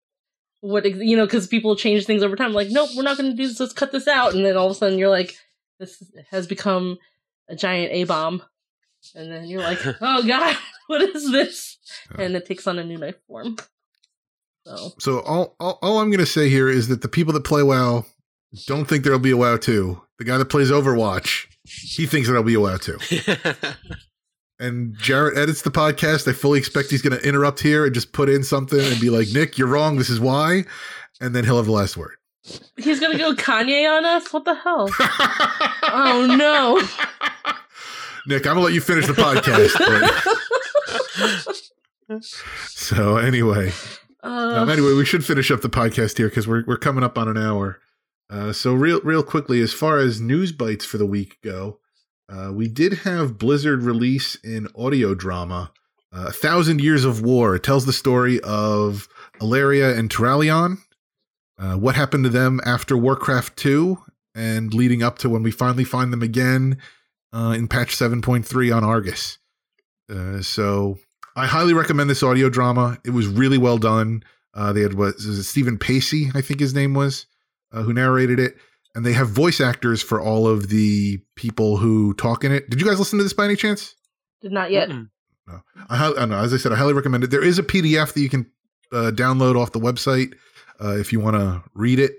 what 0.60 0.86
ex- 0.86 0.98
you 0.98 1.16
know 1.16 1.26
because 1.26 1.46
people 1.46 1.76
change 1.76 2.06
things 2.06 2.22
over 2.22 2.36
time. 2.36 2.52
Like, 2.52 2.68
nope, 2.70 2.90
we're 2.96 3.02
not 3.02 3.18
going 3.18 3.30
to 3.30 3.36
do 3.36 3.46
this. 3.46 3.60
Let's 3.60 3.72
cut 3.72 3.92
this 3.92 4.08
out, 4.08 4.34
and 4.34 4.44
then 4.44 4.56
all 4.56 4.66
of 4.66 4.72
a 4.72 4.74
sudden 4.74 4.98
you're 4.98 5.10
like, 5.10 5.36
this 5.78 6.02
has 6.30 6.46
become 6.46 6.98
a 7.48 7.56
giant 7.56 7.92
a 7.92 8.04
bomb, 8.04 8.42
and 9.14 9.30
then 9.30 9.44
you're 9.46 9.62
like, 9.62 9.80
oh 10.00 10.26
god, 10.26 10.56
what 10.86 11.02
is 11.02 11.30
this? 11.30 11.78
And 12.16 12.34
it 12.36 12.46
takes 12.46 12.66
on 12.66 12.78
a 12.78 12.84
new 12.84 12.98
life 12.98 13.16
form. 13.26 13.56
So 14.64 14.92
So 14.98 15.20
all, 15.20 15.56
all 15.60 15.78
all 15.82 15.98
I'm 15.98 16.08
going 16.08 16.20
to 16.20 16.26
say 16.26 16.48
here 16.48 16.68
is 16.68 16.88
that 16.88 17.02
the 17.02 17.08
people 17.08 17.32
that 17.34 17.44
play 17.44 17.62
WoW 17.62 18.06
don't 18.66 18.84
think 18.84 19.02
there'll 19.02 19.18
be 19.18 19.30
a 19.30 19.36
WoW 19.36 19.56
2. 19.56 20.00
The 20.18 20.24
guy 20.24 20.38
that 20.38 20.46
plays 20.46 20.70
Overwatch, 20.70 21.46
he 21.64 22.06
thinks 22.06 22.28
that 22.28 22.34
I'll 22.34 22.42
be 22.42 22.54
allowed 22.54 22.82
to. 22.82 23.76
And 24.60 24.96
Jarrett 24.96 25.36
edits 25.36 25.62
the 25.62 25.70
podcast. 25.72 26.28
I 26.28 26.32
fully 26.34 26.60
expect 26.60 26.88
he's 26.90 27.02
going 27.02 27.18
to 27.18 27.26
interrupt 27.28 27.58
here 27.58 27.84
and 27.84 27.92
just 27.92 28.12
put 28.12 28.28
in 28.28 28.44
something 28.44 28.78
and 28.78 29.00
be 29.00 29.10
like, 29.10 29.26
"Nick, 29.32 29.58
you're 29.58 29.66
wrong. 29.66 29.96
This 29.96 30.08
is 30.08 30.20
why." 30.20 30.64
And 31.20 31.34
then 31.34 31.42
he'll 31.44 31.56
have 31.56 31.66
the 31.66 31.72
last 31.72 31.96
word. 31.96 32.14
he's 32.76 33.00
gonna 33.00 33.18
go 33.18 33.34
Kanye 33.34 33.90
on 33.90 34.04
us. 34.04 34.32
What 34.32 34.44
the 34.44 34.54
hell? 34.54 34.88
Oh 35.94 36.26
no. 36.38 36.80
Nick, 38.28 38.46
I'm 38.46 38.54
going 38.54 38.58
to 38.58 38.62
let 38.62 38.72
you 38.72 38.80
finish 38.80 39.04
the 39.06 39.14
podcast. 39.14 39.74
but- 42.08 42.22
so 42.68 43.16
anyway, 43.16 43.72
Uh, 44.22 44.28
Um, 44.62 44.70
anyway, 44.70 44.92
we 44.94 45.04
should 45.04 45.24
finish 45.24 45.50
up 45.50 45.60
the 45.60 45.68
podcast 45.70 46.18
here 46.18 46.28
because 46.28 46.46
we're 46.46 46.62
we're 46.66 46.76
coming 46.78 47.02
up 47.02 47.18
on 47.18 47.26
an 47.28 47.36
hour. 47.36 47.80
Uh, 48.32 48.50
so 48.50 48.72
real 48.72 48.98
real 49.02 49.22
quickly, 49.22 49.60
as 49.60 49.74
far 49.74 49.98
as 49.98 50.18
news 50.18 50.52
bites 50.52 50.86
for 50.86 50.96
the 50.96 51.04
week 51.04 51.36
go, 51.44 51.78
uh, 52.30 52.50
we 52.50 52.66
did 52.66 52.92
have 53.04 53.36
Blizzard 53.36 53.82
release 53.82 54.38
an 54.42 54.68
audio 54.74 55.14
drama, 55.14 55.70
uh, 56.16 56.28
"A 56.28 56.32
Thousand 56.32 56.80
Years 56.80 57.04
of 57.04 57.20
War." 57.20 57.54
It 57.54 57.62
tells 57.62 57.84
the 57.84 57.92
story 57.92 58.40
of 58.40 59.06
Alleria 59.38 59.98
and 59.98 60.08
Turalyon, 60.08 60.78
uh, 61.58 61.76
what 61.76 61.94
happened 61.94 62.24
to 62.24 62.30
them 62.30 62.58
after 62.64 62.96
Warcraft 62.96 63.54
Two, 63.58 63.98
and 64.34 64.72
leading 64.72 65.02
up 65.02 65.18
to 65.18 65.28
when 65.28 65.42
we 65.42 65.50
finally 65.50 65.84
find 65.84 66.10
them 66.10 66.22
again 66.22 66.78
uh, 67.34 67.54
in 67.54 67.68
patch 67.68 67.94
seven 67.94 68.22
point 68.22 68.46
three 68.46 68.70
on 68.70 68.82
Argus. 68.82 69.38
So 70.40 70.98
I 71.36 71.46
highly 71.46 71.74
recommend 71.74 72.08
this 72.08 72.22
audio 72.22 72.48
drama. 72.48 72.98
It 73.04 73.10
was 73.10 73.26
really 73.26 73.58
well 73.58 73.78
done. 73.78 74.22
They 74.54 74.80
had 74.80 74.94
what 74.94 75.18
Stephen 75.18 75.76
Pacey, 75.76 76.30
I 76.34 76.40
think 76.40 76.60
his 76.60 76.74
name 76.74 76.94
was, 76.94 77.26
uh, 77.72 77.82
who 77.82 77.92
narrated 77.92 78.38
it, 78.38 78.56
and 78.94 79.04
they 79.04 79.12
have 79.12 79.28
voice 79.28 79.60
actors 79.60 80.02
for 80.02 80.20
all 80.20 80.46
of 80.46 80.68
the 80.68 81.18
people 81.36 81.78
who 81.78 82.14
talk 82.14 82.44
in 82.44 82.52
it. 82.52 82.68
Did 82.70 82.80
you 82.80 82.86
guys 82.86 82.98
listen 82.98 83.18
to 83.18 83.22
this 83.22 83.32
by 83.32 83.44
any 83.44 83.56
chance? 83.56 83.94
did 84.42 84.52
not 84.52 84.70
yet. 84.70 84.88
Mm-mm. 84.88 85.08
I, 85.88 86.12
I 86.18 86.24
know. 86.26 86.38
As 86.38 86.52
I 86.52 86.56
said, 86.56 86.72
I 86.72 86.76
highly 86.76 86.92
recommend 86.92 87.24
it. 87.24 87.30
There 87.30 87.44
is 87.44 87.58
a 87.58 87.62
PDF 87.62 88.12
that 88.12 88.20
you 88.20 88.28
can 88.28 88.50
uh, 88.92 89.10
download 89.14 89.56
off 89.56 89.72
the 89.72 89.80
website 89.80 90.34
uh, 90.82 90.96
if 90.98 91.12
you 91.12 91.20
want 91.20 91.36
to 91.36 91.62
read 91.74 91.98
it. 91.98 92.12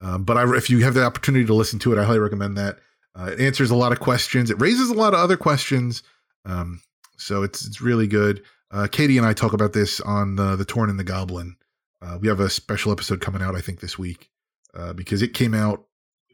Um, 0.00 0.24
but 0.24 0.36
I, 0.36 0.56
if 0.56 0.70
you 0.70 0.80
have 0.80 0.94
the 0.94 1.04
opportunity 1.04 1.44
to 1.46 1.54
listen 1.54 1.78
to 1.80 1.92
it, 1.92 1.98
I 1.98 2.04
highly 2.04 2.18
recommend 2.18 2.56
that. 2.56 2.78
Uh, 3.14 3.30
it 3.32 3.40
answers 3.40 3.70
a 3.70 3.76
lot 3.76 3.92
of 3.92 4.00
questions. 4.00 4.50
It 4.50 4.60
raises 4.60 4.90
a 4.90 4.94
lot 4.94 5.14
of 5.14 5.20
other 5.20 5.36
questions. 5.36 6.02
Um, 6.44 6.80
so 7.16 7.42
it's 7.42 7.66
it's 7.66 7.80
really 7.80 8.06
good. 8.06 8.42
Uh, 8.70 8.86
Katie 8.90 9.16
and 9.16 9.26
I 9.26 9.32
talk 9.32 9.52
about 9.52 9.72
this 9.72 10.00
on 10.00 10.36
the 10.36 10.54
the 10.54 10.66
Tauren 10.66 10.90
and 10.90 10.98
the 10.98 11.04
Goblin. 11.04 11.56
Uh, 12.02 12.18
we 12.20 12.28
have 12.28 12.40
a 12.40 12.50
special 12.50 12.92
episode 12.92 13.20
coming 13.20 13.40
out, 13.40 13.56
I 13.56 13.60
think, 13.60 13.80
this 13.80 13.98
week 13.98 14.30
uh, 14.76 14.92
because 14.92 15.22
it 15.22 15.34
came 15.34 15.54
out 15.54 15.84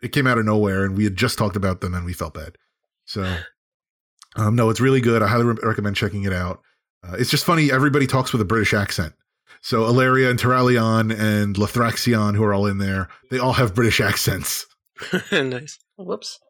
it 0.03 0.11
came 0.11 0.27
out 0.27 0.37
of 0.37 0.45
nowhere, 0.45 0.85
and 0.85 0.97
we 0.97 1.05
had 1.05 1.15
just 1.17 1.39
talked 1.39 1.55
about 1.55 1.81
them, 1.81 1.95
and 1.95 2.05
we 2.05 2.13
felt 2.13 2.35
bad. 2.35 2.57
So, 3.05 3.37
um, 4.37 4.57
no, 4.57 4.69
it's 4.69 4.81
really 4.81 5.01
good. 5.01 5.23
I 5.23 5.29
highly 5.29 5.45
re- 5.45 5.57
recommend 5.63 5.95
checking 5.97 6.25
it 6.25 6.33
out. 6.33 6.61
Uh, 7.07 7.15
it's 7.19 7.31
just 7.31 7.45
funny. 7.45 7.71
Everybody 7.71 8.07
talks 8.07 8.33
with 8.33 8.41
a 8.43 8.45
British 8.45 8.75
accent. 8.75 9.13
So 9.61 9.83
Alleria 9.83 10.29
and 10.29 10.41
Turalyon 10.41 11.17
and 11.17 11.55
Lothraxion, 11.55 12.35
who 12.35 12.43
are 12.43 12.53
all 12.53 12.67
in 12.67 12.79
there, 12.79 13.09
they 13.31 13.39
all 13.39 13.53
have 13.53 13.75
British 13.77 14.01
accents. 14.01 14.67
nice. 15.33 15.79
Whoops. 15.97 16.41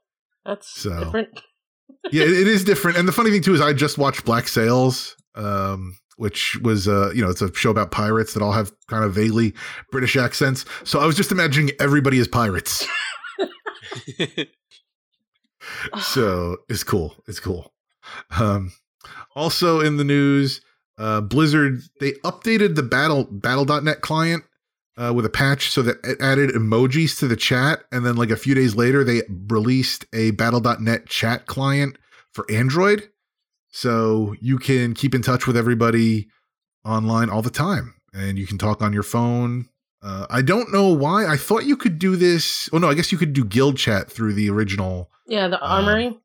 That's 0.46 0.68
So- 0.80 1.04
different. 1.04 1.40
yeah, 2.10 2.22
it, 2.24 2.32
it 2.32 2.48
is 2.48 2.64
different. 2.70 2.96
And 2.96 3.06
the 3.06 3.12
funny 3.12 3.30
thing 3.30 3.42
too 3.42 3.52
is, 3.54 3.60
I 3.60 3.74
just 3.74 3.98
watched 3.98 4.24
Black 4.24 4.48
Sails, 4.48 5.14
um, 5.34 5.94
which 6.22 6.56
was 6.62 6.86
uh, 6.86 7.10
you 7.12 7.20
know, 7.20 7.28
it's 7.28 7.42
a 7.42 7.52
show 7.52 7.70
about 7.70 7.90
pirates 7.90 8.32
that 8.32 8.44
all 8.44 8.52
have 8.52 8.70
kind 8.86 9.02
of 9.02 9.12
vaguely 9.12 9.52
British 9.90 10.16
accents. 10.16 10.64
So 10.84 11.00
I 11.00 11.06
was 11.06 11.16
just 11.16 11.32
imagining 11.32 11.72
everybody 11.80 12.20
as 12.20 12.28
pirates. 12.28 12.86
so 16.00 16.58
it's 16.68 16.84
cool. 16.84 17.16
It's 17.26 17.40
cool. 17.40 17.72
Um, 18.38 18.70
also 19.34 19.80
in 19.80 19.96
the 19.96 20.04
news, 20.04 20.60
uh, 20.96 21.22
Blizzard 21.22 21.80
they 21.98 22.12
updated 22.24 22.76
the 22.76 22.84
battle 22.84 23.24
battle.net 23.24 24.00
client 24.00 24.44
uh, 24.96 25.12
with 25.12 25.26
a 25.26 25.30
patch 25.30 25.72
so 25.72 25.82
that 25.82 25.96
it 26.04 26.20
added 26.20 26.50
emojis 26.50 27.18
to 27.18 27.26
the 27.26 27.34
chat, 27.34 27.82
and 27.90 28.06
then 28.06 28.14
like 28.14 28.30
a 28.30 28.36
few 28.36 28.54
days 28.54 28.76
later 28.76 29.02
they 29.02 29.22
released 29.48 30.06
a 30.12 30.30
battle.net 30.30 31.06
chat 31.06 31.46
client 31.46 31.98
for 32.30 32.48
Android, 32.48 33.08
so 33.72 34.36
you 34.40 34.58
can 34.58 34.94
keep 34.94 35.14
in 35.14 35.22
touch 35.22 35.46
with 35.46 35.56
everybody 35.56 36.28
online 36.84 37.30
all 37.30 37.42
the 37.42 37.50
time, 37.50 37.94
and 38.12 38.38
you 38.38 38.46
can 38.46 38.58
talk 38.58 38.82
on 38.82 38.92
your 38.92 39.02
phone. 39.02 39.68
Uh, 40.02 40.26
I 40.28 40.42
don't 40.42 40.72
know 40.72 40.88
why. 40.88 41.26
I 41.26 41.36
thought 41.36 41.64
you 41.64 41.76
could 41.76 41.98
do 41.98 42.14
this. 42.14 42.68
Oh 42.72 42.78
no, 42.78 42.88
I 42.88 42.94
guess 42.94 43.10
you 43.10 43.18
could 43.18 43.32
do 43.32 43.44
guild 43.44 43.78
chat 43.78 44.10
through 44.10 44.34
the 44.34 44.50
original 44.50 45.10
yeah, 45.26 45.48
the 45.48 45.62
um, 45.64 45.86
armory. 45.86 46.18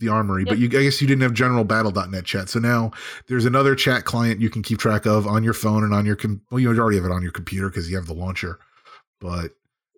the 0.00 0.08
armory, 0.08 0.44
but 0.44 0.58
you 0.58 0.66
I 0.66 0.84
guess 0.84 1.00
you 1.02 1.06
didn't 1.06 1.22
have 1.22 1.34
general 1.34 1.64
battle.net 1.64 2.24
chat. 2.24 2.48
So 2.48 2.58
now 2.58 2.92
there's 3.26 3.44
another 3.44 3.74
chat 3.74 4.04
client 4.04 4.40
you 4.40 4.48
can 4.48 4.62
keep 4.62 4.78
track 4.78 5.04
of 5.04 5.26
on 5.26 5.44
your 5.44 5.54
phone 5.54 5.84
and 5.84 5.92
on 5.92 6.06
your 6.06 6.16
com- 6.16 6.40
well, 6.50 6.58
you 6.58 6.68
already 6.68 6.96
have 6.96 7.06
it 7.06 7.12
on 7.12 7.22
your 7.22 7.32
computer 7.32 7.68
because 7.68 7.90
you 7.90 7.96
have 7.96 8.06
the 8.06 8.14
launcher. 8.14 8.58
But 9.20 9.50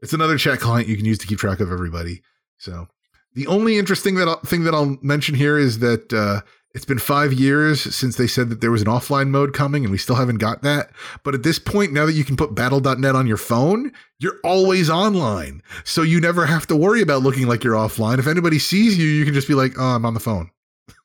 it's 0.03 0.13
another 0.13 0.39
chat 0.39 0.59
client 0.59 0.89
you 0.89 0.97
can 0.97 1.05
use 1.05 1.19
to 1.19 1.27
keep 1.29 1.39
track 1.39 1.61
of 1.61 1.71
everybody. 1.71 2.23
So 2.59 2.89
the 3.35 3.47
only 3.47 3.79
interesting 3.79 4.17
that 4.17 4.27
I'll, 4.27 4.41
thing 4.41 4.65
that 4.65 4.75
I'll 4.75 4.99
mention 5.03 5.35
here 5.35 5.59
is 5.59 5.79
that 5.81 6.13
uh, 6.13 6.41
it's 6.75 6.85
been 6.85 6.99
five 6.99 7.33
years 7.33 7.83
since 7.95 8.17
they 8.17 8.27
said 8.27 8.49
that 8.51 8.61
there 8.61 8.71
was 8.71 8.83
an 8.83 8.89
offline 8.89 9.29
mode 9.29 9.53
coming, 9.55 9.85
and 9.85 9.91
we 9.91 9.99
still 9.99 10.17
haven't 10.17 10.39
got 10.39 10.63
that. 10.63 10.91
But 11.25 11.35
at 11.35 11.43
this 11.43 11.59
point, 11.59 11.93
now 11.93 12.07
that 12.07 12.13
you 12.13 12.25
can 12.25 12.37
put 12.37 12.55
Battle.net 12.55 13.17
on 13.17 13.27
your 13.27 13.37
phone, 13.37 13.93
you're 14.19 14.39
always 14.45 14.89
online, 14.89 15.63
so 15.85 16.03
you 16.03 16.21
never 16.21 16.47
have 16.47 16.67
to 16.69 16.77
worry 16.77 17.03
about 17.03 17.23
looking 17.23 17.47
like 17.49 17.65
you're 17.65 17.75
offline. 17.75 18.19
If 18.19 18.27
anybody 18.27 18.59
sees 18.59 18.97
you, 18.99 19.07
you 19.07 19.25
can 19.25 19.35
just 19.35 19.49
be 19.49 19.55
like, 19.55 19.73
"Oh, 19.79 19.83
I'm 19.83 20.05
on 20.07 20.15
the 20.15 20.21
phone." 20.21 20.51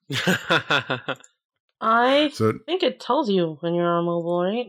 I 1.82 2.30
So 2.34 2.53
think 2.66 2.84
it 2.84 2.99
tells 2.99 3.30
you 3.30 3.57
when 3.61 3.74
you're 3.74 3.86
on 3.88 4.05
mobile, 4.05 4.43
right? 4.43 4.68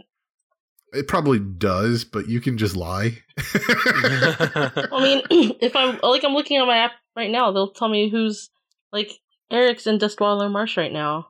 it 0.92 1.09
probably 1.09 1.38
does, 1.38 2.05
but 2.05 2.28
you 2.28 2.40
can 2.40 2.57
just 2.57 2.74
lie. 2.76 3.18
I 3.55 4.99
mean, 5.03 5.22
if 5.61 5.76
I'm 5.76 5.99
like 6.03 6.24
I'm 6.24 6.32
looking 6.32 6.57
at 6.57 6.64
my 6.66 6.78
app 6.78 6.92
right 7.14 7.30
now, 7.30 7.53
they'll 7.53 7.72
tell 7.72 7.88
me 7.88 8.09
who's 8.09 8.51
like 8.92 9.11
Eric's 9.51 9.86
in 9.86 9.99
Dustwallow 9.99 10.51
Marsh 10.51 10.76
right 10.76 10.92
now, 10.92 11.28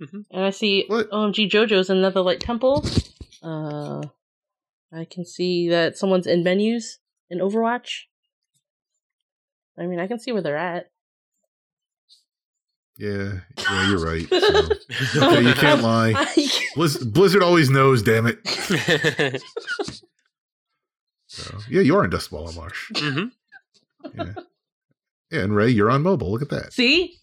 Mhm. 0.00 0.24
and 0.30 0.44
I 0.44 0.50
see 0.50 0.84
What? 0.88 1.08
OMG 1.10 1.48
JoJo's 1.48 1.88
in 1.90 1.98
Netherlight 1.98 2.40
Temple. 2.40 2.84
Uh, 3.42 4.02
I 4.92 5.04
can 5.04 5.24
see 5.24 5.68
that 5.68 5.96
someone's 5.96 6.26
in 6.26 6.42
menus 6.42 6.98
in 7.30 7.38
Overwatch. 7.38 8.04
I 9.78 9.86
mean, 9.86 10.00
I 10.00 10.06
can 10.08 10.18
see 10.18 10.32
where 10.32 10.42
they're 10.42 10.56
at. 10.56 10.90
yeah, 12.96 13.40
yeah, 13.56 13.88
you're 13.90 14.04
right. 14.04 14.26
So. 14.28 14.68
Okay, 15.28 15.42
you 15.46 15.54
can't 15.54 15.82
lie. 15.82 16.12
Blizz- 16.74 17.12
Blizzard 17.12 17.42
always 17.44 17.70
knows, 17.70 18.02
damn 18.02 18.26
it. 18.26 18.38
So, 21.30 21.58
yeah, 21.68 21.82
you're 21.82 22.04
in 22.04 22.10
Dustwallow 22.10 22.56
Marsh. 22.56 22.90
hmm 22.96 23.24
Yeah. 24.14 24.32
yeah, 25.30 25.40
and 25.42 25.54
Ray, 25.54 25.68
you're 25.68 25.90
on 25.90 26.02
mobile. 26.02 26.32
Look 26.32 26.40
at 26.42 26.48
that. 26.48 26.72
see, 26.72 27.18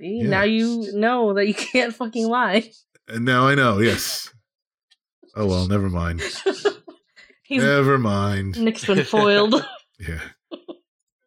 see, 0.00 0.20
Yeah. 0.22 0.28
now 0.28 0.42
you 0.42 0.90
know 0.94 1.34
that 1.34 1.46
you 1.46 1.54
can't 1.72 1.94
fucking 1.94 2.26
lie. 2.28 2.70
And 3.08 3.24
now 3.24 3.46
I 3.46 3.54
know. 3.54 3.78
Yes. 3.78 4.32
Oh 5.36 5.46
well, 5.46 5.68
never 5.68 5.88
mind. 5.88 6.20
Never 7.50 7.96
mind. 7.96 8.58
Nick's 8.60 8.84
been 8.86 9.04
foiled. 9.04 9.54
Yeah. 10.00 10.20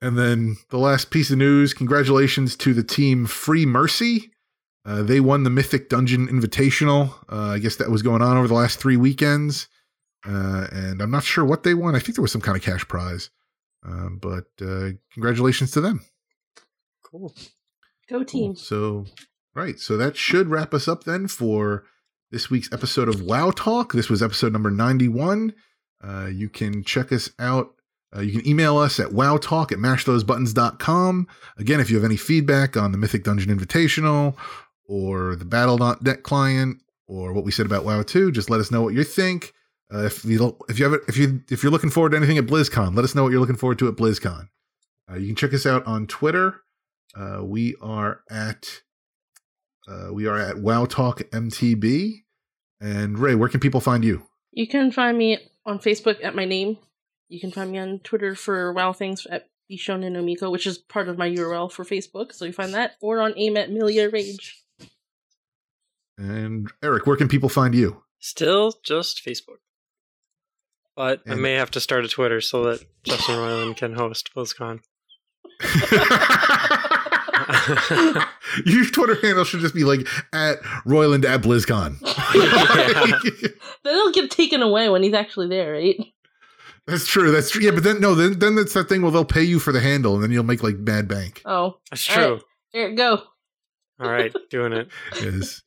And 0.01 0.17
then 0.17 0.57
the 0.69 0.77
last 0.79 1.11
piece 1.11 1.31
of 1.31 1.37
news 1.37 1.73
congratulations 1.73 2.55
to 2.57 2.73
the 2.73 2.83
team 2.83 3.25
Free 3.25 3.65
Mercy. 3.65 4.31
Uh, 4.85 5.01
they 5.03 5.19
won 5.21 5.43
the 5.43 5.49
Mythic 5.49 5.87
Dungeon 5.87 6.27
Invitational. 6.27 7.13
Uh, 7.31 7.51
I 7.51 7.59
guess 7.59 7.77
that 7.77 7.89
was 7.89 8.01
going 8.01 8.21
on 8.21 8.35
over 8.35 8.47
the 8.47 8.53
last 8.53 8.79
three 8.79 8.97
weekends. 8.97 9.67
Uh, 10.27 10.67
and 10.71 11.01
I'm 11.01 11.11
not 11.11 11.23
sure 11.23 11.45
what 11.45 11.63
they 11.63 11.73
won. 11.75 11.95
I 11.95 11.99
think 11.99 12.15
there 12.15 12.21
was 12.23 12.31
some 12.31 12.41
kind 12.41 12.57
of 12.57 12.63
cash 12.63 12.85
prize. 12.87 13.29
Um, 13.85 14.19
but 14.21 14.45
uh, 14.61 14.89
congratulations 15.13 15.71
to 15.71 15.81
them. 15.81 16.01
Cool. 17.03 17.33
Go 18.11 18.23
team. 18.23 18.55
So, 18.55 19.05
right. 19.55 19.79
So 19.79 19.95
that 19.95 20.17
should 20.17 20.49
wrap 20.49 20.73
us 20.73 20.87
up 20.87 21.05
then 21.05 21.27
for 21.27 21.85
this 22.29 22.49
week's 22.49 22.71
episode 22.73 23.07
of 23.07 23.21
Wow 23.21 23.51
Talk. 23.51 23.93
This 23.93 24.09
was 24.09 24.21
episode 24.21 24.51
number 24.51 24.69
91. 24.69 25.53
Uh, 26.03 26.27
you 26.27 26.49
can 26.49 26.83
check 26.83 27.13
us 27.13 27.29
out. 27.39 27.73
Uh, 28.13 28.19
you 28.19 28.33
can 28.33 28.45
email 28.45 28.77
us 28.77 28.99
at 28.99 29.11
wowtalk 29.11 29.71
at 29.71 29.77
mashthosebuttons.com. 29.77 31.27
Again, 31.57 31.79
if 31.79 31.89
you 31.89 31.95
have 31.95 32.03
any 32.03 32.17
feedback 32.17 32.75
on 32.75 32.91
the 32.91 32.97
Mythic 32.97 33.23
Dungeon 33.23 33.57
Invitational 33.57 34.35
or 34.85 35.37
the 35.37 35.45
Battle.net 35.45 36.23
client 36.23 36.81
or 37.07 37.31
what 37.31 37.45
we 37.45 37.51
said 37.51 37.65
about 37.65 37.85
WoW 37.85 38.03
2, 38.03 38.31
just 38.31 38.49
let 38.49 38.59
us 38.59 38.71
know 38.71 38.81
what 38.81 38.93
you 38.93 39.05
think. 39.05 39.53
Uh, 39.93 40.03
if 40.03 40.25
you 40.25 40.57
if 40.67 40.79
you 40.79 40.89
have 40.89 40.99
if 41.07 41.15
you 41.15 41.41
if 41.49 41.63
you're 41.63 41.71
looking 41.71 41.89
forward 41.89 42.11
to 42.11 42.17
anything 42.17 42.37
at 42.37 42.45
BlizzCon, 42.45 42.93
let 42.93 43.05
us 43.05 43.15
know 43.15 43.23
what 43.23 43.31
you're 43.31 43.41
looking 43.41 43.55
forward 43.55 43.79
to 43.79 43.87
at 43.87 43.95
BlizzCon. 43.95 44.47
Uh, 45.09 45.15
you 45.15 45.27
can 45.27 45.35
check 45.35 45.53
us 45.53 45.65
out 45.65 45.85
on 45.85 46.07
Twitter. 46.07 46.61
Uh, 47.15 47.43
we 47.43 47.75
are 47.81 48.21
at 48.29 48.81
uh, 49.87 50.13
we 50.13 50.27
are 50.27 50.37
at 50.37 50.57
Wow 50.57 50.85
Talk 50.85 51.19
MTB. 51.31 52.23
And 52.79 53.19
Ray, 53.19 53.35
where 53.35 53.49
can 53.49 53.59
people 53.59 53.81
find 53.81 54.03
you? 54.03 54.23
You 54.51 54.67
can 54.67 54.91
find 54.91 55.17
me 55.17 55.37
on 55.65 55.79
Facebook 55.79 56.23
at 56.23 56.35
my 56.35 56.45
name. 56.45 56.77
You 57.29 57.39
can 57.39 57.51
find 57.51 57.71
me 57.71 57.77
on 57.77 57.99
Twitter 57.99 58.35
for 58.35 58.73
WoW 58.73 58.93
things 58.93 59.25
at 59.27 59.49
Bishonen 59.71 60.17
Omiko, 60.17 60.51
which 60.51 60.67
is 60.67 60.77
part 60.77 61.07
of 61.07 61.17
my 61.17 61.29
URL 61.29 61.71
for 61.71 61.85
Facebook. 61.85 62.33
So 62.33 62.45
you 62.45 62.53
find 62.53 62.73
that, 62.73 62.95
or 62.99 63.21
on 63.21 63.33
AIM 63.37 63.55
at 63.57 63.71
Millia 63.71 64.09
Rage. 64.09 64.63
And 66.17 66.69
Eric, 66.83 67.05
where 67.05 67.15
can 67.15 67.27
people 67.27 67.49
find 67.49 67.73
you? 67.73 68.03
Still 68.19 68.73
just 68.83 69.23
Facebook. 69.23 69.59
But 70.95 71.21
I 71.27 71.35
may 71.35 71.53
have 71.53 71.71
to 71.71 71.79
start 71.79 72.03
a 72.03 72.09
Twitter 72.09 72.41
so 72.41 72.65
that 72.65 72.85
Justin 73.03 73.35
Roiland 73.35 73.77
can 73.77 73.93
host 73.93 74.31
BlizzCon. 74.35 74.81
Your 78.65 78.85
Twitter 78.85 79.15
handle 79.21 79.43
should 79.43 79.59
just 79.61 79.75
be 79.75 79.83
like 79.83 80.01
at 80.33 80.61
Roiland 80.85 81.25
at 81.25 81.41
BlizzCon. 81.41 81.97
Then 83.83 83.95
it'll 83.95 84.11
get 84.11 84.29
taken 84.29 84.61
away 84.61 84.89
when 84.89 85.01
he's 85.03 85.13
actually 85.13 85.47
there, 85.47 85.73
right? 85.73 85.99
that's 86.87 87.07
true. 87.07 87.31
That's 87.31 87.49
true. 87.49 87.61
Yeah, 87.63 87.71
but 87.71 87.83
then 87.83 87.99
no, 87.99 88.13
then 88.15 88.37
then 88.39 88.55
that's 88.55 88.73
that 88.73 88.89
thing 88.89 89.01
where 89.01 89.11
they'll 89.11 89.25
pay 89.25 89.43
you 89.43 89.59
for 89.59 89.71
the 89.71 89.79
handle, 89.79 90.13
and 90.15 90.23
then 90.23 90.31
you'll 90.31 90.43
make 90.43 90.61
like 90.63 90.77
mad 90.77 91.07
bank. 91.07 91.41
Oh, 91.45 91.77
That's 91.89 92.05
true. 92.05 92.33
right. 92.33 92.41
Eric, 92.73 92.97
go. 92.97 93.23
All 93.99 94.09
right, 94.09 94.33
doing 94.49 94.73
it. 94.73 94.87
Yes. 95.21 95.61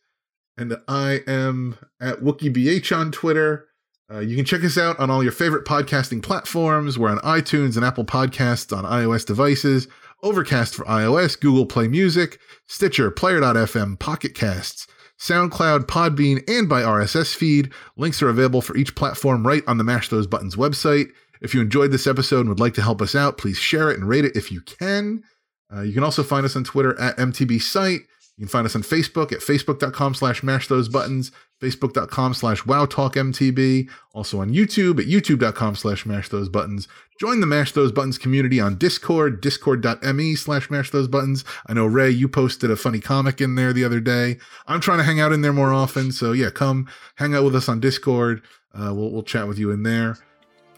And 0.56 0.76
I 0.86 1.20
am 1.26 1.76
at 2.00 2.20
WookieBH 2.20 2.96
on 2.96 3.10
Twitter. 3.10 3.66
Uh, 4.12 4.20
you 4.20 4.36
can 4.36 4.44
check 4.44 4.62
us 4.62 4.78
out 4.78 4.98
on 5.00 5.10
all 5.10 5.22
your 5.22 5.32
favorite 5.32 5.64
podcasting 5.64 6.22
platforms. 6.22 6.98
We're 6.98 7.10
on 7.10 7.18
iTunes 7.18 7.74
and 7.76 7.84
Apple 7.84 8.04
Podcasts 8.04 8.76
on 8.76 8.84
iOS 8.84 9.26
devices, 9.26 9.88
Overcast 10.24 10.74
for 10.74 10.84
iOS, 10.86 11.38
Google 11.38 11.66
Play 11.66 11.86
Music, 11.86 12.38
Stitcher, 12.66 13.10
Player.fm, 13.10 13.98
Pocket 13.98 14.34
Casts, 14.34 14.86
SoundCloud, 15.20 15.80
Podbean, 15.80 16.42
and 16.48 16.66
by 16.66 16.80
RSS 16.80 17.36
feed. 17.36 17.70
Links 17.98 18.22
are 18.22 18.30
available 18.30 18.62
for 18.62 18.74
each 18.74 18.94
platform 18.94 19.46
right 19.46 19.62
on 19.66 19.76
the 19.76 19.84
Mash 19.84 20.08
Those 20.08 20.26
Buttons 20.26 20.56
website. 20.56 21.08
If 21.42 21.54
you 21.54 21.60
enjoyed 21.60 21.92
this 21.92 22.06
episode 22.06 22.40
and 22.40 22.48
would 22.48 22.58
like 22.58 22.72
to 22.74 22.82
help 22.82 23.02
us 23.02 23.14
out, 23.14 23.36
please 23.36 23.58
share 23.58 23.90
it 23.90 23.98
and 23.98 24.08
rate 24.08 24.24
it 24.24 24.34
if 24.34 24.50
you 24.50 24.62
can. 24.62 25.22
Uh, 25.70 25.82
you 25.82 25.92
can 25.92 26.02
also 26.02 26.22
find 26.22 26.46
us 26.46 26.56
on 26.56 26.64
Twitter 26.64 26.98
at 26.98 27.18
MTB 27.18 27.60
Site. 27.60 28.00
You 28.36 28.46
can 28.46 28.48
find 28.48 28.66
us 28.66 28.74
on 28.74 28.82
Facebook 28.82 29.32
at 29.32 29.38
facebook.com 29.38 30.14
slash 30.14 30.42
mash 30.42 30.66
those 30.66 30.88
buttons, 30.88 31.30
facebook.com 31.62 32.34
slash 32.34 32.66
wow 32.66 32.84
talk 32.84 33.14
MTB, 33.14 33.88
also 34.12 34.40
on 34.40 34.50
YouTube 34.50 34.98
at 34.98 35.06
youtube.com 35.06 35.76
slash 35.76 36.04
mash 36.04 36.28
those 36.28 36.48
buttons. 36.48 36.88
Join 37.20 37.38
the 37.38 37.46
Mash 37.46 37.70
Those 37.70 37.92
Buttons 37.92 38.18
community 38.18 38.60
on 38.60 38.76
Discord, 38.76 39.40
discord.me 39.40 40.34
slash 40.34 40.68
mash 40.68 40.90
those 40.90 41.06
buttons. 41.06 41.44
I 41.66 41.72
know 41.72 41.86
Ray, 41.86 42.10
you 42.10 42.26
posted 42.26 42.72
a 42.72 42.76
funny 42.76 42.98
comic 42.98 43.40
in 43.40 43.54
there 43.54 43.72
the 43.72 43.84
other 43.84 44.00
day. 44.00 44.38
I'm 44.66 44.80
trying 44.80 44.98
to 44.98 45.04
hang 45.04 45.20
out 45.20 45.30
in 45.30 45.40
there 45.40 45.52
more 45.52 45.72
often. 45.72 46.10
So 46.10 46.32
yeah, 46.32 46.50
come 46.50 46.88
hang 47.14 47.34
out 47.34 47.44
with 47.44 47.54
us 47.54 47.68
on 47.68 47.78
Discord. 47.78 48.42
Uh, 48.74 48.92
we'll, 48.92 49.12
we'll 49.12 49.22
chat 49.22 49.46
with 49.46 49.58
you 49.58 49.70
in 49.70 49.84
there. 49.84 50.18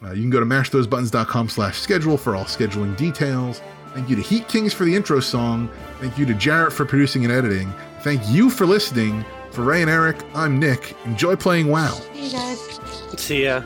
Uh, 0.02 0.12
you 0.12 0.20
can 0.20 0.28
go 0.28 0.40
to 0.40 0.46
mashthosebuttons.com 0.46 1.48
slash 1.48 1.78
schedule 1.78 2.18
for 2.18 2.36
all 2.36 2.44
scheduling 2.44 2.94
details. 2.98 3.62
Thank 3.96 4.10
you 4.10 4.16
to 4.16 4.20
Heat 4.22 4.46
Kings 4.46 4.74
for 4.74 4.84
the 4.84 4.94
intro 4.94 5.20
song. 5.20 5.70
Thank 6.00 6.18
you 6.18 6.26
to 6.26 6.34
Jarrett 6.34 6.74
for 6.74 6.84
producing 6.84 7.24
and 7.24 7.32
editing. 7.32 7.72
Thank 8.02 8.20
you 8.28 8.50
for 8.50 8.66
listening. 8.66 9.24
For 9.52 9.62
Ray 9.62 9.80
and 9.80 9.90
Eric, 9.90 10.22
I'm 10.34 10.60
Nick. 10.60 10.94
Enjoy 11.06 11.34
playing 11.34 11.68
WoW. 11.68 11.98
Hey 12.12 12.28
guys. 12.28 12.78
See 13.16 13.44
ya. 13.44 13.62